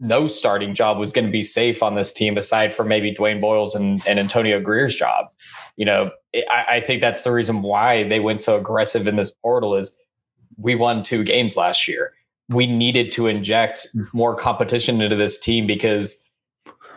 no 0.00 0.26
starting 0.26 0.74
job 0.74 0.98
was 0.98 1.12
going 1.12 1.24
to 1.24 1.30
be 1.30 1.42
safe 1.42 1.82
on 1.82 1.94
this 1.94 2.12
team 2.12 2.36
aside 2.36 2.72
from 2.72 2.88
maybe 2.88 3.14
Dwayne 3.14 3.40
Boyles 3.40 3.74
and, 3.74 4.02
and 4.06 4.18
Antonio 4.18 4.60
Grier's 4.60 4.96
job. 4.96 5.26
You 5.76 5.84
know, 5.84 6.10
I, 6.34 6.64
I, 6.68 6.80
think 6.80 7.00
that's 7.00 7.22
the 7.22 7.30
reason 7.30 7.62
why 7.62 8.02
they 8.02 8.18
went 8.18 8.40
so 8.40 8.58
aggressive 8.58 9.06
in 9.06 9.14
this 9.14 9.30
portal 9.30 9.76
is 9.76 9.96
we 10.56 10.74
won 10.74 11.02
two 11.04 11.22
games 11.22 11.56
last 11.56 11.86
year. 11.86 12.12
We 12.48 12.66
needed 12.66 13.12
to 13.12 13.28
inject 13.28 13.86
more 14.12 14.34
competition 14.34 15.00
into 15.00 15.14
this 15.14 15.38
team 15.38 15.68
because 15.68 16.28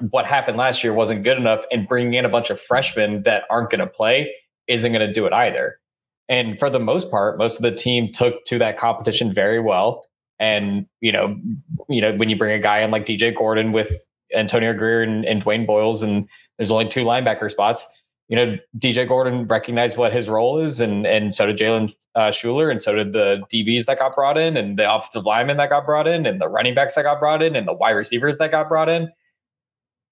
what 0.10 0.26
happened 0.26 0.58
last 0.58 0.84
year 0.84 0.94
wasn't 0.94 1.24
good 1.24 1.38
enough 1.38 1.64
and 1.72 1.88
bringing 1.88 2.16
in 2.16 2.26
a 2.26 2.30
bunch 2.30 2.50
of 2.50 2.60
freshmen 2.60 3.22
that 3.24 3.44
aren't 3.52 3.70
going 3.70 3.80
to 3.80 3.88
play 3.88 4.34
isn't 4.68 4.92
going 4.92 5.06
to 5.06 5.14
do 5.14 5.28
it 5.28 5.34
either. 5.34 5.80
And 6.28 6.58
for 6.58 6.70
the 6.70 6.80
most 6.80 7.12
part, 7.12 7.38
most 7.38 7.58
of 7.58 7.64
the 7.64 7.78
team 7.78 8.12
took 8.12 8.44
to 8.46 8.58
that 8.58 8.78
competition 8.78 9.34
very 9.34 9.60
well. 9.60 10.02
And 10.44 10.88
you 11.00 11.14
know, 11.14 11.40
you 11.88 12.02
know, 12.02 12.14
when 12.18 12.30
you 12.30 12.36
bring 12.38 12.54
a 12.54 12.60
guy 12.60 12.80
in 12.80 12.92
like 12.92 13.06
DJ 13.06 13.34
Gordon 13.34 13.72
with 13.72 13.90
Antonio 14.36 14.74
Grier 14.74 15.02
and, 15.02 15.24
and 15.24 15.42
Dwayne 15.42 15.66
Boyles, 15.66 16.04
and 16.04 16.28
there's 16.58 16.70
only 16.70 16.90
two 16.90 17.06
linebacker 17.06 17.50
spots, 17.50 17.90
you 18.28 18.36
know, 18.36 18.58
DJ 18.78 19.08
Gordon 19.08 19.48
recognized 19.48 19.96
what 19.96 20.12
his 20.12 20.28
role 20.28 20.60
is, 20.60 20.82
and 20.82 21.08
and 21.08 21.34
so 21.34 21.46
did 21.46 21.56
Jalen 21.56 21.94
uh, 22.16 22.32
Schuler, 22.32 22.70
and 22.70 22.82
so 22.82 22.94
did 22.94 23.14
the 23.14 23.42
DBs 23.54 23.86
that 23.86 24.00
got 24.00 24.16
brought 24.16 24.38
in, 24.38 24.58
and 24.58 24.78
the 24.78 24.94
offensive 24.94 25.24
linemen 25.24 25.56
that 25.58 25.70
got 25.70 25.86
brought 25.86 26.10
in, 26.10 26.26
and 26.26 26.42
the 26.42 26.50
running 26.50 26.76
backs 26.76 26.96
that 26.96 27.04
got 27.04 27.22
brought 27.22 27.42
in, 27.42 27.56
and 27.56 27.66
the 27.66 27.74
wide 27.74 27.92
receivers 27.92 28.38
that 28.40 28.52
got 28.52 28.68
brought 28.68 28.90
in. 28.90 29.10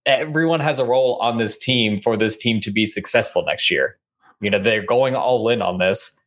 Everyone 0.05 0.61
has 0.61 0.79
a 0.79 0.86
role 0.86 1.19
on 1.21 1.39
this 1.39 1.57
team 1.57 1.99
for 2.01 2.15
this 2.15 2.38
team 2.38 2.61
to 2.61 2.71
be 2.71 2.86
successful 2.86 3.43
next 3.45 3.69
year. 3.69 3.97
You 4.39 4.49
know, 4.49 4.59
they're 4.59 4.86
going 4.86 5.13
all 5.13 5.49
in 5.49 5.61
on 5.61 5.79
this. 5.79 6.17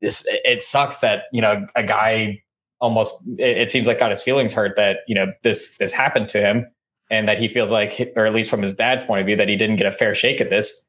This 0.00 0.26
it 0.28 0.60
sucks 0.60 0.98
that 0.98 1.26
you 1.32 1.40
know 1.40 1.68
a 1.76 1.84
guy 1.84 2.41
almost 2.82 3.26
it, 3.38 3.56
it 3.56 3.70
seems 3.70 3.86
like 3.86 3.98
got 3.98 4.10
his 4.10 4.22
feelings 4.22 4.52
hurt 4.52 4.76
that 4.76 4.98
you 5.08 5.14
know 5.14 5.32
this 5.42 5.78
this 5.78 5.94
happened 5.94 6.28
to 6.28 6.40
him 6.40 6.66
and 7.10 7.28
that 7.28 7.38
he 7.38 7.46
feels 7.46 7.70
like, 7.70 8.12
or 8.16 8.26
at 8.26 8.34
least 8.34 8.50
from 8.50 8.62
his 8.62 8.74
dad's 8.74 9.04
point 9.04 9.20
of 9.20 9.26
view, 9.26 9.36
that 9.36 9.48
he 9.48 9.56
didn't 9.56 9.76
get 9.76 9.86
a 9.86 9.92
fair 9.92 10.14
shake 10.14 10.40
at 10.40 10.50
this 10.50 10.88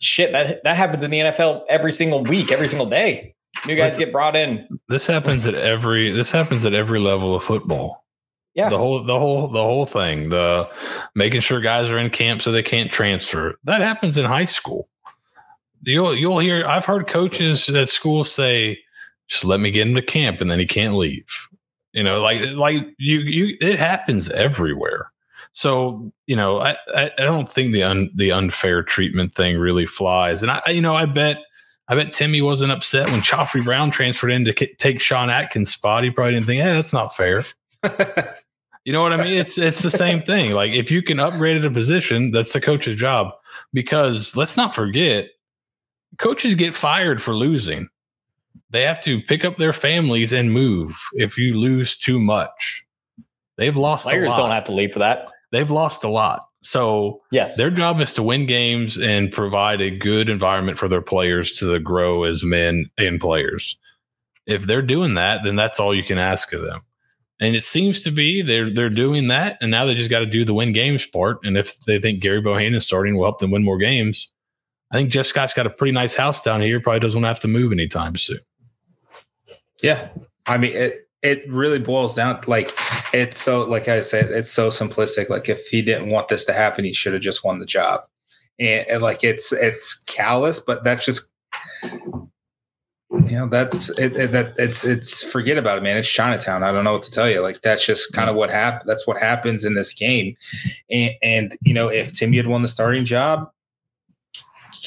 shit 0.00 0.32
that 0.32 0.62
that 0.64 0.76
happens 0.76 1.02
in 1.02 1.10
the 1.10 1.20
NFL 1.20 1.62
every 1.68 1.92
single 1.92 2.22
week, 2.22 2.52
every 2.52 2.68
single 2.68 2.86
day. 2.86 3.34
New 3.66 3.76
guys 3.76 3.96
get 3.96 4.12
brought 4.12 4.36
in. 4.36 4.66
This 4.88 5.06
happens 5.06 5.46
at 5.46 5.54
every 5.54 6.10
this 6.12 6.30
happens 6.30 6.66
at 6.66 6.74
every 6.74 7.00
level 7.00 7.34
of 7.34 7.42
football. 7.42 8.04
Yeah. 8.54 8.68
The 8.68 8.78
whole 8.78 9.02
the 9.04 9.18
whole 9.18 9.48
the 9.48 9.62
whole 9.62 9.86
thing. 9.86 10.28
The 10.28 10.68
making 11.14 11.40
sure 11.40 11.60
guys 11.60 11.90
are 11.90 11.98
in 11.98 12.10
camp 12.10 12.42
so 12.42 12.52
they 12.52 12.62
can't 12.62 12.92
transfer. 12.92 13.58
That 13.64 13.80
happens 13.80 14.18
in 14.18 14.24
high 14.24 14.44
school. 14.44 14.88
You'll 15.82 16.14
you'll 16.14 16.38
hear 16.38 16.66
I've 16.66 16.84
heard 16.84 17.06
coaches 17.06 17.68
at 17.68 17.88
schools 17.88 18.30
say, 18.30 18.81
just 19.32 19.46
let 19.46 19.60
me 19.60 19.70
get 19.70 19.86
into 19.86 20.02
camp 20.02 20.42
and 20.42 20.50
then 20.50 20.58
he 20.58 20.66
can't 20.66 20.94
leave. 20.94 21.48
You 21.94 22.02
know, 22.02 22.20
like 22.20 22.42
like 22.50 22.86
you 22.98 23.20
you 23.20 23.56
it 23.60 23.78
happens 23.78 24.28
everywhere. 24.28 25.10
So 25.52 26.12
you 26.26 26.36
know, 26.36 26.58
I, 26.58 26.76
I, 26.94 27.10
I 27.18 27.22
don't 27.22 27.48
think 27.48 27.72
the 27.72 27.82
un, 27.82 28.10
the 28.14 28.30
unfair 28.30 28.82
treatment 28.82 29.34
thing 29.34 29.58
really 29.58 29.86
flies. 29.86 30.42
And 30.42 30.50
I, 30.50 30.62
you 30.68 30.82
know, 30.82 30.94
I 30.94 31.06
bet 31.06 31.38
I 31.88 31.94
bet 31.94 32.12
Timmy 32.12 32.42
wasn't 32.42 32.72
upset 32.72 33.10
when 33.10 33.20
Khafre 33.20 33.64
Brown 33.64 33.90
transferred 33.90 34.30
in 34.30 34.44
to 34.44 34.52
k- 34.52 34.74
take 34.78 35.00
Sean 35.00 35.30
Atkins' 35.30 35.72
spot. 35.72 36.04
He 36.04 36.10
probably 36.10 36.34
didn't 36.34 36.46
think, 36.46 36.62
"Hey, 36.62 36.72
that's 36.72 36.92
not 36.92 37.16
fair." 37.16 37.42
you 38.84 38.92
know 38.92 39.02
what 39.02 39.14
I 39.14 39.22
mean? 39.22 39.38
It's 39.38 39.56
it's 39.56 39.82
the 39.82 39.90
same 39.90 40.20
thing. 40.22 40.52
Like 40.52 40.72
if 40.72 40.90
you 40.90 41.02
can 41.02 41.20
upgrade 41.20 41.56
at 41.56 41.64
a 41.64 41.70
position, 41.70 42.32
that's 42.32 42.52
the 42.52 42.60
coach's 42.60 42.96
job. 42.96 43.32
Because 43.72 44.36
let's 44.36 44.58
not 44.58 44.74
forget, 44.74 45.30
coaches 46.18 46.54
get 46.54 46.74
fired 46.74 47.22
for 47.22 47.34
losing. 47.34 47.88
They 48.70 48.82
have 48.82 49.00
to 49.02 49.20
pick 49.20 49.44
up 49.44 49.56
their 49.56 49.72
families 49.72 50.32
and 50.32 50.52
move 50.52 50.96
if 51.14 51.36
you 51.36 51.58
lose 51.58 51.96
too 51.96 52.18
much. 52.18 52.84
They've 53.58 53.76
lost. 53.76 54.06
Players 54.06 54.34
don't 54.34 54.50
have 54.50 54.64
to 54.64 54.72
leave 54.72 54.92
for 54.92 55.00
that 55.00 55.28
they've 55.52 55.70
lost 55.70 56.02
a 56.02 56.08
lot. 56.08 56.48
So 56.62 57.20
yes, 57.30 57.56
their 57.56 57.70
job 57.70 58.00
is 58.00 58.12
to 58.14 58.22
win 58.22 58.46
games 58.46 58.98
and 58.98 59.30
provide 59.30 59.80
a 59.80 59.90
good 59.90 60.28
environment 60.28 60.78
for 60.78 60.88
their 60.88 61.02
players 61.02 61.52
to 61.58 61.78
grow 61.78 62.24
as 62.24 62.44
men 62.44 62.90
and 62.98 63.20
players. 63.20 63.78
If 64.46 64.64
they're 64.64 64.82
doing 64.82 65.14
that, 65.14 65.42
then 65.44 65.54
that's 65.54 65.78
all 65.78 65.94
you 65.94 66.02
can 66.02 66.18
ask 66.18 66.52
of 66.52 66.62
them. 66.62 66.80
And 67.40 67.54
it 67.56 67.64
seems 67.64 68.02
to 68.02 68.10
be 68.10 68.42
they're 68.42 68.72
they're 68.72 68.90
doing 68.90 69.28
that, 69.28 69.58
and 69.60 69.70
now 69.70 69.84
they 69.84 69.94
just 69.94 70.10
got 70.10 70.20
to 70.20 70.26
do 70.26 70.44
the 70.44 70.54
win 70.54 70.72
games 70.72 71.06
part. 71.06 71.38
And 71.42 71.56
if 71.56 71.78
they 71.80 71.98
think 72.00 72.22
Gerry 72.22 72.40
Bohanon 72.40 72.80
starting 72.80 73.16
will 73.16 73.24
help 73.24 73.40
them 73.40 73.50
win 73.50 73.64
more 73.64 73.78
games, 73.78 74.32
I 74.92 74.96
think 74.96 75.10
Jeff 75.10 75.26
Scott's 75.26 75.54
got 75.54 75.66
a 75.66 75.70
pretty 75.70 75.92
nice 75.92 76.14
house 76.14 76.42
down 76.42 76.60
here. 76.60 76.78
Probably 76.78 77.00
doesn't 77.00 77.22
have 77.22 77.40
to 77.40 77.48
move 77.48 77.72
anytime 77.72 78.16
soon. 78.16 78.40
Yeah, 79.82 80.10
I 80.46 80.58
mean, 80.58 80.72
it, 80.74 81.08
it 81.22 81.50
really 81.50 81.78
boils 81.78 82.14
down 82.14 82.40
like 82.46 82.72
it's 83.14 83.40
so 83.40 83.64
like 83.64 83.88
I 83.88 84.02
said, 84.02 84.26
it's 84.30 84.50
so 84.50 84.68
simplistic. 84.68 85.30
Like 85.30 85.48
if 85.48 85.66
he 85.68 85.80
didn't 85.80 86.10
want 86.10 86.28
this 86.28 86.44
to 86.44 86.52
happen, 86.52 86.84
he 86.84 86.92
should 86.92 87.14
have 87.14 87.22
just 87.22 87.44
won 87.44 87.58
the 87.58 87.66
job. 87.66 88.02
And, 88.60 88.86
and 88.88 89.02
like 89.02 89.24
it's 89.24 89.52
it's 89.52 90.02
callous, 90.02 90.60
but 90.60 90.84
that's 90.84 91.06
just 91.06 91.32
you 93.26 93.38
know 93.38 93.46
that's 93.46 93.90
it, 93.98 94.16
it, 94.16 94.32
that 94.32 94.54
it's 94.58 94.84
it's 94.84 95.22
forget 95.22 95.58
about 95.58 95.76
it 95.76 95.82
man 95.82 95.98
it's 95.98 96.08
chinatown 96.08 96.62
i 96.62 96.72
don't 96.72 96.82
know 96.82 96.94
what 96.94 97.02
to 97.02 97.10
tell 97.10 97.28
you 97.28 97.42
like 97.42 97.60
that's 97.60 97.84
just 97.84 98.12
kind 98.14 98.30
of 98.30 98.36
what 98.36 98.50
happened 98.50 98.88
that's 98.88 99.06
what 99.06 99.18
happens 99.18 99.66
in 99.66 99.74
this 99.74 99.92
game 99.92 100.34
and, 100.90 101.12
and 101.22 101.56
you 101.60 101.74
know 101.74 101.88
if 101.88 102.12
timmy 102.14 102.38
had 102.38 102.46
won 102.46 102.62
the 102.62 102.68
starting 102.68 103.04
job 103.04 103.50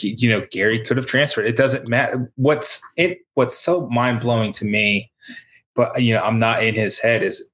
you 0.02 0.30
know 0.30 0.46
gary 0.52 0.80
could 0.80 0.98
have 0.98 1.06
transferred 1.06 1.46
it 1.46 1.56
doesn't 1.56 1.88
matter 1.88 2.32
what's 2.36 2.82
it 2.98 3.20
what's 3.36 3.58
so 3.58 3.88
mind-blowing 3.88 4.52
to 4.52 4.66
me 4.66 5.12
but 5.76 6.02
you 6.02 6.14
know, 6.14 6.22
I'm 6.22 6.40
not 6.40 6.64
in 6.64 6.74
his 6.74 7.00
head. 7.00 7.22
Is 7.22 7.52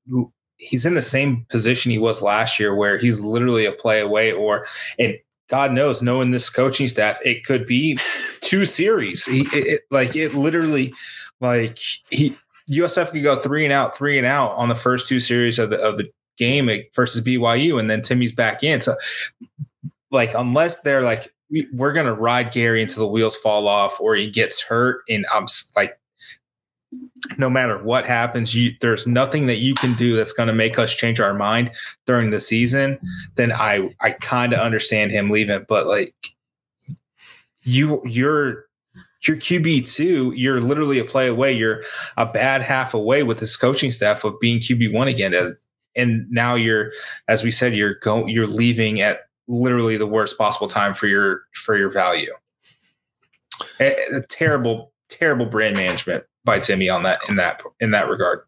he's 0.58 0.86
in 0.86 0.94
the 0.94 1.02
same 1.02 1.46
position 1.50 1.92
he 1.92 1.98
was 1.98 2.22
last 2.22 2.60
year, 2.60 2.74
where 2.74 2.98
he's 2.98 3.20
literally 3.20 3.66
a 3.66 3.72
play 3.72 4.00
away, 4.00 4.32
or 4.32 4.66
and 4.98 5.18
God 5.50 5.74
knows, 5.74 6.02
knowing 6.02 6.32
this 6.32 6.50
coaching 6.50 6.88
staff, 6.88 7.20
it 7.26 7.44
could 7.44 7.66
be 7.66 7.98
two 8.40 8.66
series. 8.66 9.26
He, 9.26 9.42
it, 9.42 9.68
it, 9.68 9.82
like 9.90 10.16
it 10.16 10.34
literally, 10.34 10.94
like 11.42 11.80
he 12.10 12.38
USF 12.70 13.12
could 13.12 13.24
go 13.24 13.36
three 13.36 13.66
and 13.66 13.74
out, 13.74 13.98
three 13.98 14.18
and 14.18 14.28
out 14.28 14.52
on 14.52 14.70
the 14.70 14.76
first 14.76 15.08
two 15.08 15.20
series 15.20 15.60
of 15.60 15.72
the 15.72 15.78
of 15.78 15.98
the 15.98 16.10
game 16.38 16.70
versus 16.96 17.24
BYU, 17.24 17.80
and 17.80 17.90
then 17.90 18.02
Timmy's 18.02 18.34
back 18.34 18.64
in. 18.64 18.80
So, 18.82 18.96
like, 20.12 20.34
unless 20.36 20.82
they're 20.82 21.02
like, 21.02 21.34
we're 21.74 21.94
gonna 21.94 22.14
ride 22.14 22.52
Gary 22.52 22.82
until 22.82 23.06
the 23.06 23.12
wheels 23.12 23.38
fall 23.38 23.68
off, 23.68 24.00
or 24.00 24.16
he 24.16 24.30
gets 24.30 24.62
hurt, 24.62 25.02
and 25.10 25.26
I'm 25.34 25.48
like 25.76 25.98
no 27.38 27.50
matter 27.50 27.82
what 27.82 28.06
happens, 28.06 28.54
you, 28.54 28.74
there's 28.82 29.08
nothing 29.08 29.46
that 29.46 29.58
you 29.58 29.74
can 29.76 29.94
do 29.94 30.16
that's 30.16 30.34
to 30.34 30.54
make 30.54 30.78
us 30.78 30.94
change 30.94 31.20
our 31.20 31.34
mind 31.34 31.72
during 32.06 32.32
the 32.32 32.40
season. 32.40 33.00
Then 33.36 33.52
I 33.52 33.94
I 34.02 34.12
kind 34.12 34.54
of 34.54 34.60
understand 34.60 35.12
him 35.12 35.30
leaving, 35.30 35.66
but 35.68 35.88
like 35.88 36.16
you 37.62 38.02
you're 38.06 38.66
you're 39.26 39.38
QB 39.38 39.92
two, 39.94 40.34
you're 40.36 40.60
literally 40.60 41.00
a 41.00 41.06
play 41.06 41.28
away. 41.28 41.54
You're 41.54 41.84
a 42.18 42.26
bad 42.26 42.62
half 42.62 42.94
away 42.94 43.24
with 43.24 43.40
this 43.40 43.56
coaching 43.56 43.92
staff 43.92 44.24
of 44.24 44.40
being 44.40 44.60
QB 44.60 44.94
one 44.94 45.08
again, 45.08 45.56
and 45.96 46.26
now 46.32 46.56
you're, 46.56 46.92
as 47.28 47.44
we 47.44 47.52
said, 47.52 47.76
you're 47.76 47.96
going, 47.96 48.30
you're 48.30 48.48
leaving 48.48 49.02
at 49.02 49.28
literally 49.52 49.98
the 49.98 50.08
worst 50.08 50.38
possible 50.38 50.68
time 50.68 50.94
for 50.94 51.08
your 51.08 51.44
for 51.54 51.76
your 51.76 51.90
value. 51.90 52.34
A, 53.80 53.96
a 54.16 54.22
terrible, 54.30 54.94
terrible 55.10 55.46
brand 55.46 55.76
management 55.76 56.24
by 56.46 56.60
Timmy 56.60 56.90
on 56.90 57.04
that 57.04 57.20
in 57.30 57.36
that 57.36 57.62
in 57.80 57.92
that 57.92 58.10
regard. 58.10 58.42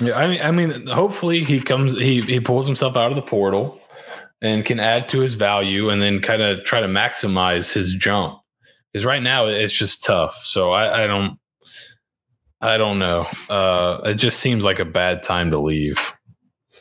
Yeah, 0.00 0.16
I 0.16 0.28
mean, 0.28 0.40
I 0.42 0.50
mean, 0.50 0.86
hopefully 0.86 1.44
he 1.44 1.60
comes, 1.60 1.94
he 1.94 2.20
he 2.22 2.40
pulls 2.40 2.66
himself 2.66 2.96
out 2.96 3.10
of 3.10 3.16
the 3.16 3.22
portal 3.22 3.80
and 4.40 4.64
can 4.64 4.78
add 4.78 5.08
to 5.08 5.20
his 5.20 5.34
value, 5.34 5.90
and 5.90 6.00
then 6.00 6.20
kind 6.20 6.42
of 6.42 6.64
try 6.64 6.80
to 6.80 6.86
maximize 6.86 7.72
his 7.72 7.94
jump. 7.94 8.38
Because 8.92 9.04
right 9.04 9.22
now 9.22 9.46
it's 9.46 9.76
just 9.76 10.04
tough. 10.04 10.36
So 10.36 10.72
I, 10.72 11.04
I 11.04 11.06
don't, 11.06 11.38
I 12.60 12.76
don't 12.78 12.98
know. 12.98 13.26
Uh, 13.50 14.00
it 14.04 14.14
just 14.14 14.38
seems 14.40 14.64
like 14.64 14.78
a 14.78 14.84
bad 14.84 15.22
time 15.22 15.50
to 15.50 15.58
leave. 15.58 16.14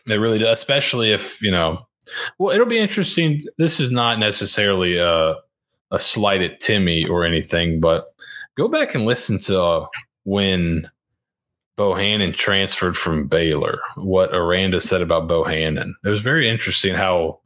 It 0.07 0.15
really 0.15 0.37
does, 0.37 0.59
especially 0.59 1.11
if 1.11 1.41
you 1.41 1.51
know. 1.51 1.84
Well, 2.37 2.53
it'll 2.53 2.67
be 2.67 2.79
interesting. 2.79 3.43
This 3.57 3.79
is 3.79 3.91
not 3.91 4.19
necessarily 4.19 4.97
a 4.97 5.35
a 5.91 5.99
slight 5.99 6.41
at 6.41 6.59
Timmy 6.59 7.05
or 7.05 7.23
anything, 7.25 7.79
but 7.79 8.13
go 8.57 8.67
back 8.67 8.95
and 8.95 9.05
listen 9.05 9.39
to 9.39 9.61
uh, 9.61 9.87
when 10.23 10.89
Bohanon 11.77 12.33
transferred 12.33 12.97
from 12.97 13.27
Baylor, 13.27 13.79
what 13.95 14.33
Aranda 14.33 14.79
said 14.79 15.01
about 15.01 15.27
Bohanon. 15.27 15.95
It 16.03 16.09
was 16.09 16.21
very 16.21 16.49
interesting 16.49 16.95
how 16.95 17.39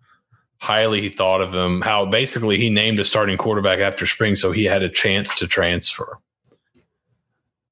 highly 0.57 1.01
he 1.01 1.09
thought 1.09 1.41
of 1.41 1.53
him, 1.53 1.81
how 1.81 2.05
basically 2.05 2.57
he 2.57 2.69
named 2.69 2.99
a 2.99 3.05
starting 3.05 3.37
quarterback 3.37 3.79
after 3.79 4.05
spring 4.05 4.35
so 4.35 4.51
he 4.51 4.65
had 4.65 4.83
a 4.83 4.89
chance 4.89 5.37
to 5.39 5.47
transfer. 5.47 6.19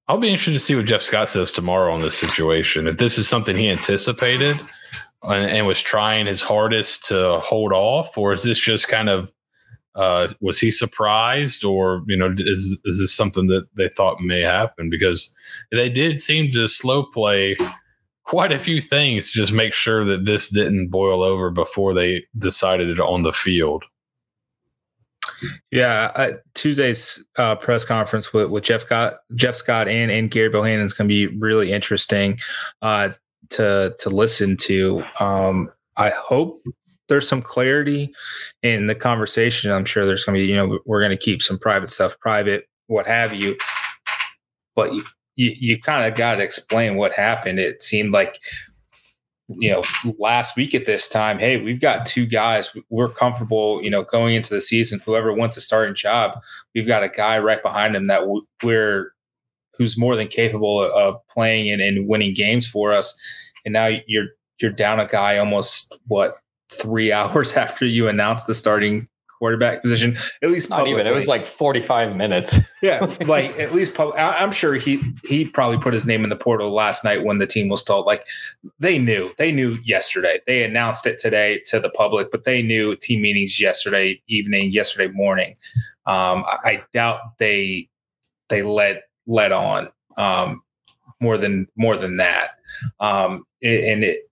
I'll 0.08 0.18
be 0.18 0.30
interested 0.30 0.54
to 0.54 0.60
see 0.60 0.76
what 0.76 0.86
Jeff 0.86 1.02
Scott 1.02 1.28
says 1.28 1.52
tomorrow 1.52 1.94
on 1.94 2.02
this 2.02 2.18
situation. 2.18 2.88
If 2.88 2.98
this 2.98 3.18
is 3.18 3.28
something 3.28 3.58
he 3.58 3.70
anticipated 3.70 4.58
and, 5.24 5.50
and 5.50 5.68
was 5.68 5.82
trying 5.82 6.26
his 6.26 6.42
hardest 6.42 7.06
to 7.06 7.40
hold 7.40 7.74
off, 7.74 8.18
or 8.18 8.34
is 8.34 8.44
this 8.44 8.60
just 8.60 8.88
kind 8.88 9.10
of 9.10 9.32
uh, 9.98 10.28
was 10.42 10.60
he 10.60 10.70
surprised, 10.70 11.66
or 11.66 12.04
you 12.08 12.16
know, 12.16 12.34
is 12.38 12.80
is 12.86 13.00
this 13.00 13.14
something 13.14 13.48
that 13.48 13.68
they 13.76 13.90
thought 13.90 14.22
may 14.22 14.42
happen? 14.42 14.90
Because 14.90 15.34
they 15.72 15.90
did 15.90 16.20
seem 16.20 16.52
to 16.52 16.68
slow 16.68 17.04
play 17.04 17.58
quite 18.24 18.52
a 18.52 18.60
few 18.60 18.80
things 18.80 19.32
to 19.32 19.38
just 19.38 19.54
make 19.54 19.74
sure 19.74 20.06
that 20.06 20.26
this 20.26 20.50
didn't 20.50 20.90
boil 20.90 21.24
over 21.24 21.50
before 21.50 21.94
they 21.94 22.24
decided 22.38 22.90
it 22.90 23.00
on 23.00 23.24
the 23.24 23.34
field. 23.34 23.84
Yeah, 25.72 26.12
uh, 26.16 26.32
Tuesday's 26.54 27.26
uh, 27.38 27.56
press 27.56 27.86
conference 27.86 28.34
with, 28.34 28.50
with 28.50 28.64
Jeff 28.64 28.82
Scott, 28.82 29.20
Jeff 29.34 29.56
Scott, 29.56 29.88
and 29.88 30.12
and 30.12 30.30
Gary 30.30 30.50
Bohanon 30.50 30.86
is 30.86 30.94
going 30.94 31.10
to 31.10 31.28
be 31.28 31.36
really 31.38 31.72
interesting 31.72 32.38
uh, 32.84 33.10
to 33.52 33.96
to 34.00 34.10
listen 34.10 34.58
to. 34.58 35.04
Um, 35.20 35.72
I 35.96 36.10
hope 36.10 36.62
there's 37.08 37.28
some 37.28 37.42
clarity 37.42 38.12
in 38.64 38.88
the 38.88 38.96
conversation. 38.96 39.72
I'm 39.72 39.86
sure 39.86 40.06
there's 40.06 40.26
going 40.26 40.36
to 40.36 40.42
be, 40.42 40.48
you 40.48 40.56
know, 40.56 40.80
we're 40.86 41.00
going 41.00 41.12
to 41.12 41.18
keep 41.18 41.42
some 41.42 41.58
private 41.58 41.92
stuff 41.92 42.20
private, 42.20 42.68
what 42.88 43.08
have 43.08 43.34
you. 43.34 43.58
But 44.76 44.94
you, 44.94 45.04
you, 45.36 45.56
you 45.58 45.80
kind 45.80 46.06
of 46.06 46.18
got 46.18 46.36
to 46.36 46.44
explain 46.44 46.98
what 46.98 47.14
happened. 47.14 47.60
It 47.60 47.82
seemed 47.82 48.12
like, 48.12 48.40
you 49.48 49.72
know, 49.72 49.82
last 50.20 50.58
week 50.58 50.76
at 50.76 50.86
this 50.86 51.08
time, 51.08 51.40
hey, 51.40 51.58
we've 51.58 51.80
got 51.80 52.06
two 52.06 52.26
guys. 52.26 52.76
We're 52.90 53.10
comfortable, 53.10 53.82
you 53.82 53.90
know, 53.90 54.04
going 54.04 54.36
into 54.36 54.54
the 54.54 54.62
season. 54.62 55.00
Whoever 55.06 55.34
wants 55.34 55.56
a 55.56 55.62
starting 55.62 55.96
job, 55.96 56.40
we've 56.76 56.88
got 56.88 57.04
a 57.04 57.10
guy 57.10 57.40
right 57.40 57.64
behind 57.64 57.96
him 57.96 58.08
that 58.08 58.24
we're 58.62 59.14
who's 59.78 59.98
more 59.98 60.16
than 60.16 60.28
capable 60.28 60.82
of 60.82 61.16
playing 61.28 61.70
and, 61.70 61.82
and 61.82 62.08
winning 62.08 62.34
games 62.34 62.68
for 62.68 62.94
us. 62.94 63.20
And 63.66 63.74
now 63.74 63.92
you're 64.08 64.28
you're 64.62 64.72
down 64.72 65.00
a 65.00 65.06
guy 65.06 65.38
almost 65.38 65.98
what 66.08 66.38
three 66.72 67.12
hours 67.14 67.56
after 67.56 67.86
you 67.86 68.08
announce 68.08 68.46
the 68.46 68.56
starting 68.56 69.08
quarterback 69.38 69.82
position. 69.82 70.16
At 70.42 70.50
least 70.50 70.70
not 70.70 70.88
even. 70.88 71.06
It 71.06 71.14
was 71.14 71.28
like 71.28 71.46
forty 71.46 71.80
five 71.80 72.16
minutes. 72.16 72.60
yeah, 72.82 73.06
like 73.26 73.58
at 73.60 73.74
least 73.74 73.94
pub- 73.94 74.14
I'm 74.16 74.52
sure 74.52 74.76
he 74.76 75.02
he 75.26 75.46
probably 75.46 75.78
put 75.78 75.94
his 75.94 76.06
name 76.06 76.24
in 76.24 76.30
the 76.30 76.36
portal 76.36 76.72
last 76.72 77.04
night 77.04 77.24
when 77.24 77.38
the 77.38 77.48
team 77.48 77.70
was 77.70 77.84
told. 77.84 78.06
Like 78.06 78.26
they 78.80 79.00
knew 79.00 79.32
they 79.38 79.52
knew 79.52 79.78
yesterday. 79.84 80.40
They 80.48 80.64
announced 80.64 81.06
it 81.06 81.20
today 81.20 81.62
to 81.68 81.80
the 81.80 81.90
public, 81.90 82.32
but 82.32 82.46
they 82.46 82.62
knew 82.62 82.96
team 82.96 83.22
meetings 83.22 83.60
yesterday 83.60 84.22
evening, 84.28 84.72
yesterday 84.72 85.12
morning. 85.14 85.56
Um, 86.06 86.44
I, 86.48 86.58
I 86.64 86.84
doubt 86.94 87.20
they 87.38 87.90
they 88.50 88.64
let 88.64 89.04
let 89.28 89.52
on 89.52 89.90
um, 90.18 90.62
more 91.22 91.38
than 91.38 91.68
more 91.76 91.98
than 91.98 92.18
that. 92.18 92.52
Um, 93.00 93.46
and 93.62 94.04
it 94.04 94.24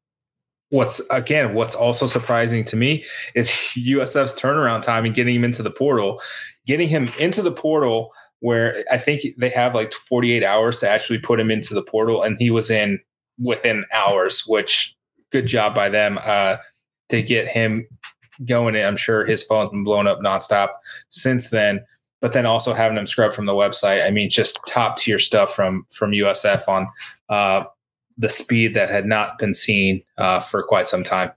what's 0.70 1.00
again 1.12 1.54
what's 1.54 1.76
also 1.76 2.08
surprising 2.08 2.64
to 2.66 2.76
me 2.76 3.04
is 3.36 3.48
USF's 3.78 4.40
turnaround 4.40 4.82
time 4.82 5.06
and 5.06 5.14
getting 5.14 5.36
him 5.36 5.44
into 5.44 5.64
the 5.64 5.72
portal, 5.72 6.22
getting 6.66 6.90
him 6.90 7.10
into 7.20 7.42
the 7.42 7.52
portal 7.52 8.12
where 8.40 8.84
I 8.92 8.98
think 8.98 9.22
they 9.38 9.50
have 9.50 9.74
like 9.74 9.92
48 9.94 10.44
hours 10.44 10.80
to 10.82 10.90
actually 10.90 11.20
put 11.20 11.40
him 11.40 11.50
into 11.50 11.74
the 11.74 11.82
portal, 11.82 12.22
and 12.22 12.38
he 12.38 12.52
was 12.52 12.70
in 12.70 13.00
within 13.42 13.86
hours, 13.94 14.44
which 14.46 14.96
good 15.32 15.48
job 15.48 15.74
by 15.74 15.90
them 15.90 16.20
uh, 16.24 16.58
to 17.10 17.22
get 17.22 17.48
him 17.48 17.88
going. 18.46 18.76
I'm 18.76 18.98
sure 18.98 19.26
his 19.26 19.44
phone's 19.44 19.72
been 19.72 19.84
blown 19.84 20.08
up 20.08 20.20
nonstop 20.20 20.70
since 21.10 21.50
then 21.50 21.84
but 22.26 22.32
then 22.32 22.48
also 22.48 22.74
having 22.74 22.96
them 22.96 23.06
scrub 23.06 23.32
from 23.34 23.46
the 23.46 23.54
website. 23.54 24.04
I 24.04 24.10
mean, 24.10 24.32
just 24.32 24.60
top 24.66 24.98
tier 24.98 25.20
stuff 25.20 25.54
from 25.54 25.86
from 25.92 26.10
USF 26.10 26.68
on 26.68 26.88
uh, 27.30 27.66
the 28.18 28.30
speed 28.30 28.74
that 28.74 28.90
had 28.90 29.06
not 29.06 29.38
been 29.38 29.54
seen 29.54 30.02
uh, 30.18 30.40
for 30.40 30.64
quite 30.64 30.88
some 30.88 31.04
time. 31.04 31.32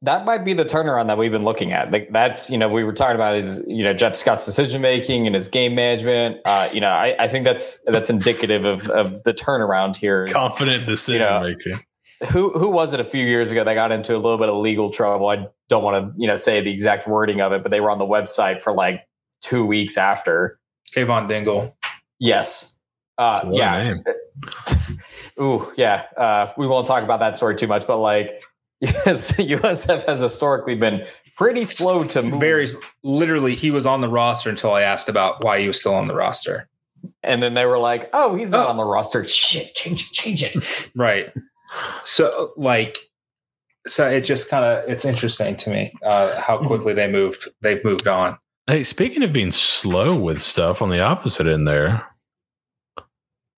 That 0.00 0.24
might 0.24 0.44
be 0.44 0.54
the 0.54 0.64
turnaround 0.64 1.08
that 1.08 1.18
we've 1.18 1.32
been 1.32 1.42
looking 1.42 1.72
at. 1.72 1.90
Like 1.90 2.12
that's 2.12 2.50
you 2.50 2.56
know 2.56 2.68
we 2.68 2.84
were 2.84 2.92
talking 2.92 3.16
about 3.16 3.34
is 3.34 3.64
you 3.66 3.82
know 3.82 3.92
Jeff 3.92 4.14
Scott's 4.14 4.46
decision 4.46 4.80
making 4.80 5.26
and 5.26 5.34
his 5.34 5.48
game 5.48 5.74
management. 5.74 6.36
Uh, 6.44 6.68
you 6.72 6.80
know 6.80 6.90
I, 6.90 7.16
I 7.18 7.26
think 7.26 7.44
that's 7.44 7.82
that's 7.88 8.08
indicative 8.08 8.64
of 8.64 8.88
of 8.90 9.20
the 9.24 9.34
turnaround 9.34 9.96
here. 9.96 10.26
Is, 10.26 10.34
Confident 10.34 10.86
decision 10.86 11.22
you 11.22 11.28
know, 11.28 11.40
making. 11.40 11.84
Who 12.30 12.56
who 12.56 12.70
was 12.70 12.94
it 12.94 13.00
a 13.00 13.04
few 13.04 13.26
years 13.26 13.50
ago 13.50 13.64
that 13.64 13.74
got 13.74 13.90
into 13.90 14.14
a 14.14 14.22
little 14.22 14.38
bit 14.38 14.50
of 14.50 14.54
legal 14.54 14.92
trouble? 14.92 15.30
I 15.30 15.48
don't 15.68 15.82
want 15.82 16.14
to 16.14 16.14
you 16.16 16.28
know 16.28 16.36
say 16.36 16.60
the 16.60 16.70
exact 16.70 17.08
wording 17.08 17.40
of 17.40 17.50
it, 17.50 17.64
but 17.64 17.72
they 17.72 17.80
were 17.80 17.90
on 17.90 17.98
the 17.98 18.06
website 18.06 18.62
for 18.62 18.72
like 18.72 19.07
two 19.42 19.64
weeks 19.64 19.96
after. 19.96 20.58
Kayvon 20.94 21.28
Dingle. 21.28 21.76
Yes. 22.18 22.80
Uh, 23.18 23.48
yeah. 23.52 23.94
Ooh, 25.40 25.72
yeah. 25.76 26.04
Uh, 26.16 26.52
we 26.56 26.66
won't 26.66 26.86
talk 26.86 27.02
about 27.02 27.20
that 27.20 27.36
story 27.36 27.56
too 27.56 27.66
much, 27.66 27.86
but 27.86 27.98
like, 27.98 28.44
yes, 28.80 29.32
USF 29.32 30.06
has 30.06 30.20
historically 30.20 30.76
been 30.76 31.04
pretty 31.36 31.64
slow 31.64 32.04
to 32.04 32.22
move. 32.22 32.40
Very 32.40 32.66
literally, 33.02 33.54
he 33.54 33.70
was 33.70 33.86
on 33.86 34.00
the 34.00 34.08
roster 34.08 34.50
until 34.50 34.72
I 34.72 34.82
asked 34.82 35.08
about 35.08 35.42
why 35.42 35.60
he 35.60 35.66
was 35.66 35.80
still 35.80 35.94
on 35.94 36.06
the 36.06 36.14
roster. 36.14 36.68
And 37.22 37.42
then 37.42 37.54
they 37.54 37.66
were 37.66 37.78
like, 37.78 38.10
"Oh, 38.12 38.36
he's 38.36 38.50
not 38.50 38.66
oh. 38.66 38.70
on 38.70 38.76
the 38.76 38.84
roster. 38.84 39.24
Shit, 39.24 39.74
change 39.74 40.02
it, 40.02 40.12
change 40.12 40.42
it." 40.42 40.90
right. 40.96 41.32
So, 42.02 42.52
like, 42.56 42.96
so 43.86 44.08
it 44.08 44.22
just 44.22 44.48
kind 44.48 44.64
of 44.64 44.88
it's 44.88 45.04
interesting 45.04 45.56
to 45.56 45.70
me 45.70 45.92
uh, 46.04 46.40
how 46.40 46.58
quickly 46.58 46.94
they 46.94 47.08
moved. 47.08 47.48
They've 47.62 47.82
moved 47.84 48.06
on. 48.08 48.38
Hey, 48.68 48.84
speaking 48.84 49.22
of 49.22 49.32
being 49.32 49.50
slow 49.50 50.14
with 50.14 50.42
stuff 50.42 50.82
on 50.82 50.90
the 50.90 51.00
opposite 51.00 51.46
end 51.46 51.66
there, 51.66 52.06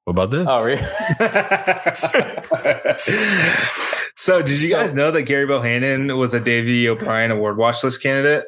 what 0.05 0.13
about 0.13 0.31
this? 0.31 0.47
Oh, 0.49 0.65
really? 0.65 0.81
so, 4.17 4.41
did 4.41 4.61
you 4.61 4.69
so, 4.69 4.79
guys 4.79 4.95
know 4.95 5.11
that 5.11 5.23
Gary 5.23 5.47
Bohanon 5.47 6.17
was 6.17 6.33
a 6.33 6.39
Davey 6.39 6.89
O'Brien 6.89 7.33
Award 7.33 7.57
watch 7.57 7.83
list 7.83 8.01
candidate? 8.01 8.45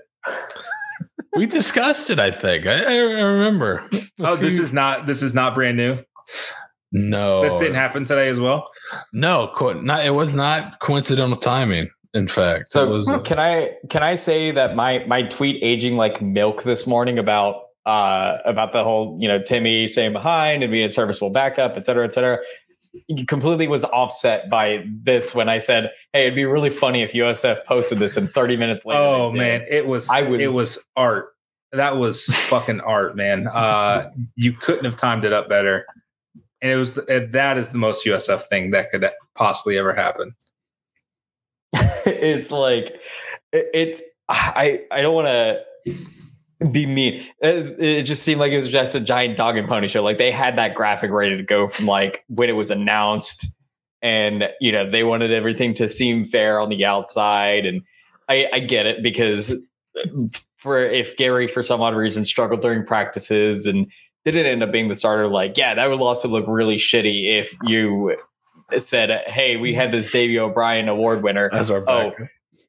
we 1.34 1.46
discussed 1.46 2.10
it. 2.10 2.20
I 2.20 2.30
think 2.30 2.68
I, 2.68 2.80
I 2.80 2.94
remember. 2.94 3.84
Oh, 4.20 4.36
this 4.36 4.60
is 4.60 4.72
not 4.72 5.06
this 5.06 5.20
is 5.20 5.34
not 5.34 5.56
brand 5.56 5.76
new. 5.76 5.98
No, 6.92 7.42
this 7.42 7.54
didn't 7.54 7.74
happen 7.74 8.04
today 8.04 8.28
as 8.28 8.38
well. 8.38 8.68
No, 9.12 9.52
not 9.82 10.06
it 10.06 10.10
was 10.10 10.32
not 10.32 10.78
coincidental 10.78 11.38
timing 11.38 11.90
in 12.14 12.28
fact. 12.28 12.66
So 12.66 12.88
was, 12.90 13.08
uh, 13.08 13.20
can 13.20 13.38
I 13.38 13.76
can 13.88 14.02
I 14.02 14.14
say 14.14 14.50
that 14.50 14.76
my 14.76 15.04
my 15.06 15.22
tweet 15.22 15.62
aging 15.62 15.96
like 15.96 16.20
milk 16.20 16.62
this 16.62 16.86
morning 16.86 17.18
about 17.18 17.64
uh 17.86 18.38
about 18.44 18.72
the 18.72 18.84
whole 18.84 19.16
you 19.20 19.28
know 19.28 19.42
Timmy 19.42 19.86
staying 19.86 20.12
behind 20.12 20.62
and 20.62 20.70
being 20.70 20.84
a 20.84 20.88
serviceable 20.88 21.30
backup, 21.30 21.76
et 21.76 21.86
cetera, 21.86 22.04
et 22.04 22.12
cetera, 22.12 22.38
completely 23.26 23.68
was 23.68 23.84
offset 23.84 24.50
by 24.50 24.84
this 25.02 25.34
when 25.34 25.48
I 25.48 25.58
said, 25.58 25.90
"Hey, 26.12 26.22
it'd 26.22 26.34
be 26.34 26.44
really 26.44 26.70
funny 26.70 27.02
if 27.02 27.12
USF 27.12 27.64
posted 27.64 27.98
this 27.98 28.16
and 28.16 28.32
30 28.32 28.56
minutes 28.56 28.84
later." 28.84 29.00
Oh 29.00 29.32
man, 29.32 29.64
it 29.68 29.86
was 29.86 30.08
I 30.10 30.22
was 30.22 30.42
it 30.42 30.52
was 30.52 30.84
art. 30.96 31.28
That 31.72 31.96
was 31.96 32.26
fucking 32.26 32.80
art, 32.80 33.16
man. 33.16 33.48
Uh, 33.52 34.10
you 34.36 34.52
couldn't 34.52 34.84
have 34.84 34.96
timed 34.96 35.24
it 35.24 35.32
up 35.32 35.48
better. 35.48 35.86
And 36.60 36.70
it 36.70 36.76
was 36.76 36.94
that 36.94 37.56
is 37.56 37.70
the 37.70 37.78
most 37.78 38.04
USF 38.04 38.48
thing 38.48 38.70
that 38.70 38.90
could 38.90 39.08
possibly 39.34 39.78
ever 39.78 39.94
happen. 39.94 40.34
it's 42.06 42.50
like 42.50 43.00
it's 43.52 44.02
I 44.28 44.80
I 44.90 45.02
don't 45.02 45.14
want 45.14 45.28
to 45.28 45.62
be 46.70 46.86
mean. 46.86 47.22
It, 47.40 47.80
it, 47.80 48.02
just 48.04 48.22
seemed 48.22 48.40
like 48.40 48.52
it 48.52 48.56
was 48.56 48.70
just 48.70 48.94
a 48.94 49.00
giant 49.00 49.36
dog 49.36 49.56
and 49.56 49.68
pony 49.68 49.88
show. 49.88 50.02
Like 50.02 50.18
they 50.18 50.30
had 50.30 50.56
that 50.58 50.74
graphic 50.74 51.10
ready 51.10 51.36
to 51.36 51.42
go 51.42 51.68
from 51.68 51.86
like 51.86 52.24
when 52.28 52.48
it 52.48 52.54
was 52.54 52.70
announced, 52.70 53.46
and 54.00 54.44
you 54.60 54.72
know 54.72 54.88
they 54.88 55.04
wanted 55.04 55.32
everything 55.32 55.74
to 55.74 55.88
seem 55.88 56.24
fair 56.24 56.60
on 56.60 56.68
the 56.68 56.84
outside. 56.84 57.66
And 57.66 57.82
I, 58.28 58.48
I 58.52 58.60
get 58.60 58.86
it 58.86 59.02
because 59.02 59.52
uh, 59.98 60.08
for 60.56 60.78
if 60.78 61.16
Gary 61.16 61.48
for 61.48 61.62
some 61.62 61.82
odd 61.82 61.94
reason 61.94 62.24
struggled 62.24 62.62
during 62.62 62.86
practices 62.86 63.66
and 63.66 63.90
didn't 64.24 64.46
end 64.46 64.62
up 64.62 64.70
being 64.70 64.88
the 64.88 64.94
starter, 64.94 65.28
like 65.28 65.56
yeah, 65.56 65.74
that 65.74 65.90
would 65.90 66.00
also 66.00 66.28
look 66.28 66.46
really 66.46 66.76
shitty 66.76 67.38
if 67.38 67.56
you 67.64 68.16
said, 68.80 69.10
"Hey, 69.26 69.56
we 69.56 69.74
had 69.74 69.92
this 69.92 70.10
Davey 70.10 70.38
O'Brien 70.38 70.88
Award 70.88 71.22
winner 71.22 71.50
as 71.52 71.70
our 71.70 71.78
oh, 71.78 71.84
backup. 71.84 72.14
Oh, 72.20 72.26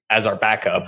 as 0.10 0.26
our 0.28 0.36
backup. 0.36 0.88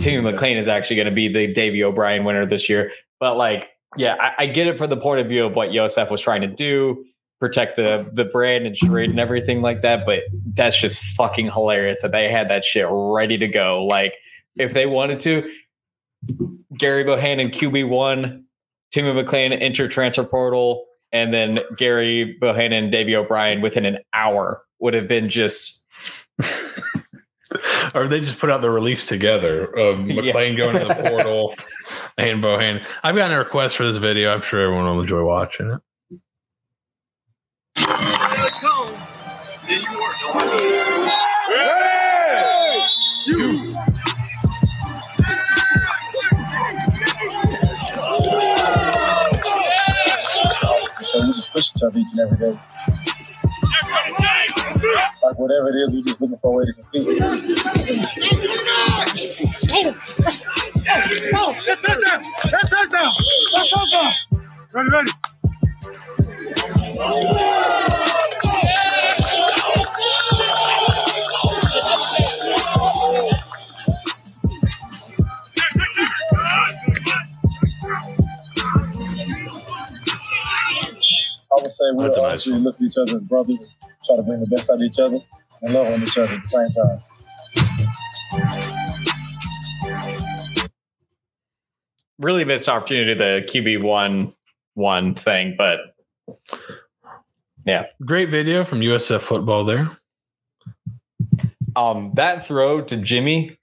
Timmy 0.00 0.30
McClain 0.30 0.56
is 0.56 0.68
actually 0.68 0.96
going 0.96 1.06
to 1.06 1.14
be 1.14 1.28
the 1.28 1.52
Davey 1.52 1.82
O'Brien 1.84 2.24
winner 2.24 2.46
this 2.46 2.68
year." 2.68 2.92
But 3.20 3.36
like, 3.36 3.68
yeah, 3.96 4.16
I, 4.20 4.44
I, 4.44 4.46
get 4.46 4.66
it 4.66 4.78
from 4.78 4.90
the 4.90 4.96
point 4.96 5.20
of 5.20 5.28
view 5.28 5.44
of 5.46 5.56
what 5.56 5.70
USF 5.70 6.10
was 6.10 6.20
trying 6.20 6.42
to 6.42 6.48
do, 6.48 7.04
protect 7.40 7.76
the 7.76 8.08
the 8.12 8.24
brand 8.24 8.66
and 8.66 8.76
charade 8.76 9.10
and 9.10 9.20
everything 9.20 9.62
like 9.62 9.82
that. 9.82 10.06
But 10.06 10.20
that's 10.54 10.80
just 10.80 11.02
fucking 11.16 11.50
hilarious 11.50 12.02
that 12.02 12.12
they 12.12 12.30
had 12.30 12.48
that 12.50 12.64
shit 12.64 12.86
ready 12.88 13.38
to 13.38 13.48
go. 13.48 13.84
Like, 13.84 14.14
if 14.56 14.72
they 14.72 14.86
wanted 14.86 15.20
to, 15.20 15.50
Gary 16.76 17.04
Bohanon 17.04 17.50
QB 17.50 17.88
one, 17.88 18.44
Timmy 18.92 19.10
McClain 19.22 19.56
enter 19.60 19.88
transfer 19.88 20.24
portal 20.24 20.86
and 21.12 21.32
then 21.32 21.60
Gary 21.76 22.36
Bohanon 22.40 22.84
and 22.84 22.92
Davey 22.92 23.16
O'Brien 23.16 23.60
within 23.60 23.84
an 23.84 23.98
hour 24.14 24.62
would 24.78 24.94
have 24.94 25.08
been 25.08 25.28
just. 25.28 25.84
or 27.94 28.08
they 28.08 28.20
just 28.20 28.38
put 28.38 28.50
out 28.50 28.60
the 28.60 28.70
release 28.70 29.06
together 29.06 29.64
of 29.64 30.00
McClain 30.00 30.50
yeah. 30.52 30.56
going 30.56 30.78
to 30.78 30.86
the 30.86 31.08
portal 31.08 31.54
and 32.18 32.42
Bohanon. 32.42 32.84
I've 33.02 33.14
gotten 33.14 33.34
a 33.34 33.38
request 33.38 33.76
for 33.76 33.84
this 33.84 33.96
video. 33.96 34.32
I'm 34.32 34.42
sure 34.42 34.60
everyone 34.60 34.86
will 34.86 35.00
enjoy 35.00 35.24
watching 35.24 35.70
it. 35.70 35.80
Hey! 41.48 42.84
You 43.26 43.68
push 51.56 51.72
each 51.74 51.82
other 51.82 52.00
each 52.00 52.08
and 52.18 52.32
every 52.32 52.50
day. 52.50 52.56
Like 55.22 55.38
whatever 55.38 55.68
it 55.68 55.76
is, 55.84 55.94
we're 55.94 56.02
just 56.02 56.20
looking 56.20 56.38
for 56.42 56.52
a 56.52 56.58
way 56.58 56.64
to 56.66 56.72
compete. 56.74 57.22
Oh, 61.34 61.52
that's 61.66 61.82
touchdown! 61.82 62.22
That's 62.52 62.68
touchdown! 62.68 63.12
That's 63.54 63.70
touchdown! 63.70 64.12
Ready, 64.74 64.90
ready. 64.92 65.10
We'll 81.92 82.04
That's 82.04 82.16
a 82.18 82.22
nice 82.22 82.34
actually 82.34 82.52
one. 82.54 82.64
look 82.64 82.76
at 82.76 82.82
each 82.82 82.96
other 83.00 83.18
as 83.20 83.28
brothers, 83.28 83.70
try 84.06 84.16
to 84.16 84.22
bring 84.22 84.38
the 84.38 84.46
best 84.48 84.70
out 84.70 84.76
of 84.76 84.82
each 84.82 84.98
other, 84.98 85.18
and 85.62 85.72
love 85.72 85.88
on 85.92 86.02
each 86.02 86.18
other 86.18 86.32
at 86.32 86.42
the 86.42 86.48
same 86.48 86.70
time. 86.72 86.98
Really 92.18 92.44
missed 92.44 92.68
opportunity 92.68 93.14
to 93.14 93.18
the 93.18 93.46
QB 93.46 93.82
one 93.82 94.32
one 94.74 95.14
thing, 95.14 95.54
but 95.58 95.78
yeah, 97.66 97.86
Great 98.04 98.30
video 98.30 98.64
from 98.64 98.80
USF 98.80 99.20
football 99.20 99.64
there. 99.64 99.90
um 101.74 102.12
that 102.14 102.46
throw 102.46 102.80
to 102.82 102.96
Jimmy. 102.96 103.58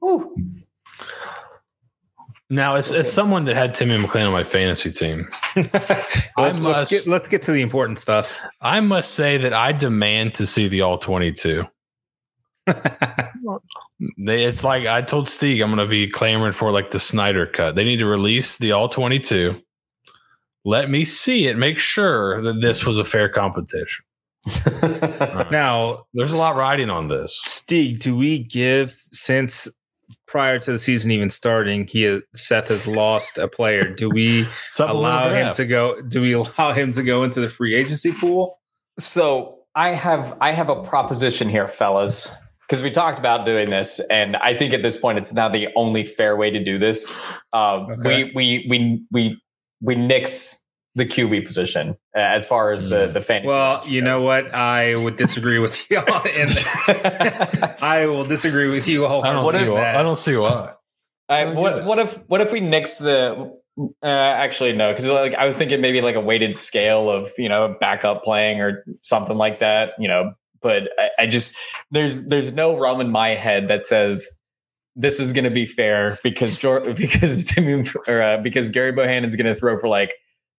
Whew, 0.00 0.34
Now, 2.54 2.76
as, 2.76 2.92
as 2.92 3.12
someone 3.12 3.44
that 3.46 3.56
had 3.56 3.74
Timmy 3.74 3.98
McClain 3.98 4.26
on 4.26 4.32
my 4.32 4.44
fantasy 4.44 4.92
team, 4.92 5.28
let's, 5.56 6.36
must- 6.36 6.60
let's 6.60 6.90
get 6.90 7.06
let's 7.08 7.28
get 7.28 7.42
to 7.42 7.52
the 7.52 7.62
important 7.62 7.98
stuff. 7.98 8.40
I 8.60 8.78
must 8.78 9.14
say 9.14 9.36
that 9.38 9.52
I 9.52 9.72
demand 9.72 10.34
to 10.36 10.46
see 10.46 10.68
the 10.68 10.82
all 10.82 10.98
22. 10.98 11.64
They, 14.18 14.44
it's 14.44 14.64
like 14.64 14.86
I 14.86 15.00
told 15.02 15.28
Steve, 15.28 15.62
I'm 15.62 15.68
going 15.68 15.78
to 15.78 15.90
be 15.90 16.08
clamoring 16.10 16.52
for 16.52 16.72
like 16.72 16.90
the 16.90 16.98
Snyder 16.98 17.46
cut. 17.46 17.74
They 17.74 17.84
need 17.84 17.98
to 17.98 18.06
release 18.06 18.58
the 18.58 18.72
all 18.72 18.88
22. 18.88 19.60
Let 20.64 20.90
me 20.90 21.04
see 21.04 21.46
it. 21.46 21.56
Make 21.56 21.78
sure 21.78 22.42
that 22.42 22.60
this 22.60 22.84
was 22.84 22.98
a 22.98 23.04
fair 23.04 23.28
competition. 23.28 24.04
All 24.66 24.88
right. 24.88 25.50
now, 25.50 26.04
There's 26.12 26.32
a 26.32 26.36
lot 26.36 26.56
riding 26.56 26.90
on 26.90 27.08
this. 27.08 27.38
Steve, 27.44 28.00
do 28.00 28.16
we 28.16 28.40
give 28.40 29.00
since 29.12 29.68
prior 30.26 30.58
to 30.58 30.72
the 30.72 30.78
season 30.78 31.10
even 31.10 31.30
starting, 31.30 31.86
he 31.86 32.02
has, 32.02 32.22
Seth 32.34 32.68
has 32.68 32.86
lost 32.86 33.38
a 33.38 33.48
player. 33.48 33.88
Do 33.88 34.10
we 34.10 34.46
allow 34.78 35.30
him 35.30 35.52
to 35.54 35.64
go? 35.64 36.00
Do 36.02 36.22
we 36.22 36.32
allow 36.32 36.72
him 36.72 36.92
to 36.92 37.02
go 37.02 37.24
into 37.24 37.40
the 37.40 37.48
free 37.48 37.74
agency 37.74 38.12
pool? 38.12 38.58
So 38.98 39.58
I 39.74 39.90
have 39.90 40.36
I 40.40 40.52
have 40.52 40.68
a 40.68 40.82
proposition 40.82 41.48
here, 41.48 41.68
fellas, 41.68 42.34
because 42.62 42.82
we 42.82 42.90
talked 42.90 43.18
about 43.18 43.44
doing 43.44 43.70
this, 43.70 44.00
and 44.10 44.36
I 44.36 44.56
think 44.56 44.72
at 44.72 44.82
this 44.82 44.96
point 44.96 45.18
it's 45.18 45.32
now 45.32 45.48
the 45.48 45.68
only 45.76 46.04
fair 46.04 46.36
way 46.36 46.50
to 46.50 46.62
do 46.62 46.78
this. 46.78 47.12
Um, 47.52 47.86
Okay. 47.90 48.24
We 48.24 48.32
we 48.34 48.66
we 48.68 49.04
we 49.12 49.42
we 49.80 49.94
nix 49.94 50.63
the 50.96 51.04
QB 51.06 51.44
position 51.44 51.90
uh, 52.16 52.20
as 52.20 52.46
far 52.46 52.72
as 52.72 52.88
the 52.88 53.06
the 53.06 53.20
fantasy. 53.20 53.48
Well, 53.52 53.74
roster 53.74 53.90
you 53.90 54.00
know 54.02 54.22
what? 54.22 54.54
I 54.54 54.94
would 54.96 55.16
disagree 55.16 55.58
with 55.58 55.90
you 55.90 55.98
on 55.98 56.26
in 56.28 56.48
I 57.80 58.06
will 58.06 58.24
disagree 58.24 58.68
with 58.68 58.86
you 58.88 59.06
all. 59.06 59.24
I 59.24 59.32
don't, 59.32 59.44
What 59.44 59.54
see 59.54 59.62
if- 59.62 59.72
why. 59.72 59.94
I 59.94 60.02
don't 60.02 60.18
see 60.18 60.36
why. 60.36 60.72
I, 61.28 61.46
what 61.46 61.84
what 61.84 61.98
if 61.98 62.14
what 62.28 62.40
if 62.42 62.52
we 62.52 62.60
nix 62.60 62.98
the 62.98 63.50
uh, 64.02 64.06
actually 64.06 64.72
no 64.74 64.90
because 64.90 65.08
like 65.08 65.34
I 65.34 65.46
was 65.46 65.56
thinking 65.56 65.80
maybe 65.80 66.00
like 66.02 66.16
a 66.16 66.20
weighted 66.20 66.54
scale 66.54 67.10
of 67.10 67.32
you 67.38 67.48
know 67.48 67.74
backup 67.80 68.22
playing 68.24 68.60
or 68.60 68.84
something 69.00 69.36
like 69.38 69.58
that 69.60 69.94
you 69.98 70.06
know 70.06 70.34
but 70.60 70.90
I, 70.98 71.10
I 71.20 71.26
just 71.26 71.56
there's 71.90 72.28
there's 72.28 72.52
no 72.52 72.76
rum 72.78 73.00
in 73.00 73.10
my 73.10 73.30
head 73.30 73.68
that 73.68 73.86
says 73.86 74.38
this 74.96 75.18
is 75.18 75.32
going 75.32 75.44
to 75.44 75.50
be 75.50 75.64
fair 75.66 76.18
because 76.22 76.56
Jor- 76.56 76.92
because 76.94 77.42
Timmy 77.44 77.84
or 78.06 78.22
uh, 78.22 78.36
because 78.42 78.68
Gary 78.68 78.92
Bohanon's 78.92 79.34
going 79.34 79.46
to 79.46 79.54
throw 79.56 79.78
for 79.80 79.88
like 79.88 80.12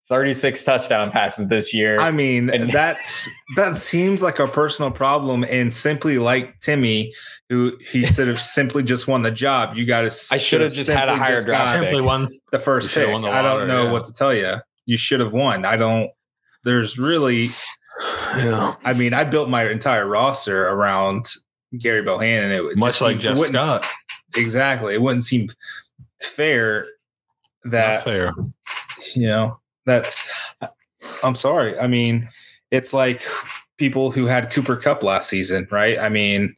36 0.08 0.64
touchdown 0.64 1.10
passes 1.12 1.50
this 1.50 1.74
year. 1.74 2.00
I 2.00 2.12
mean, 2.12 2.50
And- 2.50 2.72
that's 2.74 3.30
that 3.56 3.76
seems 3.76 4.22
like 4.22 4.40
a 4.40 4.48
personal 4.48 4.92
problem, 4.92 5.44
and 5.50 5.74
simply 5.74 6.18
like 6.20 6.60
Timmy, 6.60 7.14
who 7.50 7.76
he 7.92 8.06
should 8.06 8.28
have 8.28 8.40
simply 8.40 8.84
just 8.84 9.08
won 9.08 9.24
the 9.24 9.32
job. 9.32 9.76
You 9.76 9.86
got 9.86 10.02
to. 10.02 10.08
I 10.32 10.38
should 10.38 10.62
have 10.62 10.74
just 10.74 10.90
had 10.90 11.10
a 11.10 11.16
higher 11.16 11.44
draft. 11.44 11.80
Simply 11.80 12.02
won 12.02 12.28
the 12.52 12.60
first 12.60 12.88
You 12.90 12.92
should 12.94 13.00
have 13.02 13.08
pick. 13.08 13.14
won 13.14 13.22
the 13.24 13.30
I 13.30 13.42
don't 13.42 13.68
know 13.68 13.86
yeah. 13.86 13.92
what 13.92 14.06
to 14.06 14.14
tell 14.14 14.34
you. 14.34 14.58
You 14.86 14.98
should 14.98 15.20
have 15.20 15.34
won. 15.34 15.66
I 15.66 15.76
don't. 15.78 16.10
There's 16.64 17.00
really. 17.00 17.50
Yeah. 18.38 18.76
I 18.84 18.94
mean, 18.94 19.14
I 19.14 19.24
built 19.24 19.50
my 19.50 19.68
entire 19.70 20.08
roster 20.08 20.68
around 20.68 21.26
Gary 21.80 22.04
Bohanon. 22.04 22.52
It 22.52 22.64
would 22.64 22.78
Much 22.78 22.94
just- 22.94 23.02
like 23.02 23.16
it 23.18 23.20
Jeff 23.20 23.38
Scott. 23.40 23.84
Exactly. 24.36 24.94
It 24.94 25.02
wouldn't 25.02 25.24
seem 25.24 25.48
fair 26.22 26.86
Not 27.64 27.72
that 27.72 28.04
fair. 28.04 28.34
you 29.16 29.28
know 29.28 29.60
that's 29.86 30.30
i'm 31.24 31.36
sorry. 31.36 31.78
I 31.80 31.88
mean 31.88 32.30
it's 32.72 32.94
like 32.94 33.24
people 33.78 34.12
who 34.12 34.26
had 34.26 34.52
Cooper 34.52 34.76
Kupp 34.76 35.04
last 35.04 35.30
season 35.30 35.68
right? 35.72 35.98
I 36.00 36.10
mean 36.10 36.56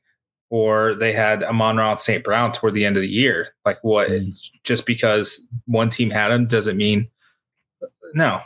or 0.49 0.95
they 0.95 1.11
had 1.11 1.43
Amon-Ra 1.43 1.95
St. 1.95 2.23
Brown 2.23 2.53
toward 2.53 2.73
the 2.73 2.85
end 2.85 2.95
of 2.95 3.01
the 3.01 3.09
year. 3.09 3.49
Like 3.65 3.83
what 3.83 4.09
hmm. 4.09 4.29
just 4.63 4.85
because 4.85 5.49
one 5.65 5.89
team 5.89 6.09
had 6.09 6.31
him 6.31 6.47
doesn't 6.47 6.77
mean 6.77 7.09
no. 8.13 8.41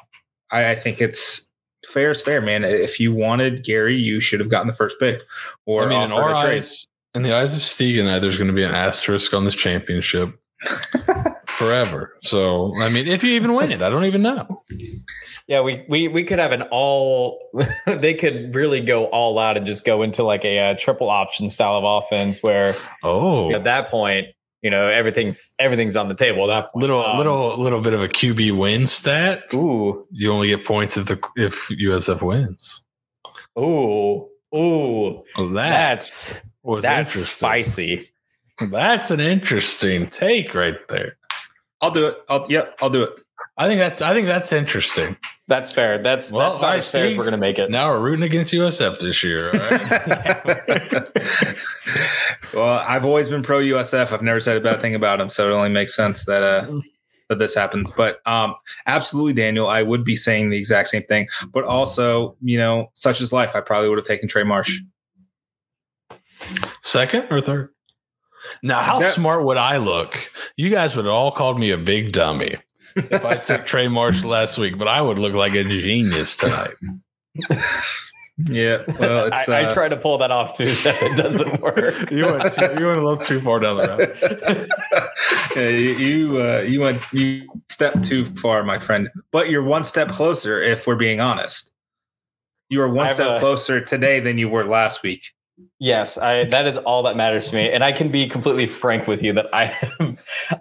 I, 0.50 0.72
I 0.72 0.76
think 0.76 1.02
it's 1.02 1.50
fair 1.86 2.12
is 2.12 2.22
fair 2.22 2.42
man. 2.42 2.64
If 2.64 3.00
you 3.00 3.14
wanted 3.14 3.64
gary 3.64 3.96
you 3.96 4.20
should 4.20 4.40
have 4.40 4.50
gotten 4.50 4.68
the 4.68 4.74
first 4.74 5.00
pick 5.00 5.22
or 5.66 5.86
I 5.86 5.90
mean, 5.90 6.02
in 6.02 6.12
our 6.12 6.34
eyes, 6.36 6.88
in 7.14 7.24
the 7.24 7.36
eyes 7.36 7.56
of 7.56 7.62
Steve 7.62 8.00
and 8.00 8.10
I, 8.10 8.20
there's 8.20 8.38
going 8.38 8.50
to 8.50 8.54
be 8.54 8.64
an 8.64 8.74
asterisk 8.74 9.34
on 9.34 9.46
this 9.46 9.56
championship 9.56 10.34
forever. 11.52 12.16
So, 12.22 12.74
I 12.80 12.90
mean, 12.90 13.08
if 13.08 13.24
you 13.24 13.32
even 13.34 13.54
win 13.54 13.72
it, 13.72 13.82
I 13.82 13.90
don't 13.90 14.06
even 14.06 14.22
know. 14.22 14.64
Yeah, 15.48 15.62
we 15.62 15.84
we 15.90 16.08
we 16.08 16.24
could 16.24 16.40
have 16.40 16.52
an 16.52 16.64
all. 16.72 17.40
they 17.86 18.14
could 18.14 18.56
really 18.56 18.82
go 18.82 19.06
all 19.06 19.38
out 19.40 19.58
and 19.58 19.66
just 19.66 19.86
go 19.86 20.02
into 20.02 20.24
like 20.24 20.46
a, 20.46 20.60
uh 20.60 20.76
triple 20.78 21.10
option 21.10 21.50
style 21.50 21.76
of 21.76 21.84
offense 21.84 22.42
where 22.42 22.74
Oh, 23.04 23.52
at 23.52 23.64
that 23.66 23.90
point, 23.90 24.28
you 24.62 24.70
know, 24.70 24.88
everything's 24.88 25.54
everything's 25.60 25.98
on 25.98 26.08
the 26.08 26.16
table. 26.16 26.48
That 26.48 26.72
point. 26.72 26.82
little, 26.82 27.04
Um, 27.04 27.18
little, 27.18 27.58
little 27.62 27.82
bit 27.82 27.94
of 27.94 28.02
a 28.02 28.08
QB 28.08 28.58
win 28.58 28.88
stat. 28.88 29.44
Ooh, 29.54 30.08
You 30.12 30.32
only 30.32 30.48
get 30.50 30.64
points 30.66 30.96
if 30.98 31.08
the 31.08 31.20
if 31.36 31.68
USF 31.70 32.22
wins. 32.22 32.84
ooh, 33.60 34.28
ooh. 34.56 35.24
Well, 35.38 35.50
that 35.50 35.70
That's 35.70 36.40
was 36.64 36.84
that's 36.84 37.14
spicy. 37.14 38.08
That's 38.60 39.10
an 39.10 39.20
interesting 39.20 40.06
take 40.08 40.54
right 40.54 40.78
there. 40.88 41.18
I'll 41.82 41.92
do 41.92 42.08
it 42.08 42.18
i'll 42.30 42.46
yep 42.50 42.78
i'll 42.82 42.90
do 42.90 43.04
it 43.04 43.14
I 43.58 43.68
think 43.68 43.80
that's 43.80 44.02
I 44.02 44.14
think 44.14 44.28
that's 44.28 44.52
interesting. 44.52 45.18
That's 45.48 45.72
fair. 45.72 46.02
That's 46.02 46.32
Well, 46.32 46.48
that's 46.48 46.58
about 46.58 46.70
I 46.70 46.78
as 46.78 46.92
fair 46.92 47.08
as 47.08 47.18
we're 47.18 47.26
gonna 47.26 47.38
make 47.38 47.60
it. 47.60 47.70
Now 47.70 47.90
we're 47.90 48.00
rooting 48.00 48.24
against 48.24 48.54
USF 48.54 49.00
this 49.00 49.24
year. 49.24 49.52
All 49.54 49.60
right? 49.60 51.56
well, 52.54 52.84
I've 52.88 53.06
always 53.06 53.30
been 53.30 53.44
pro 53.44 53.60
USF. 53.60 54.14
I've 54.14 54.22
never 54.22 54.40
said 54.40 54.58
a 54.58 54.62
bad 54.62 54.82
thing 54.82 54.96
about 54.96 55.20
them, 55.20 55.30
so 55.30 55.52
it 55.52 55.54
only 55.54 55.70
makes 55.70 55.96
sense 55.96 56.26
that 56.26 56.42
uh, 56.42 56.80
that 57.30 57.40
this 57.40 57.54
happens. 57.54 57.92
But 57.92 58.26
um, 58.26 58.56
absolutely, 58.88 59.34
Daniel, 59.34 59.68
I 59.68 59.84
would 59.84 60.04
be 60.04 60.16
saying 60.16 60.50
the 60.50 60.58
exact 60.58 60.90
same 60.90 61.04
thing. 61.04 61.28
But 61.54 61.66
also, 61.66 62.36
you 62.42 62.58
know, 62.58 62.90
such 62.94 63.22
is 63.22 63.32
life. 63.32 63.56
I 63.56 63.62
probably 63.62 63.90
would 63.90 63.98
have 63.98 64.08
taken 64.08 64.28
Trey 64.28 64.44
Marsh. 64.44 64.80
Second 66.82 67.28
or 67.30 67.42
third? 67.42 67.70
Now, 68.64 68.82
how 68.82 69.00
That- 69.00 69.14
smart 69.14 69.44
would 69.44 69.58
I 69.58 69.78
look? 69.78 70.18
You 70.56 70.70
guys 70.70 70.96
would 70.96 71.06
have 71.06 71.14
all 71.14 71.32
called 71.32 71.60
me 71.60 71.72
a 71.72 71.78
big 71.78 72.12
dummy 72.12 72.58
if 72.96 73.26
I 73.26 73.36
took 73.36 73.66
Trey 73.66 73.88
Marsh 73.88 74.24
last 74.24 74.58
week, 74.58 74.78
but 74.78 74.88
I 74.88 75.02
would 75.02 75.18
look 75.18 75.34
like 75.34 75.54
a 75.54 75.64
genius 75.64 76.38
tonight. 76.38 76.72
Yeah, 78.50 78.84
well, 79.00 79.26
it's 79.26 79.48
I, 79.48 79.62
I 79.62 79.64
uh, 79.66 79.74
try 79.74 79.90
to 79.90 79.98
pull 79.98 80.18
that 80.20 80.32
off 80.32 80.54
too, 80.54 80.68
so 80.74 80.90
it 80.90 81.16
doesn't 81.18 81.62
work. 81.62 82.10
You 82.10 82.26
went, 82.26 82.54
too, 82.54 82.62
you 82.80 82.88
went 82.88 83.00
a 83.00 83.08
little 83.08 83.18
too 83.18 83.42
far 83.42 83.60
down 83.60 83.78
the 83.78 83.88
road. 83.88 84.70
yeah, 85.56 85.70
you 85.70 85.90
you, 85.94 86.42
uh, 86.42 86.60
you 86.62 86.82
went 86.82 87.02
you 87.12 87.48
step 87.70 88.02
too 88.02 88.26
far, 88.26 88.64
my 88.64 88.80
friend. 88.80 89.10
But 89.32 89.50
you're 89.50 89.64
one 89.64 89.84
step 89.84 90.10
closer. 90.10 90.62
If 90.62 90.88
we're 90.88 90.96
being 90.96 91.20
honest, 91.20 91.74
you 92.70 92.82
are 92.82 92.90
one 92.90 93.08
I've, 93.08 93.14
step 93.14 93.28
uh, 93.28 93.40
closer 93.40 93.82
today 93.82 94.20
than 94.20 94.38
you 94.38 94.50
were 94.50 94.66
last 94.66 95.04
week. 95.04 95.34
Yes, 95.80 96.18
I 96.18 96.46
that 96.46 96.66
is 96.68 96.78
all 96.78 97.04
that 97.04 97.16
matters 97.18 97.50
to 97.50 97.56
me. 97.56 97.70
And 97.72 97.84
I 97.84 97.92
can 97.92 98.12
be 98.12 98.28
completely 98.28 98.68
frank 98.68 99.08
with 99.08 99.22
you 99.24 99.34
that 99.34 99.48
I 99.54 99.92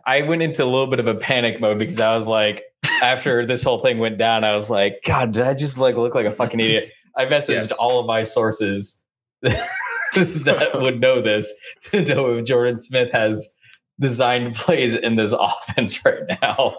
I 0.06 0.22
went 0.22 0.42
into 0.42 0.62
a 0.64 0.66
little 0.66 0.86
bit 0.88 1.00
of 1.00 1.06
a 1.06 1.14
panic 1.14 1.60
mode 1.60 1.78
because 1.78 2.00
I 2.00 2.14
was 2.16 2.26
like, 2.26 2.64
after 3.02 3.46
this 3.46 3.62
whole 3.62 3.78
thing 3.78 3.98
went 3.98 4.18
down, 4.18 4.44
I 4.44 4.54
was 4.56 4.70
like, 4.70 5.00
God, 5.06 5.32
did 5.32 5.42
I 5.42 5.54
just 5.54 5.78
like 5.78 5.96
look 5.96 6.14
like 6.14 6.26
a 6.26 6.32
fucking 6.32 6.60
idiot? 6.60 6.92
I 7.16 7.26
messaged 7.26 7.48
Yes. 7.54 7.72
all 7.72 8.00
of 8.00 8.06
my 8.06 8.22
sources 8.22 9.04
that 9.42 10.70
would 10.74 11.00
know 11.00 11.20
this 11.22 11.58
to 11.90 12.04
know 12.04 12.36
if 12.38 12.44
Jordan 12.44 12.78
Smith 12.80 13.10
has 13.12 13.56
designed 13.98 14.54
plays 14.54 14.94
in 14.94 15.16
this 15.16 15.32
offense 15.38 16.04
right 16.04 16.22
now. 16.42 16.72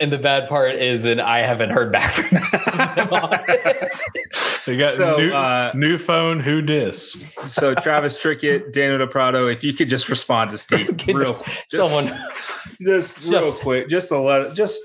And 0.00 0.12
the 0.12 0.18
bad 0.18 0.48
part 0.48 0.76
is, 0.76 1.04
and 1.04 1.20
I 1.20 1.38
haven't 1.40 1.70
heard 1.70 1.90
back 1.92 2.12
from 2.12 2.38
them 2.96 3.12
on. 3.12 3.38
You 4.66 4.76
got 4.76 4.92
So, 4.92 5.16
new, 5.16 5.32
uh, 5.32 5.72
new 5.74 5.96
phone. 5.96 6.40
Who 6.40 6.60
dis? 6.60 7.16
So 7.46 7.74
Travis 7.74 8.22
Trickett, 8.22 8.70
Daniel 8.74 9.06
DePrado, 9.06 9.50
if 9.50 9.64
you 9.64 9.72
could 9.72 9.88
just 9.88 10.10
respond 10.10 10.50
to 10.50 10.58
Steve 10.58 10.94
Can 10.98 11.16
real 11.16 11.32
quick. 11.34 11.56
Someone 11.70 12.12
just 12.82 13.18
real 13.22 13.40
just- 13.44 13.62
quick, 13.62 13.88
just 13.88 14.10
to 14.10 14.18
let 14.20 14.52
just 14.54 14.82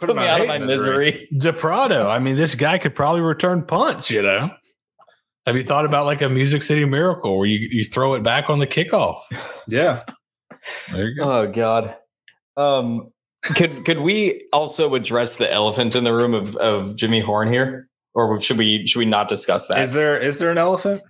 put, 0.00 0.10
him 0.10 0.16
me 0.16 0.24
out 0.26 0.40
of 0.40 0.48
hate 0.48 0.60
my 0.60 0.66
misery. 0.66 1.28
DePrado. 1.34 2.10
I 2.10 2.18
mean, 2.18 2.34
this 2.36 2.56
guy 2.56 2.78
could 2.78 2.96
probably 2.96 3.20
return 3.20 3.62
punts. 3.64 4.10
You 4.10 4.22
know. 4.22 4.50
Have 5.46 5.54
you 5.54 5.62
thought 5.62 5.84
about 5.84 6.04
like 6.06 6.20
a 6.22 6.28
Music 6.28 6.60
City 6.60 6.84
Miracle 6.84 7.38
where 7.38 7.46
you, 7.46 7.68
you 7.70 7.84
throw 7.84 8.14
it 8.14 8.24
back 8.24 8.50
on 8.50 8.58
the 8.58 8.66
kickoff? 8.66 9.20
Yeah. 9.68 10.02
There 10.90 11.06
you 11.10 11.22
go. 11.22 11.30
Oh 11.32 11.46
God. 11.52 11.94
Um 12.56 13.12
could 13.44 13.84
could 13.84 14.00
we 14.00 14.46
also 14.52 14.94
address 14.94 15.36
the 15.36 15.52
elephant 15.52 15.94
in 15.94 16.04
the 16.04 16.14
room 16.14 16.34
of, 16.34 16.56
of 16.56 16.96
Jimmy 16.96 17.20
Horn 17.20 17.52
here, 17.52 17.88
or 18.14 18.40
should 18.40 18.58
we 18.58 18.86
should 18.86 18.98
we 18.98 19.04
not 19.04 19.28
discuss 19.28 19.66
that? 19.68 19.78
Is 19.78 19.92
there 19.92 20.18
is 20.18 20.38
there 20.38 20.50
an 20.50 20.58
elephant? 20.58 21.02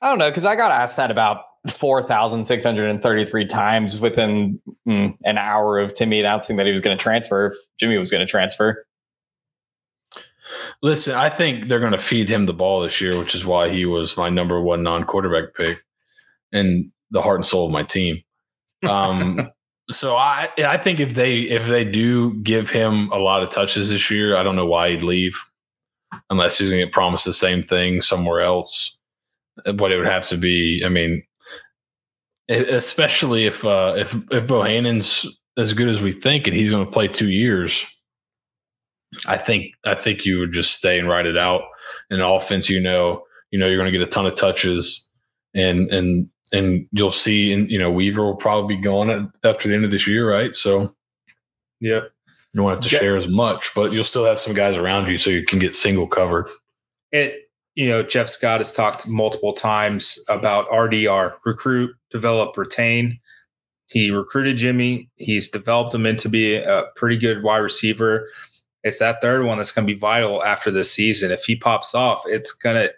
I 0.00 0.08
don't 0.08 0.18
know 0.18 0.30
because 0.30 0.46
I 0.46 0.56
got 0.56 0.70
asked 0.70 0.96
that 0.96 1.10
about 1.10 1.42
four 1.68 2.02
thousand 2.02 2.44
six 2.46 2.64
hundred 2.64 2.88
and 2.90 3.02
thirty 3.02 3.24
three 3.24 3.46
times 3.46 4.00
within 4.00 4.60
mm, 4.86 5.16
an 5.24 5.38
hour 5.38 5.78
of 5.78 5.94
Timmy 5.94 6.20
announcing 6.20 6.56
that 6.56 6.66
he 6.66 6.72
was 6.72 6.80
going 6.80 6.96
to 6.96 7.02
transfer. 7.02 7.46
If 7.46 7.54
Jimmy 7.78 7.98
was 7.98 8.10
going 8.10 8.26
to 8.26 8.30
transfer, 8.30 8.86
Listen, 10.82 11.14
I 11.14 11.28
think 11.28 11.68
they're 11.68 11.80
going 11.80 11.92
to 11.92 11.98
feed 11.98 12.28
him 12.28 12.46
the 12.46 12.54
ball 12.54 12.82
this 12.82 13.00
year, 13.00 13.18
which 13.18 13.34
is 13.34 13.44
why 13.44 13.68
he 13.70 13.84
was 13.84 14.16
my 14.16 14.28
number 14.28 14.60
one 14.60 14.82
non-quarterback 14.82 15.54
pick 15.54 15.82
and 16.52 16.90
the 17.10 17.22
heart 17.22 17.36
and 17.36 17.46
soul 17.46 17.66
of 17.66 17.72
my 17.72 17.82
team. 17.82 18.22
Um, 18.88 19.50
so 19.90 20.16
I 20.16 20.48
I 20.58 20.76
think 20.76 21.00
if 21.00 21.14
they 21.14 21.40
if 21.40 21.66
they 21.66 21.84
do 21.84 22.34
give 22.42 22.70
him 22.70 23.10
a 23.10 23.18
lot 23.18 23.42
of 23.42 23.50
touches 23.50 23.88
this 23.88 24.10
year, 24.10 24.36
I 24.36 24.42
don't 24.42 24.56
know 24.56 24.66
why 24.66 24.90
he'd 24.90 25.02
leave 25.02 25.38
unless 26.30 26.58
he's 26.58 26.68
going 26.68 26.80
to 26.80 26.86
get 26.86 26.92
promised 26.92 27.24
the 27.24 27.32
same 27.32 27.62
thing 27.62 28.02
somewhere 28.02 28.40
else. 28.40 28.96
But 29.64 29.92
it 29.92 29.96
would 29.96 30.06
have 30.06 30.26
to 30.28 30.36
be. 30.36 30.82
I 30.84 30.88
mean, 30.88 31.22
especially 32.48 33.46
if 33.46 33.64
uh, 33.64 33.94
if 33.96 34.14
if 34.30 34.46
Bohanon's 34.46 35.26
as 35.56 35.72
good 35.72 35.88
as 35.88 36.00
we 36.00 36.12
think, 36.12 36.46
and 36.46 36.56
he's 36.56 36.70
going 36.70 36.84
to 36.84 36.90
play 36.90 37.08
two 37.08 37.30
years. 37.30 37.86
I 39.26 39.38
think 39.38 39.72
I 39.84 39.94
think 39.94 40.26
you 40.26 40.38
would 40.38 40.52
just 40.52 40.76
stay 40.76 40.98
and 40.98 41.08
ride 41.08 41.26
it 41.26 41.38
out. 41.38 41.62
In 42.10 42.20
offense, 42.20 42.68
you 42.68 42.78
know, 42.78 43.22
you 43.50 43.58
know 43.58 43.66
you're 43.66 43.78
going 43.78 43.90
to 43.90 43.98
get 43.98 44.06
a 44.06 44.10
ton 44.10 44.26
of 44.26 44.36
touches, 44.36 45.08
and 45.54 45.90
and 45.90 46.28
and 46.52 46.86
you'll 46.92 47.10
see. 47.10 47.52
And 47.52 47.70
you 47.70 47.78
know, 47.78 47.90
Weaver 47.90 48.22
will 48.24 48.36
probably 48.36 48.76
be 48.76 48.82
gone 48.82 49.32
after 49.44 49.68
the 49.68 49.74
end 49.74 49.84
of 49.84 49.90
this 49.90 50.06
year, 50.06 50.30
right? 50.30 50.54
So 50.54 50.94
Yeah. 51.80 52.00
you 52.52 52.62
won't 52.62 52.76
have 52.82 52.88
to 52.90 52.94
Yeah. 52.94 53.00
share 53.00 53.16
as 53.16 53.28
much, 53.28 53.70
but 53.74 53.92
you'll 53.92 54.04
still 54.04 54.24
have 54.24 54.38
some 54.40 54.54
guys 54.54 54.76
around 54.76 55.08
you, 55.08 55.18
so 55.18 55.30
you 55.30 55.44
can 55.44 55.58
get 55.58 55.74
single 55.74 56.06
covered. 56.06 56.48
It 57.12 57.44
you 57.74 57.88
know, 57.88 58.02
Jeff 58.02 58.28
Scott 58.28 58.58
has 58.58 58.72
talked 58.72 59.06
multiple 59.06 59.52
times 59.52 60.18
about 60.28 60.68
RDR, 60.68 61.36
recruit, 61.44 61.94
develop, 62.10 62.56
retain. 62.56 63.20
He 63.86 64.10
recruited 64.10 64.56
Jimmy. 64.56 65.08
He's 65.14 65.48
developed 65.48 65.94
him 65.94 66.04
into 66.04 66.28
be 66.28 66.56
a 66.56 66.86
pretty 66.96 67.16
good 67.16 67.44
wide 67.44 67.58
receiver. 67.58 68.28
It's 68.82 68.98
that 68.98 69.20
third 69.20 69.44
one 69.44 69.58
that's 69.58 69.70
going 69.70 69.86
to 69.86 69.94
be 69.94 69.96
vital 69.98 70.42
after 70.42 70.72
this 70.72 70.90
season. 70.90 71.30
If 71.30 71.44
he 71.44 71.54
pops 71.54 71.94
off, 71.94 72.22
it's 72.26 72.50
gonna 72.52 72.88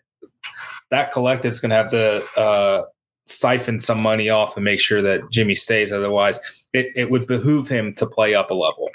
that 0.90 1.12
collective's 1.12 1.61
going 1.61 1.70
to 1.70 1.76
have 1.76 1.90
to 1.90 2.40
uh, 2.40 2.84
siphon 3.31 3.81
some 3.81 4.03
money 4.03 4.28
off 4.28 4.57
and 4.57 4.64
make 4.64 4.81
sure 4.81 5.03
that 5.03 5.31
Jimmy 5.31 5.55
stays. 5.55 5.93
Otherwise, 5.93 6.41
it, 6.72 6.89
it 6.97 7.11
would 7.11 7.26
behoove 7.26 7.68
him 7.68 7.95
to 7.95 8.07
play 8.07 8.35
up 8.35 8.51
a 8.51 8.55
level. 8.55 8.91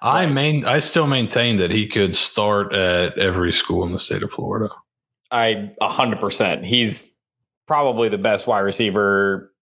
I 0.00 0.26
main 0.26 0.64
I 0.64 0.78
still 0.80 1.06
maintain 1.06 1.56
that 1.56 1.70
he 1.70 1.86
could 1.86 2.16
start 2.16 2.74
at 2.74 3.16
every 3.18 3.52
school 3.52 3.84
in 3.84 3.92
the 3.92 3.98
state 3.98 4.22
of 4.22 4.32
Florida. 4.32 4.72
I 5.30 5.70
a 5.80 5.88
hundred 5.88 6.20
percent. 6.20 6.64
He's 6.64 7.18
probably 7.66 8.08
the 8.08 8.18
best 8.18 8.46
wide 8.46 8.60
receiver 8.60 9.52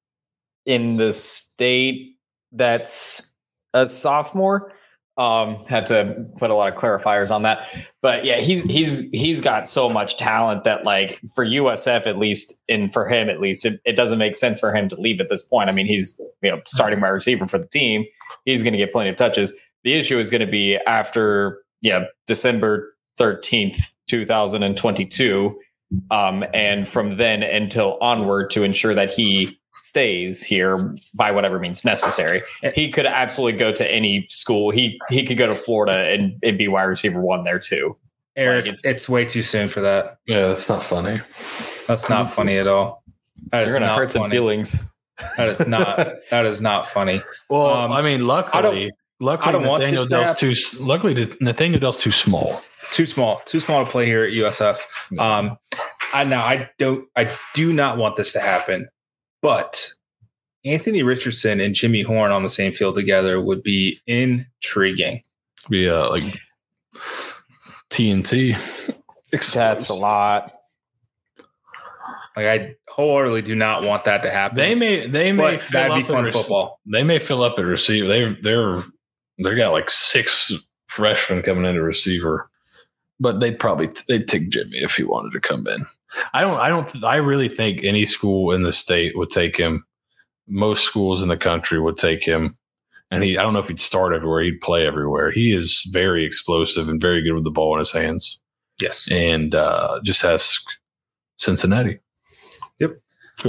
in 0.67 0.97
the 0.97 1.13
state. 1.13 2.17
That's 2.53 3.35
a 3.75 3.87
sophomore. 3.87 4.73
Um, 5.17 5.67
had 5.67 5.87
to 5.87 6.25
put 6.39 6.51
a 6.51 6.55
lot 6.55 6.73
of 6.73 6.79
clarifiers 6.79 7.31
on 7.31 7.43
that, 7.43 7.67
but 8.01 8.25
yeah, 8.25 8.41
he's 8.41 8.65
he's 8.65 9.11
he's 9.11 9.43
got 9.43 9.69
so 9.69 9.89
much 9.89 10.17
talent 10.17 10.65
that 10.65 10.85
like 10.85 11.21
for 11.35 11.45
USF 11.45 12.07
at 12.07 12.17
least, 12.17 12.63
and 12.71 12.91
for 12.91 13.07
him 13.07 13.29
at 13.29 13.39
least, 13.39 13.67
it, 13.67 13.81
it 13.85 13.97
doesn't 13.97 14.19
make 14.19 14.35
sense 14.35 14.61
for 14.61 14.75
him 14.75 14.89
to 14.89 14.99
leave 14.99 15.21
at 15.21 15.29
this 15.29 15.43
point. 15.43 15.69
I 15.69 15.73
mean, 15.73 15.87
he's 15.87 16.19
you 16.43 16.51
know 16.51 16.61
starting 16.67 17.01
wide 17.01 17.09
receiver 17.09 17.45
for 17.47 17.59
the 17.59 17.69
team. 17.69 18.07
He's 18.47 18.63
going 18.63 18.73
to 18.73 18.79
get 18.79 18.93
plenty 18.93 19.11
of 19.11 19.17
touches. 19.17 19.53
The 19.85 19.95
issue 19.95 20.19
is 20.19 20.31
going 20.31 20.41
to 20.41 20.51
be 20.51 20.77
after 20.87 21.59
yeah 21.83 22.05
December 22.27 22.95
thirteenth, 23.19 23.93
two 24.09 24.25
thousand 24.25 24.63
and 24.63 24.75
twenty-two, 24.75 25.59
um, 26.11 26.45
and 26.55 26.89
from 26.89 27.19
then 27.19 27.43
until 27.43 27.99
onward 28.01 28.51
to 28.53 28.63
ensure 28.63 28.95
that 28.95 29.13
he 29.13 29.60
stays 29.83 30.43
here 30.43 30.95
by 31.15 31.31
whatever 31.31 31.59
means 31.59 31.85
necessary. 31.85 32.43
He 32.75 32.91
could 32.91 33.07
absolutely 33.07 33.59
go 33.59 33.73
to 33.73 33.91
any 33.91 34.27
school. 34.29 34.71
He 34.71 35.01
he 35.11 35.25
could 35.25 35.39
go 35.39 35.47
to 35.47 35.55
Florida 35.55 36.11
and, 36.13 36.39
and 36.43 36.59
be 36.59 36.69
wide 36.69 36.85
receiver 36.85 37.21
one 37.21 37.45
there 37.45 37.59
too. 37.59 37.97
Eric, 38.37 38.65
Like, 38.67 38.73
it's, 38.75 38.85
it's- 38.85 38.97
it's 38.97 39.09
way 39.09 39.25
too 39.25 39.43
soon 39.43 39.69
for 39.69 39.81
that. 39.81 40.19
Yeah, 40.27 40.49
that's 40.49 40.69
not 40.69 40.83
funny. 40.83 41.21
That's 41.87 42.09
not 42.09 42.31
funny 42.31 42.59
at 42.59 42.67
all. 42.67 43.03
That 43.51 43.63
is 43.65 43.69
You're 43.71 43.81
gonna 43.81 43.87
not 43.91 43.99
hurt 43.99 44.13
some 44.13 44.23
funny. 44.23 44.31
feelings. 44.33 44.95
That 45.37 45.49
is 45.49 45.67
not. 45.67 45.97
that 46.31 46.47
is 46.47 46.61
not 46.61 46.87
funny. 46.87 47.23
Well, 47.49 47.67
Um, 47.67 47.93
I 47.93 48.01
mean, 48.03 48.27
luckily, 48.27 48.93
luckily 49.19 49.49
I 49.49 49.53
don't 49.53 49.63
Nathaniel 49.65 50.07
Dell's 50.07 50.39
too 50.39 50.55
luckily 50.85 51.35
Nathaniel 51.41 51.81
Dell's 51.81 51.99
too 52.01 52.13
small. 52.13 52.63
Too 52.93 53.07
small. 53.07 53.41
Too 53.45 53.61
small 53.61 53.85
to 53.85 53.91
play 53.91 54.07
here 54.07 54.25
at 54.25 54.33
USF. 54.33 54.79
Um, 55.19 55.59
I 56.13 56.25
now 56.25 56.43
I 56.45 56.71
don't. 56.79 57.07
I 57.17 57.37
do 57.55 57.73
not 57.73 57.99
want 57.99 58.17
this 58.17 58.33
to 58.35 58.41
happen. 58.41 58.89
But 59.43 59.93
Anthony 60.65 61.03
Richardson 61.03 61.61
and 61.61 61.75
Jimmy 61.75 62.03
Horn 62.03 62.31
on 62.31 62.43
the 62.43 62.49
same 62.49 62.73
field 62.73 62.95
together 62.95 63.41
would 63.41 63.63
be 63.63 64.01
intriguing. 64.07 65.23
Be 65.69 65.89
uh, 65.89 66.11
like 66.11 66.39
TNT. 67.91 68.57
That's 69.31 69.89
a 69.89 69.95
lot. 69.95 70.53
Like 72.37 72.47
I 72.47 72.75
wholeheartedly 72.89 73.43
do 73.43 73.55
not 73.55 73.83
want 73.83 74.05
that 74.05 74.23
to 74.23 74.31
happen. 74.31 74.59
They 74.59 74.75
may 74.75 75.07
they 75.07 75.33
may 75.33 75.57
but 75.57 75.63
fill 75.63 75.81
that'd 75.81 75.97
be 75.97 76.03
up 76.03 76.11
at 76.11 76.13
fun 76.13 76.25
rec- 76.25 76.33
football. 76.33 76.81
They 76.87 77.03
may 77.03 77.19
fill 77.19 77.43
up 77.43 77.59
at 77.59 77.65
receiver. 77.65 78.09
They've 78.09 78.43
they're 78.43 78.83
they 79.43 79.55
got 79.57 79.73
like 79.73 79.91
six 79.91 80.53
freshmen 80.87 81.43
coming 81.43 81.65
into 81.65 81.83
receiver, 81.83 82.50
but 83.21 83.39
they'd 83.41 83.59
probably 83.59 83.89
they'd 84.09 84.27
take 84.27 84.49
Jimmy 84.49 84.79
if 84.79 84.97
he 84.97 85.05
wanted 85.05 85.33
to 85.33 85.41
come 85.41 85.67
in. 85.69 85.87
I 86.33 86.41
don't 86.41 86.59
I 86.59 86.69
don't 86.69 87.05
I 87.05 87.17
really 87.17 87.49
think 87.49 87.85
any 87.85 88.07
school 88.07 88.51
in 88.53 88.63
the 88.63 88.73
state 88.73 89.17
would 89.17 89.31
take 89.31 89.57
him. 89.57 89.85
Most 90.49 90.85
schools 90.85 91.23
in 91.23 91.29
the 91.29 91.37
country 91.37 91.79
would 91.79 91.97
take 91.97 92.25
him, 92.25 92.57
and 93.11 93.23
he 93.23 93.39
I 93.39 93.43
don't 93.43 93.53
know 93.53 93.61
if 93.61 93.69
he'd 93.69 93.79
start 93.79 94.15
everywhere. 94.15 94.43
He'd 94.43 94.61
play 94.61 94.87
everywhere. 94.87 95.31
He 95.31 95.53
is 95.53 95.87
very 95.93 96.25
explosive 96.25 96.89
and 96.89 97.01
very 97.01 97.23
good 97.23 97.35
with 97.35 97.45
the 97.45 97.51
ball 97.53 97.75
in 97.75 97.79
his 97.79 97.93
hands, 97.93 98.41
Yes. 98.81 99.09
and 99.13 99.55
uh, 99.55 100.01
just 100.03 100.23
has 100.23 100.59
Cincinnati. 101.37 102.01
Yep. 102.79 102.97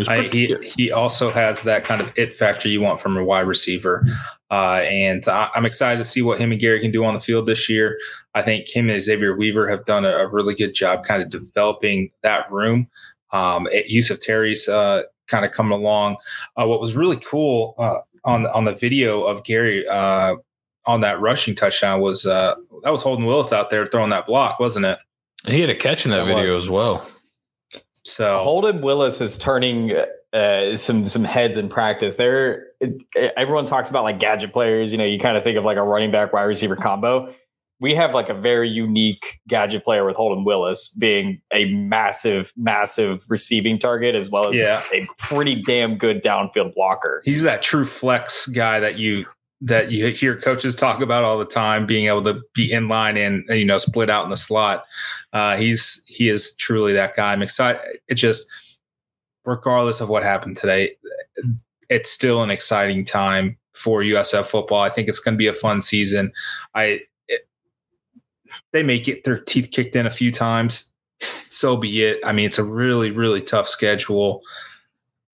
I, 0.08 0.22
he 0.24 0.48
good. 0.48 0.64
he 0.64 0.92
also 0.92 1.32
has 1.32 1.64
that 1.64 1.84
kind 1.86 2.02
of 2.02 2.12
it 2.16 2.34
factor 2.34 2.70
you 2.70 2.82
want 2.82 3.02
from 3.02 3.18
a 3.18 3.24
wide 3.26 3.48
receiver, 3.48 4.06
uh, 4.52 4.82
and 4.84 5.28
I, 5.28 5.50
I'm 5.56 5.66
excited 5.66 5.98
to 5.98 6.04
see 6.04 6.22
what 6.22 6.40
him 6.40 6.52
and 6.52 6.60
Gary 6.62 6.80
can 6.82 6.92
do 6.92 7.04
on 7.06 7.14
the 7.14 7.20
field 7.20 7.48
this 7.48 7.70
year. 7.70 7.98
I 8.36 8.42
think 8.42 8.70
him 8.70 8.90
and 8.90 9.02
Xavier 9.02 9.36
Weaver 9.36 9.70
have 9.70 9.86
done 9.86 10.06
a, 10.06 10.10
a 10.10 10.28
really 10.28 10.54
good 10.54 10.76
job, 10.76 11.04
kind 11.06 11.24
of 11.24 11.30
developing 11.30 12.12
that 12.22 12.52
room. 12.52 12.88
Um, 13.32 13.68
at 13.68 13.90
Yusuf 13.90 14.20
Terry's 14.20 14.68
uh, 14.68 15.04
kind 15.28 15.46
of 15.46 15.52
coming 15.54 15.72
along. 15.72 16.18
Uh, 16.60 16.68
what 16.68 16.82
was 16.82 16.96
really 16.98 17.16
cool 17.18 17.76
uh, 17.78 17.96
on 18.26 18.46
on 18.48 18.66
the 18.66 18.76
video 18.76 19.24
of 19.24 19.46
Gary 19.46 19.88
uh, 19.88 20.36
on 20.86 21.00
that 21.02 21.22
rushing 21.22 21.56
touchdown 21.56 22.02
was 22.02 22.26
uh, 22.26 22.56
that 22.84 22.92
was 22.92 23.02
Holden 23.02 23.26
Willis 23.26 23.54
out 23.54 23.70
there 23.70 23.86
throwing 23.86 24.10
that 24.10 24.28
block, 24.28 24.60
wasn't 24.60 24.86
it? 24.86 25.00
And 25.46 25.56
he 25.56 25.62
had 25.62 25.70
a 25.70 25.76
catch 25.76 26.06
in 26.06 26.12
that 26.12 26.26
That 26.26 26.26
video 26.26 26.44
was. 26.44 26.56
as 26.56 26.70
well. 26.70 27.08
So 28.04 28.40
Holden 28.40 28.82
Willis 28.82 29.22
is 29.22 29.38
turning 29.38 29.94
uh, 30.34 30.76
some 30.76 31.06
some 31.06 31.24
heads 31.24 31.58
in 31.58 31.70
practice. 31.70 32.16
There, 32.18 32.68
everyone 33.38 33.66
talks 33.66 33.90
about 33.90 34.04
like 34.04 34.20
gadget 34.20 34.54
players. 34.54 34.92
You 34.92 34.98
know, 34.98 35.06
you 35.06 35.20
kind 35.20 35.38
of 35.38 35.44
think 35.44 35.58
of 35.58 35.64
like 35.64 35.78
a 35.78 35.84
running 35.84 36.12
back 36.12 36.34
wide 36.34 36.44
receiver 36.44 36.76
combo. 36.76 37.34
We 37.80 37.96
have 37.96 38.14
like 38.14 38.30
a 38.30 38.36
very 38.36 38.70
unique 38.70 39.40
gadget 39.48 39.84
player 39.84 40.06
with 40.06 40.16
Holden 40.16 40.44
Willis 40.46 40.96
being 41.00 41.42
a 41.52 41.66
massive, 41.74 42.54
massive 42.56 43.24
receiving 43.28 43.80
target 43.80 44.14
as 44.14 44.30
well 44.30 44.50
as 44.50 44.56
Yeah. 44.56 44.84
a 44.94 45.08
pretty 45.18 45.56
damn 45.64 45.98
good 45.98 46.24
downfield 46.24 46.76
blocker. 46.76 47.24
he's 47.26 47.42
that 47.44 47.64
true 47.64 47.86
flex 47.86 48.46
guy 48.48 48.80
that 48.80 49.00
you 49.00 49.26
that 49.64 49.92
you 49.92 50.08
hear 50.12 50.36
coaches 50.40 50.76
talk 50.76 51.02
about 51.02 51.24
all 51.24 51.38
the 51.38 51.46
time 51.46 51.86
being 51.86 52.06
able 52.08 52.24
to 52.24 52.42
be 52.56 52.72
in 52.72 52.88
line 52.88 53.16
and 53.18 53.44
you 53.50 53.64
know 53.66 53.78
split 53.78 54.10
out 54.10 54.24
in 54.24 54.32
the 54.32 54.38
slot 54.38 54.84
uh 55.34 55.56
he's 55.56 56.04
he 56.08 56.30
is 56.30 56.56
truly 56.56 56.94
that 56.94 57.16
guy 57.16 57.32
i'm 57.32 57.44
excited 57.44 57.80
it 58.08 58.16
just 58.16 58.48
regardless 59.46 60.02
of 60.02 60.10
what 60.10 60.24
happened 60.24 60.58
today 60.58 60.96
it's 61.92 62.12
still 62.12 62.44
an 62.44 62.52
exciting 62.52 63.06
time 63.06 63.58
for 63.74 64.02
usf 64.02 64.48
football 64.48 64.82
i 64.82 64.90
think 64.90 65.08
it's 65.10 65.20
going 65.20 65.34
to 65.36 65.40
be 65.40 65.48
a 65.48 65.54
fun 65.54 65.82
season 65.82 66.32
i 66.76 67.02
they 68.74 68.84
may 68.84 69.00
get 69.00 69.24
their 69.24 69.40
teeth 69.40 69.70
kicked 69.72 69.96
in 69.96 70.06
a 70.06 70.10
few 70.12 70.32
times 70.32 70.92
so 71.48 71.78
be 71.78 72.04
it 72.04 72.20
i 72.26 72.32
mean 72.32 72.46
it's 72.46 72.60
a 72.60 72.64
really 72.64 73.12
really 73.12 73.42
tough 73.42 73.68
schedule 73.68 74.42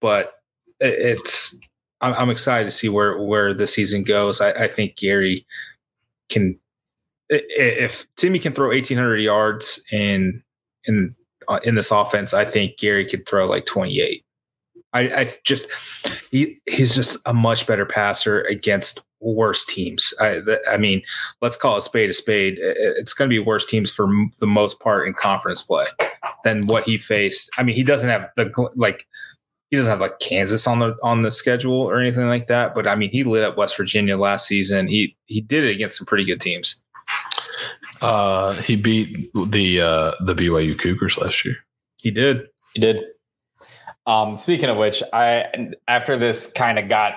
but 0.01 0.33
it- 0.79 0.99
it's 0.99 1.57
I'm, 2.01 2.13
I'm 2.13 2.29
excited 2.29 2.65
to 2.65 2.71
see 2.71 2.89
where 2.89 3.17
where 3.21 3.55
the 3.55 3.67
season 3.67 4.03
goes. 4.03 4.39
I, 4.41 4.51
I 4.51 4.67
think 4.67 4.97
Gary 4.97 5.47
can 6.29 6.59
if 7.29 8.07
Timmy 8.17 8.39
can 8.39 8.53
throw 8.53 8.69
1800 8.69 9.17
yards 9.17 9.83
in 9.91 10.43
in 10.85 11.15
uh, 11.47 11.59
in 11.63 11.75
this 11.75 11.91
offense. 11.91 12.33
I 12.33 12.45
think 12.45 12.77
Gary 12.77 13.05
could 13.05 13.27
throw 13.27 13.47
like 13.47 13.65
28. 13.65 14.23
I, 14.97 15.21
I 15.21 15.33
just 15.43 15.69
he 16.31 16.59
he's 16.67 16.95
just 16.95 17.19
a 17.25 17.33
much 17.33 17.67
better 17.67 17.85
passer 17.85 18.41
against 18.41 19.03
worse 19.19 19.65
teams. 19.65 20.13
I, 20.19 20.41
I 20.69 20.77
mean, 20.77 21.01
let's 21.41 21.57
call 21.57 21.77
a 21.77 21.81
spade 21.81 22.09
a 22.09 22.13
spade. 22.13 22.57
It's 22.59 23.13
going 23.13 23.29
to 23.29 23.33
be 23.33 23.39
worse 23.39 23.65
teams 23.65 23.91
for 23.91 24.07
the 24.39 24.47
most 24.47 24.79
part 24.79 25.07
in 25.07 25.13
conference 25.13 25.61
play 25.61 25.85
than 26.43 26.67
what 26.67 26.85
he 26.85 26.97
faced. 26.97 27.49
I 27.57 27.63
mean, 27.63 27.75
he 27.75 27.83
doesn't 27.83 28.09
have 28.09 28.29
the 28.35 28.51
like 28.75 29.05
he 29.69 29.77
doesn't 29.77 29.89
have 29.89 30.01
like 30.01 30.19
Kansas 30.19 30.65
on 30.65 30.79
the 30.79 30.95
on 31.03 31.21
the 31.21 31.31
schedule 31.31 31.79
or 31.79 31.99
anything 31.99 32.27
like 32.27 32.47
that. 32.47 32.73
But 32.73 32.87
I 32.87 32.95
mean, 32.95 33.11
he 33.11 33.23
lit 33.23 33.43
up 33.43 33.57
West 33.57 33.77
Virginia 33.77 34.17
last 34.17 34.47
season. 34.47 34.87
He 34.87 35.15
he 35.25 35.41
did 35.41 35.63
it 35.63 35.71
against 35.71 35.97
some 35.97 36.07
pretty 36.07 36.25
good 36.25 36.41
teams. 36.41 36.83
Uh, 38.01 38.53
he 38.53 38.75
beat 38.75 39.31
the 39.33 39.81
uh, 39.81 40.11
the 40.21 40.33
BYU 40.33 40.77
Cougars 40.77 41.17
last 41.17 41.45
year. 41.45 41.55
He 42.01 42.11
did. 42.11 42.47
He 42.73 42.79
did. 42.79 42.97
Um, 44.07 44.37
speaking 44.37 44.69
of 44.69 44.77
which, 44.77 45.03
I 45.11 45.45
after 45.87 46.17
this 46.17 46.51
kind 46.51 46.79
of 46.79 46.87
got 46.87 47.15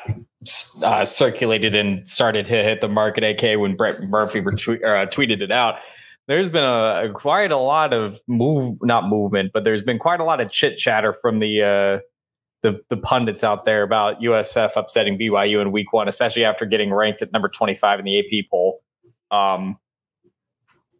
uh, 0.82 1.04
circulated 1.04 1.74
and 1.74 2.06
started 2.06 2.46
to 2.46 2.52
hit 2.52 2.80
the 2.80 2.88
market, 2.88 3.22
AK 3.22 3.58
when 3.60 3.76
Brett 3.76 3.96
McMurphy 3.96 4.44
uh, 4.44 5.06
tweeted 5.06 5.40
it 5.40 5.52
out. 5.52 5.78
There's 6.26 6.50
been 6.50 6.64
a, 6.64 7.08
a, 7.08 7.12
quite 7.12 7.52
a 7.52 7.56
lot 7.56 7.92
of 7.92 8.20
move, 8.26 8.78
not 8.82 9.08
movement, 9.08 9.52
but 9.54 9.64
there's 9.64 9.82
been 9.82 9.98
quite 9.98 10.20
a 10.20 10.24
lot 10.24 10.40
of 10.40 10.50
chit 10.50 10.76
chatter 10.76 11.12
from 11.12 11.38
the 11.38 11.62
uh, 11.62 11.98
the 12.62 12.80
the 12.88 12.96
pundits 12.96 13.44
out 13.44 13.64
there 13.64 13.84
about 13.84 14.20
USF 14.20 14.72
upsetting 14.74 15.16
BYU 15.16 15.62
in 15.62 15.70
Week 15.70 15.92
One, 15.92 16.08
especially 16.08 16.44
after 16.44 16.66
getting 16.66 16.92
ranked 16.92 17.22
at 17.22 17.32
number 17.32 17.48
25 17.48 18.00
in 18.00 18.04
the 18.04 18.18
AP 18.18 18.50
poll. 18.50 18.82
Um, 19.30 19.78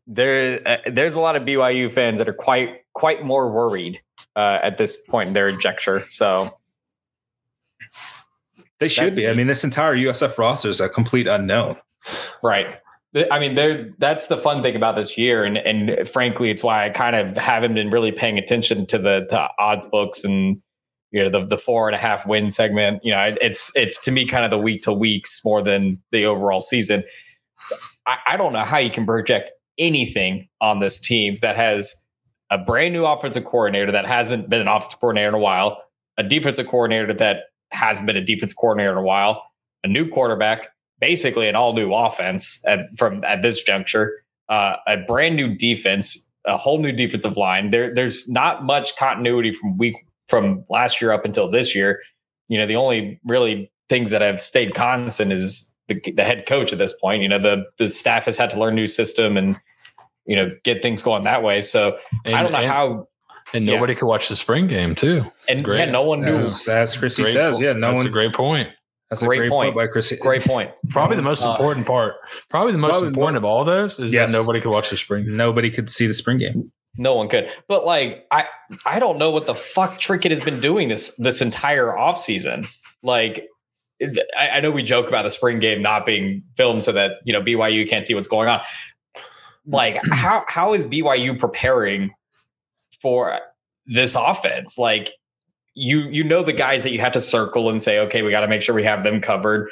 there, 0.06 0.60
uh, 0.66 0.90
there's 0.90 1.14
a 1.14 1.20
lot 1.20 1.36
of 1.36 1.42
BYU 1.42 1.90
fans 1.90 2.18
that 2.18 2.28
are 2.28 2.32
quite 2.32 2.79
quite 2.94 3.24
more 3.24 3.50
worried 3.50 4.00
uh, 4.36 4.58
at 4.62 4.78
this 4.78 4.96
point 4.96 5.28
in 5.28 5.34
their 5.34 5.48
injecture. 5.48 6.04
So 6.08 6.56
they 8.78 8.88
should 8.88 9.14
be. 9.14 9.28
I 9.28 9.34
mean, 9.34 9.46
this 9.46 9.64
entire 9.64 9.94
USF 9.94 10.38
roster 10.38 10.68
is 10.68 10.80
a 10.80 10.88
complete 10.88 11.26
unknown. 11.26 11.76
Right. 12.42 12.66
I 13.30 13.38
mean, 13.38 13.54
there. 13.54 13.90
That's 13.98 14.28
the 14.28 14.38
fun 14.38 14.62
thing 14.62 14.76
about 14.76 14.96
this 14.96 15.18
year, 15.18 15.44
and 15.44 15.58
and 15.58 16.08
frankly, 16.08 16.50
it's 16.50 16.62
why 16.62 16.86
I 16.86 16.90
kind 16.90 17.16
of 17.16 17.36
haven't 17.36 17.74
been 17.74 17.90
really 17.90 18.12
paying 18.12 18.38
attention 18.38 18.86
to 18.86 18.98
the, 18.98 19.26
the 19.28 19.48
odds 19.58 19.84
books 19.86 20.24
and 20.24 20.62
you 21.10 21.22
know 21.22 21.28
the 21.28 21.44
the 21.44 21.58
four 21.58 21.88
and 21.88 21.96
a 21.96 21.98
half 21.98 22.26
win 22.26 22.50
segment. 22.50 23.04
You 23.04 23.10
know, 23.10 23.34
it's 23.40 23.74
it's 23.76 24.00
to 24.04 24.12
me 24.12 24.26
kind 24.26 24.44
of 24.44 24.50
the 24.50 24.58
week 24.58 24.82
to 24.82 24.92
weeks 24.92 25.44
more 25.44 25.62
than 25.62 26.00
the 26.12 26.24
overall 26.24 26.60
season. 26.60 27.02
I, 28.06 28.18
I 28.28 28.36
don't 28.36 28.52
know 28.52 28.64
how 28.64 28.78
you 28.78 28.90
can 28.90 29.04
project 29.04 29.50
anything 29.76 30.48
on 30.60 30.78
this 30.78 31.00
team 31.00 31.38
that 31.42 31.56
has 31.56 32.06
a 32.50 32.58
brand 32.58 32.92
new 32.92 33.04
offensive 33.04 33.44
coordinator 33.44 33.92
that 33.92 34.06
hasn't 34.06 34.50
been 34.50 34.60
an 34.60 34.68
offensive 34.68 35.00
coordinator 35.00 35.28
in 35.28 35.34
a 35.34 35.38
while, 35.38 35.82
a 36.18 36.22
defensive 36.22 36.66
coordinator 36.66 37.14
that 37.14 37.44
hasn't 37.70 38.06
been 38.06 38.16
a 38.16 38.24
defensive 38.24 38.56
coordinator 38.56 38.92
in 38.92 38.98
a 38.98 39.02
while, 39.02 39.42
a 39.84 39.88
new 39.88 40.08
quarterback, 40.08 40.68
basically 41.00 41.48
an 41.48 41.54
all 41.54 41.72
new 41.72 41.94
offense 41.94 42.62
at, 42.66 42.80
from 42.96 43.24
at 43.24 43.42
this 43.42 43.62
juncture, 43.62 44.22
uh, 44.48 44.76
a 44.86 44.96
brand 44.98 45.36
new 45.36 45.54
defense, 45.54 46.28
a 46.46 46.56
whole 46.56 46.78
new 46.78 46.92
defensive 46.92 47.36
line. 47.36 47.70
There, 47.70 47.94
there's 47.94 48.28
not 48.28 48.64
much 48.64 48.96
continuity 48.96 49.52
from 49.52 49.78
week 49.78 49.96
from 50.28 50.64
last 50.68 51.00
year 51.00 51.12
up 51.12 51.24
until 51.24 51.50
this 51.50 51.74
year. 51.74 52.00
You 52.48 52.58
know, 52.58 52.66
the 52.66 52.76
only 52.76 53.20
really 53.24 53.70
things 53.88 54.10
that 54.10 54.22
have 54.22 54.40
stayed 54.40 54.74
constant 54.74 55.32
is 55.32 55.74
the, 55.88 56.00
the 56.12 56.24
head 56.24 56.46
coach 56.46 56.72
at 56.72 56.78
this 56.78 56.92
point. 56.92 57.22
You 57.22 57.28
know, 57.28 57.38
the 57.38 57.64
the 57.78 57.88
staff 57.88 58.24
has 58.24 58.36
had 58.36 58.50
to 58.50 58.60
learn 58.60 58.74
new 58.74 58.86
system 58.86 59.36
and 59.36 59.60
you 60.30 60.36
know 60.36 60.48
get 60.62 60.80
things 60.80 61.02
going 61.02 61.24
that 61.24 61.42
way. 61.42 61.60
So 61.60 61.98
and, 62.24 62.36
I 62.36 62.42
don't 62.42 62.52
know 62.52 62.58
and, 62.58 62.66
how. 62.66 63.08
And 63.52 63.66
nobody 63.66 63.94
yeah. 63.94 63.98
could 63.98 64.06
watch 64.06 64.28
the 64.28 64.36
spring 64.36 64.68
game 64.68 64.94
too. 64.94 65.24
And 65.48 65.64
great. 65.64 65.80
yeah, 65.80 65.84
no 65.86 66.04
one 66.04 66.20
knew. 66.20 66.38
As, 66.38 66.68
as 66.68 66.96
Chrissy 66.96 67.24
great 67.24 67.32
says, 67.32 67.58
yeah, 67.58 67.72
no 67.72 67.88
that's 67.88 68.04
one. 68.04 68.06
a 68.06 68.10
great 68.10 68.32
point. 68.32 68.68
That's 69.10 69.22
great 69.22 69.38
a 69.38 69.40
great 69.40 69.50
point. 69.50 69.74
point 69.74 69.88
by 69.88 69.92
Chrissy. 69.92 70.18
Great 70.18 70.44
point. 70.44 70.70
Probably 70.90 71.16
the 71.16 71.22
most 71.22 71.44
uh, 71.44 71.50
important 71.50 71.84
part. 71.84 72.14
Probably 72.48 72.70
the 72.70 72.78
most 72.78 72.90
probably 72.90 73.08
important 73.08 73.38
of 73.38 73.44
all 73.44 73.64
those 73.64 73.98
is 73.98 74.12
yes. 74.12 74.30
that 74.30 74.38
nobody 74.38 74.60
could 74.60 74.70
watch 74.70 74.90
the 74.90 74.96
spring. 74.96 75.24
Nobody 75.36 75.68
could 75.68 75.90
see 75.90 76.06
the 76.06 76.14
spring 76.14 76.38
game. 76.38 76.70
No 76.96 77.16
one 77.16 77.28
could. 77.28 77.50
But 77.66 77.84
like 77.84 78.24
I 78.30 78.44
I 78.86 79.00
don't 79.00 79.18
know 79.18 79.32
what 79.32 79.46
the 79.46 79.54
fuck 79.56 79.98
Trickett 79.98 80.30
has 80.30 80.40
been 80.40 80.60
doing 80.60 80.88
this 80.88 81.16
this 81.16 81.42
entire 81.42 81.88
offseason. 81.88 82.68
Like 83.02 83.48
I, 84.38 84.48
I, 84.48 84.60
know 84.60 84.70
we 84.70 84.82
joke 84.82 85.08
about 85.08 85.22
the 85.22 85.30
spring 85.30 85.58
game 85.58 85.82
not 85.82 86.06
being 86.06 86.42
filmed 86.56 86.84
so 86.84 86.92
that 86.92 87.14
you 87.24 87.32
know 87.32 87.42
BYU 87.42 87.88
can't 87.88 88.06
see 88.06 88.14
what's 88.14 88.28
going 88.28 88.48
on. 88.48 88.60
Like 89.66 89.96
mm-hmm. 89.96 90.12
how 90.12 90.44
how 90.48 90.74
is 90.74 90.84
BYU 90.84 91.38
preparing 91.38 92.12
for 93.00 93.38
this 93.86 94.14
offense? 94.14 94.78
Like 94.78 95.12
you 95.74 96.00
you 96.08 96.24
know 96.24 96.42
the 96.42 96.52
guys 96.52 96.82
that 96.84 96.92
you 96.92 97.00
have 97.00 97.12
to 97.12 97.20
circle 97.20 97.70
and 97.70 97.80
say 97.80 97.98
okay 98.00 98.22
we 98.22 98.30
got 98.30 98.40
to 98.40 98.48
make 98.48 98.62
sure 98.62 98.74
we 98.74 98.84
have 98.84 99.04
them 99.04 99.20
covered, 99.20 99.68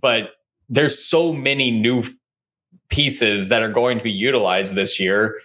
but 0.00 0.30
there's 0.68 1.02
so 1.02 1.32
many 1.32 1.70
new 1.70 2.04
pieces 2.90 3.48
that 3.48 3.62
are 3.62 3.70
going 3.70 3.98
to 3.98 4.04
be 4.04 4.10
utilized 4.10 4.74
this 4.74 5.00
year 5.00 5.40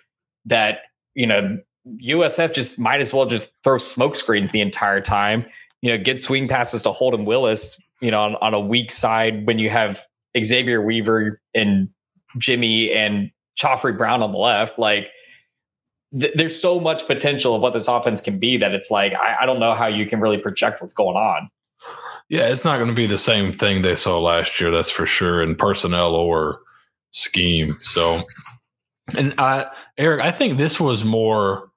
that 0.46 0.80
you 1.14 1.28
know 1.28 1.60
USF 2.02 2.54
just 2.54 2.80
might 2.80 3.02
as 3.02 3.14
well 3.14 3.26
just 3.26 3.54
throw 3.64 3.78
smoke 3.78 4.16
screens 4.16 4.52
the 4.52 4.62
entire 4.62 5.02
time. 5.02 5.46
You 5.82 5.92
know, 5.92 6.02
get 6.02 6.24
swing 6.24 6.48
passes 6.48 6.82
to 6.84 6.94
Holden 6.94 7.26
Willis 7.26 7.78
you 8.04 8.12
know, 8.12 8.22
on, 8.22 8.36
on 8.42 8.54
a 8.54 8.60
weak 8.60 8.92
side 8.92 9.48
when 9.48 9.60
you 9.60 9.70
have 9.70 10.06
Xavier 10.38 10.82
Weaver 10.82 11.40
and 11.56 11.88
Jimmy 12.38 12.92
and 12.92 13.32
Khafre 13.60 13.98
Brown 13.98 14.22
on 14.22 14.32
the 14.32 14.38
left, 14.38 14.78
like 14.80 15.08
th- 16.18 16.34
there's 16.36 16.60
so 16.60 16.80
much 16.80 17.06
potential 17.08 17.56
of 17.56 17.62
what 17.62 17.74
this 17.74 17.88
offense 17.88 18.22
can 18.22 18.40
be 18.40 18.58
that 18.58 18.74
it's 18.74 18.92
like 18.92 19.14
I, 19.14 19.38
I 19.42 19.46
don't 19.46 19.60
know 19.60 19.76
how 19.76 19.88
you 19.88 20.06
can 20.06 20.20
really 20.20 20.38
project 20.38 20.82
what's 20.82 20.94
going 20.94 21.18
on. 21.18 21.50
Yeah, 22.30 22.48
it's 22.48 22.66
not 22.66 22.78
going 22.78 22.88
to 22.88 22.96
be 22.96 23.06
the 23.06 23.18
same 23.18 23.56
thing 23.58 23.82
they 23.82 23.96
saw 23.96 24.20
last 24.20 24.60
year, 24.60 24.72
that's 24.72 24.90
for 24.90 25.06
sure, 25.06 25.44
in 25.44 25.56
personnel 25.56 26.16
or 26.16 26.62
scheme. 27.12 27.76
So, 27.80 28.22
and 29.18 29.34
I, 29.38 29.68
Eric, 29.98 30.22
I 30.22 30.32
think 30.32 30.58
this 30.58 30.80
was 30.80 31.04
more 31.04 31.70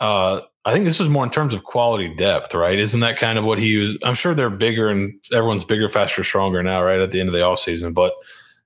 uh, 0.00 0.40
I 0.64 0.72
think 0.72 0.86
this 0.86 0.98
was 0.98 1.08
more 1.08 1.24
in 1.24 1.30
terms 1.30 1.52
of 1.54 1.64
quality 1.64 2.14
depth, 2.14 2.54
right? 2.54 2.78
Isn't 2.78 3.00
that 3.00 3.18
kind 3.18 3.38
of 3.38 3.44
what 3.44 3.58
he 3.58 3.76
was? 3.76 3.98
I'm 4.02 4.14
sure 4.14 4.34
they're 4.34 4.50
bigger 4.50 4.88
and 4.88 5.12
everyone's 5.32 5.64
bigger, 5.64 5.88
faster, 5.88 6.24
stronger 6.24 6.62
now, 6.62 6.82
right? 6.82 7.00
At 7.00 7.10
the 7.10 7.20
end 7.20 7.28
of 7.28 7.34
the 7.34 7.40
offseason. 7.40 7.92
But 7.92 8.14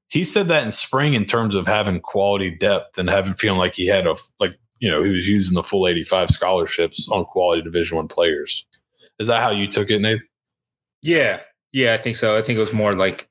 he 0.09 0.25
said 0.25 0.49
that 0.49 0.63
in 0.63 0.71
spring 0.71 1.15
in 1.15 1.25
terms 1.25 1.55
of 1.55 1.67
having 1.67 2.01
quality 2.01 2.51
depth 2.51 2.99
and 2.99 3.09
having 3.09 3.35
feeling 3.35 3.59
like 3.59 3.75
he 3.75 3.87
had 3.87 4.07
a, 4.07 4.17
like, 4.41 4.55
you 4.81 4.91
know, 4.91 5.03
he 5.03 5.11
was 5.11 5.29
using 5.29 5.55
the 5.55 5.63
full 5.63 5.87
85 5.87 6.31
scholarships 6.31 7.09
on 7.11 7.25
quality 7.25 7.63
Division 7.63 7.97
One 7.97 8.09
players. 8.09 8.67
Is 9.19 9.27
that 9.27 9.43
how 9.43 9.51
you 9.51 9.67
took 9.67 9.91
it, 9.91 10.01
Nate? 10.01 10.23
Yeah. 11.03 11.41
Yeah, 11.73 11.95
I 11.95 11.99
think 11.99 12.17
so. 12.17 12.39
I 12.39 12.43
think 12.43 12.57
it 12.57 12.61
was 12.61 12.73
more 12.73 12.95
like 12.95 13.29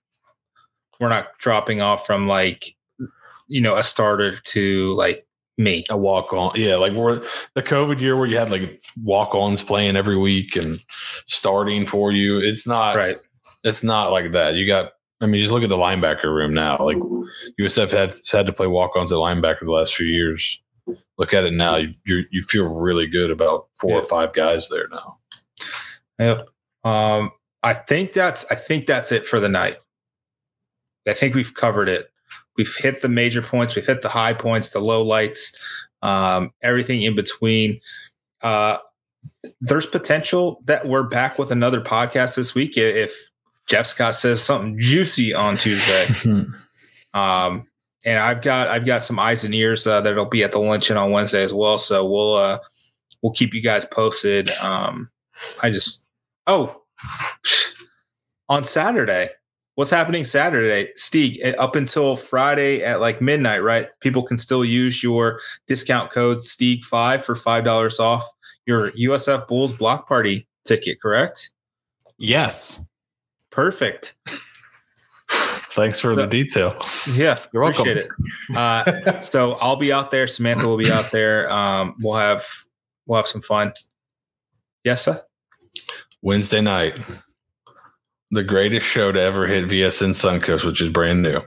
we're 0.99 1.09
not 1.09 1.38
dropping 1.39 1.82
off 1.82 2.05
from 2.05 2.28
like, 2.28 2.75
you 3.47 3.61
know, 3.61 3.75
a 3.75 3.84
starter 3.84 4.38
to 4.38 4.93
like 4.95 5.25
me. 5.57 5.84
A 5.89 5.97
walk 5.97 6.34
on. 6.34 6.51
Yeah. 6.55 6.75
Like 6.75 6.93
we're 6.93 7.23
the 7.55 7.63
COVID 7.63 7.99
year 7.99 8.15
where 8.15 8.28
you 8.28 8.38
had 8.38 8.51
like 8.51 8.82
walk 9.01 9.34
ons 9.34 9.63
playing 9.63 9.95
every 9.95 10.17
week 10.17 10.55
and 10.55 10.80
starting 11.25 11.88
for 11.88 12.11
you. 12.11 12.39
It's 12.39 12.67
not 12.67 12.95
right. 12.95 13.17
It's 13.63 13.84
not 13.84 14.11
like 14.11 14.34
that. 14.34 14.55
You 14.55 14.67
got, 14.67 14.91
I 15.20 15.26
mean, 15.26 15.41
just 15.41 15.53
look 15.53 15.63
at 15.63 15.70
the 15.70 15.78
linebacker 15.78 16.26
room 16.26 16.53
now. 16.53 16.78
Like 16.80 16.97
USF 17.59 17.91
had 17.91 18.15
had 18.32 18.45
to 18.45 18.53
play 18.53 18.68
walk 18.68 18.95
ons 18.95 19.11
at 19.11 19.18
linebacker 19.18 19.61
the 19.61 19.72
last 19.72 19.95
few 19.95 20.05
years. 20.05 20.61
Look 21.18 21.34
at 21.34 21.43
it 21.43 21.53
now. 21.53 21.78
You 21.78 21.93
you, 22.05 22.24
you 22.32 22.41
feel 22.43 22.65
really 22.65 23.07
good 23.07 23.32
about 23.32 23.68
four 23.80 23.93
or 23.93 24.05
five 24.05 24.34
guys 24.34 24.70
there 24.70 24.88
now. 24.91 25.18
Yep. 26.20 26.47
Um, 26.84 27.32
I 27.63 27.74
think 27.74 28.13
that's 28.13 28.49
I 28.51 28.55
think 28.55 28.86
that's 28.86 29.11
it 29.11 29.26
for 29.26 29.39
the 29.39 29.49
night. 29.49 29.78
I 31.07 31.13
think 31.13 31.36
we've 31.36 31.53
covered 31.53 31.89
it. 31.89 32.11
We've 32.57 32.76
hit 32.76 33.01
the 33.01 33.09
major 33.09 33.41
points. 33.41 33.76
We've 33.76 33.86
hit 33.86 34.01
the 34.01 34.09
high 34.09 34.34
points, 34.34 34.72
the 34.72 34.80
low 34.80 35.03
lights, 35.03 35.65
um, 36.01 36.51
everything 36.61 37.01
in 37.01 37.15
between. 37.15 37.80
Uh, 38.41 38.78
there's 39.61 39.86
potential 39.86 40.61
that 40.65 40.86
we're 40.86 41.03
back 41.03 41.39
with 41.39 41.51
another 41.51 41.82
podcast 41.82 42.36
this 42.36 42.53
week 42.53 42.78
if 42.78 43.32
Jeff 43.68 43.86
Scott 43.86 44.15
says 44.15 44.41
something 44.41 44.80
juicy 44.80 45.34
on 45.34 45.57
Tuesday. 45.57 46.07
um, 47.13 47.68
and 48.05 48.20
I've 48.20 48.41
got 48.41 48.68
I've 48.68 48.86
got 48.86 49.03
some 49.03 49.20
eyes 49.20 49.43
and 49.43 49.53
ears 49.53 49.86
uh, 49.86 50.01
that'll 50.01 50.26
be 50.26 50.43
at 50.43 50.51
the 50.51 50.59
luncheon 50.59 50.97
on 50.97 51.11
Wednesday 51.11 51.43
as 51.43 51.53
well. 51.53 51.78
So 51.78 52.05
we'll 52.05 52.36
uh, 52.36 52.59
we'll 53.22 53.34
keep 53.34 53.53
you 53.53 53.61
guys 53.61 53.86
posted. 53.86 54.49
Um, 54.61 55.09
I 55.61 55.70
just 55.70 56.07
oh 56.47 56.84
on 58.49 58.63
Saturday 58.63 59.30
what's 59.78 59.91
happening 59.91 60.24
Saturday, 60.24 60.91
Steeg, 60.97 61.38
eh, 61.43 61.53
up 61.59 61.76
until 61.76 62.15
Friday 62.15 62.84
at 62.84 62.99
like 62.99 63.22
midnight, 63.22 63.61
right? 63.61 63.88
People 63.99 64.24
can 64.24 64.39
still 64.39 64.65
use 64.65 65.03
your 65.03 65.39
discount 65.68 66.11
code 66.11 66.39
Steeg5 66.39 67.22
for 67.22 67.36
$5 67.36 67.99
off 67.99 68.28
your 68.65 68.91
USF 68.93 69.47
Bulls 69.47 69.78
block 69.78 70.07
party 70.07 70.47
ticket, 70.65 70.99
correct? 70.99 71.51
Yes. 72.18 72.88
Perfect. 73.58 74.20
Thanks 75.32 75.99
for 75.99 76.14
so, 76.14 76.16
the 76.16 76.28
detail. 76.28 76.80
Yeah, 77.12 77.39
you're 77.51 77.64
welcome. 77.64 77.88
Appreciate 77.88 78.12
it. 78.51 78.55
Uh, 78.55 79.20
so 79.22 79.53
I'll 79.53 79.78
be 79.78 79.91
out 79.91 80.12
there. 80.12 80.28
Samantha 80.28 80.68
will 80.68 80.78
be 80.78 80.91
out 80.91 81.10
there. 81.10 81.51
Um, 81.51 81.95
we'll 81.99 82.18
have 82.18 82.45
we'll 83.08 83.18
have 83.18 83.26
some 83.26 83.41
fun. 83.41 83.74
Yes, 84.84 85.05
Seth. 85.05 85.24
Wednesday 86.22 86.62
night, 86.62 86.99
the 88.30 88.43
greatest 88.43 88.86
show 88.86 89.12
to 89.12 89.20
ever 89.20 89.47
hit 89.47 89.66
VSN 89.66 90.12
Suncoast, 90.12 90.64
which 90.64 90.80
is 90.80 90.91
brand 90.91 91.24
new. 91.24 91.41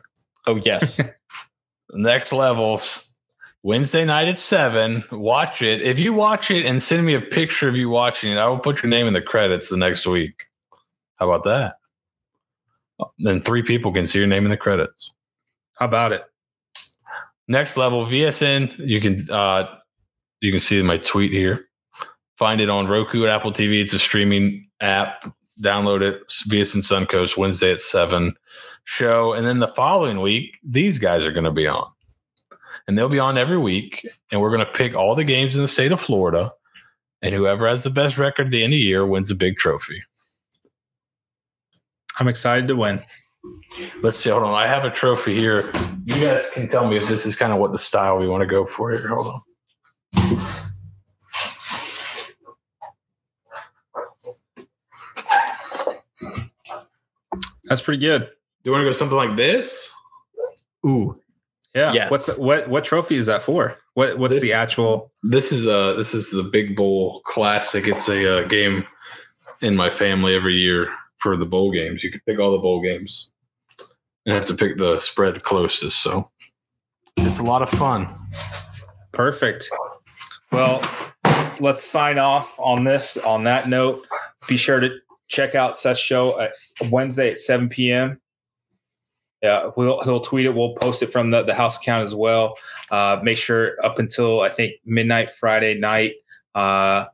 Oh 0.48 0.56
yes. 0.56 1.00
Next 1.92 2.32
levels 2.32 3.14
Wednesday 3.62 4.04
night 4.04 4.26
at 4.26 4.40
seven. 4.40 5.04
Watch 5.12 5.62
it. 5.62 5.80
If 5.80 6.00
you 6.00 6.12
watch 6.12 6.50
it 6.50 6.66
and 6.66 6.82
send 6.82 7.06
me 7.06 7.14
a 7.14 7.20
picture 7.20 7.68
of 7.68 7.76
you 7.76 7.88
watching 7.88 8.32
it, 8.32 8.36
I 8.36 8.48
will 8.48 8.58
put 8.58 8.82
your 8.82 8.90
name 8.90 9.06
in 9.06 9.12
the 9.12 9.22
credits 9.22 9.68
the 9.68 9.76
next 9.76 10.08
week. 10.08 10.46
How 11.16 11.30
about 11.30 11.44
that? 11.44 11.79
Then 13.18 13.40
three 13.40 13.62
people 13.62 13.92
can 13.92 14.06
see 14.06 14.18
your 14.18 14.28
name 14.28 14.44
in 14.44 14.50
the 14.50 14.56
credits. 14.56 15.12
How 15.78 15.86
about 15.86 16.12
it? 16.12 16.24
Next 17.48 17.76
level 17.76 18.06
VSN. 18.06 18.78
You 18.78 19.00
can 19.00 19.30
uh, 19.30 19.66
you 20.40 20.52
can 20.52 20.60
see 20.60 20.82
my 20.82 20.98
tweet 20.98 21.32
here. 21.32 21.66
Find 22.38 22.60
it 22.60 22.70
on 22.70 22.86
Roku 22.86 23.22
and 23.22 23.30
Apple 23.30 23.52
TV. 23.52 23.82
It's 23.82 23.92
a 23.92 23.98
streaming 23.98 24.64
app. 24.80 25.30
Download 25.62 26.00
it. 26.00 26.26
VSN 26.28 26.82
Suncoast 26.82 27.36
Wednesday 27.36 27.72
at 27.72 27.80
seven 27.80 28.34
show, 28.84 29.32
and 29.32 29.46
then 29.46 29.58
the 29.58 29.68
following 29.68 30.20
week 30.20 30.56
these 30.64 30.98
guys 30.98 31.26
are 31.26 31.32
going 31.32 31.44
to 31.44 31.50
be 31.50 31.66
on, 31.66 31.86
and 32.86 32.96
they'll 32.96 33.08
be 33.08 33.18
on 33.18 33.38
every 33.38 33.58
week, 33.58 34.06
and 34.30 34.40
we're 34.40 34.54
going 34.54 34.64
to 34.64 34.72
pick 34.72 34.94
all 34.94 35.14
the 35.14 35.24
games 35.24 35.54
in 35.54 35.62
the 35.62 35.68
state 35.68 35.92
of 35.92 36.00
Florida, 36.00 36.50
and 37.22 37.34
whoever 37.34 37.68
has 37.68 37.84
the 37.84 37.90
best 37.90 38.18
record 38.18 38.46
at 38.46 38.52
the 38.52 38.62
end 38.62 38.72
of 38.72 38.76
the 38.76 38.82
year 38.82 39.06
wins 39.06 39.30
a 39.30 39.34
big 39.34 39.56
trophy. 39.56 40.02
I'm 42.20 42.28
excited 42.28 42.68
to 42.68 42.76
win. 42.76 43.02
Let's 44.02 44.18
see. 44.18 44.28
Hold 44.28 44.42
on. 44.42 44.54
I 44.54 44.66
have 44.66 44.84
a 44.84 44.90
trophy 44.90 45.34
here. 45.34 45.72
You 46.04 46.14
guys 46.16 46.50
can 46.50 46.68
tell 46.68 46.86
me 46.86 46.98
if 46.98 47.08
this 47.08 47.24
is 47.24 47.34
kind 47.34 47.50
of 47.50 47.58
what 47.58 47.72
the 47.72 47.78
style 47.78 48.18
we 48.18 48.28
want 48.28 48.42
to 48.42 48.46
go 48.46 48.66
for 48.66 48.90
here. 48.90 49.08
Hold 49.08 49.26
on. 49.26 50.38
That's 57.68 57.80
pretty 57.80 58.00
good. 58.00 58.24
Do 58.24 58.30
you 58.64 58.72
want 58.72 58.82
to 58.82 58.86
go 58.86 58.92
something 58.92 59.16
like 59.16 59.36
this? 59.36 59.94
Ooh. 60.86 61.18
Yeah. 61.74 61.92
Yes. 61.92 62.10
What's 62.10 62.36
what 62.36 62.68
what 62.68 62.84
trophy 62.84 63.16
is 63.16 63.26
that 63.26 63.42
for? 63.42 63.78
What 63.94 64.18
what's 64.18 64.34
This- 64.34 64.42
the 64.42 64.52
actual 64.52 65.12
This 65.22 65.52
is 65.52 65.66
a 65.66 65.94
this 65.96 66.12
is 66.14 66.32
the 66.32 66.42
Big 66.42 66.76
Bowl 66.76 67.22
Classic. 67.24 67.86
It's 67.86 68.08
a 68.08 68.40
uh, 68.40 68.48
game 68.48 68.84
in 69.62 69.76
my 69.76 69.88
family 69.88 70.34
every 70.34 70.56
year 70.56 70.88
for 71.20 71.36
the 71.36 71.46
bowl 71.46 71.70
games. 71.70 72.02
You 72.02 72.10
can 72.10 72.20
pick 72.26 72.38
all 72.38 72.52
the 72.52 72.58
bowl 72.58 72.82
games 72.82 73.30
and 74.26 74.34
have 74.34 74.46
to 74.46 74.54
pick 74.54 74.76
the 74.76 74.98
spread 74.98 75.42
closest. 75.42 76.02
So 76.02 76.30
it's 77.16 77.38
a 77.38 77.44
lot 77.44 77.62
of 77.62 77.70
fun. 77.70 78.08
Perfect. 79.12 79.70
Well, 80.52 80.82
let's 81.60 81.84
sign 81.84 82.18
off 82.18 82.58
on 82.58 82.84
this. 82.84 83.16
On 83.18 83.44
that 83.44 83.68
note, 83.68 84.06
be 84.48 84.56
sure 84.56 84.80
to 84.80 84.96
check 85.28 85.54
out 85.54 85.76
Seth's 85.76 86.00
show 86.00 86.38
at 86.40 86.52
Wednesday 86.90 87.30
at 87.30 87.38
7 87.38 87.68
p.m. 87.68 88.20
Yeah, 89.42 89.70
we'll 89.74 90.02
he'll 90.02 90.20
tweet 90.20 90.44
it. 90.44 90.54
We'll 90.54 90.74
post 90.74 91.02
it 91.02 91.12
from 91.12 91.30
the, 91.30 91.42
the 91.42 91.54
house 91.54 91.78
account 91.78 92.04
as 92.04 92.14
well. 92.14 92.56
Uh, 92.90 93.20
make 93.22 93.38
sure 93.38 93.82
up 93.82 93.98
until 93.98 94.42
I 94.42 94.50
think 94.50 94.74
midnight 94.84 95.30
Friday 95.30 95.78
night, 95.78 96.14
uh, 96.54 97.06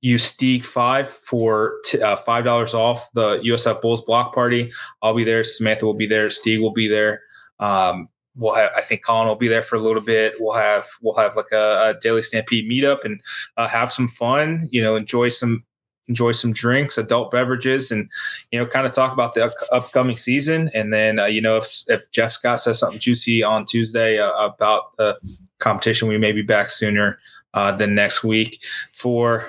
use 0.00 0.24
Steak 0.24 0.64
Five 0.64 1.08
for 1.08 1.78
t- 1.84 2.00
uh, 2.00 2.16
five 2.16 2.44
dollars 2.44 2.74
off 2.74 3.10
the 3.12 3.38
USF 3.38 3.82
Bulls 3.82 4.02
block 4.02 4.34
party. 4.34 4.72
I'll 5.02 5.14
be 5.14 5.24
there. 5.24 5.44
Samantha 5.44 5.86
will 5.86 5.94
be 5.94 6.06
there. 6.06 6.30
Steve 6.30 6.60
will 6.60 6.72
be 6.72 6.88
there. 6.88 7.22
Um, 7.58 8.08
we'll 8.36 8.54
have 8.54 8.70
I 8.76 8.80
think 8.80 9.04
Colin 9.04 9.28
will 9.28 9.36
be 9.36 9.48
there 9.48 9.62
for 9.62 9.76
a 9.76 9.80
little 9.80 10.02
bit. 10.02 10.34
We'll 10.40 10.54
have 10.54 10.86
we'll 11.02 11.16
have 11.16 11.36
like 11.36 11.52
a, 11.52 11.94
a 11.96 12.00
daily 12.00 12.22
stampede 12.22 12.70
meetup 12.70 13.04
and 13.04 13.20
uh, 13.56 13.68
have 13.68 13.92
some 13.92 14.08
fun. 14.08 14.68
You 14.70 14.82
know, 14.82 14.96
enjoy 14.96 15.28
some 15.28 15.64
enjoy 16.08 16.32
some 16.32 16.52
drinks, 16.52 16.98
adult 16.98 17.30
beverages, 17.30 17.90
and 17.90 18.08
you 18.50 18.58
know, 18.58 18.66
kind 18.66 18.86
of 18.86 18.92
talk 18.92 19.12
about 19.12 19.34
the 19.34 19.44
up- 19.44 19.54
upcoming 19.70 20.16
season. 20.16 20.68
And 20.74 20.92
then 20.92 21.18
uh, 21.18 21.26
you 21.26 21.40
know, 21.40 21.58
if 21.58 21.84
if 21.88 22.10
Jeff 22.10 22.32
Scott 22.32 22.60
says 22.60 22.78
something 22.78 22.98
juicy 22.98 23.42
on 23.42 23.66
Tuesday 23.66 24.18
uh, 24.18 24.32
about 24.32 24.96
the 24.96 25.18
competition, 25.58 26.08
we 26.08 26.18
may 26.18 26.32
be 26.32 26.42
back 26.42 26.70
sooner 26.70 27.18
uh, 27.54 27.72
than 27.72 27.94
next 27.94 28.24
week. 28.24 28.62
For 28.92 29.48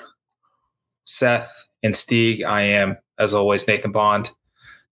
Seth 1.06 1.68
and 1.84 1.94
Steeg, 1.94 2.44
I 2.44 2.62
am 2.62 2.98
as 3.18 3.34
always 3.34 3.68
Nathan 3.68 3.92
Bond. 3.92 4.32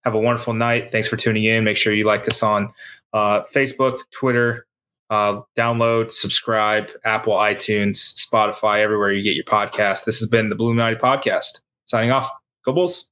Have 0.04 0.14
a 0.14 0.20
wonderful 0.20 0.54
night. 0.54 0.92
Thanks 0.92 1.08
for 1.08 1.18
tuning 1.18 1.44
in. 1.44 1.64
Make 1.64 1.78
sure 1.78 1.94
you 1.94 2.06
like 2.06 2.28
us 2.28 2.42
on 2.42 2.72
uh, 3.14 3.42
Facebook, 3.54 4.00
Twitter, 4.12 4.66
uh, 5.10 5.42
download, 5.58 6.12
subscribe, 6.12 6.90
Apple, 7.04 7.34
iTunes, 7.34 8.14
Spotify, 8.16 8.80
everywhere 8.80 9.12
you 9.12 9.24
get 9.24 9.36
your 9.36 9.46
podcast. 9.46 10.06
This 10.06 10.20
has 10.20 10.30
been 10.30 10.50
the 10.50 10.56
Blue 10.56 10.70
United 10.70 11.00
Podcast. 11.00 11.62
Signing 11.86 12.12
off. 12.12 12.30
Go 12.64 12.74
Bulls. 12.74 13.10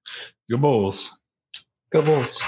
Go 0.49 0.57
Bulls. 0.57 1.17
Go 1.91 2.01
Bulls. 2.01 2.41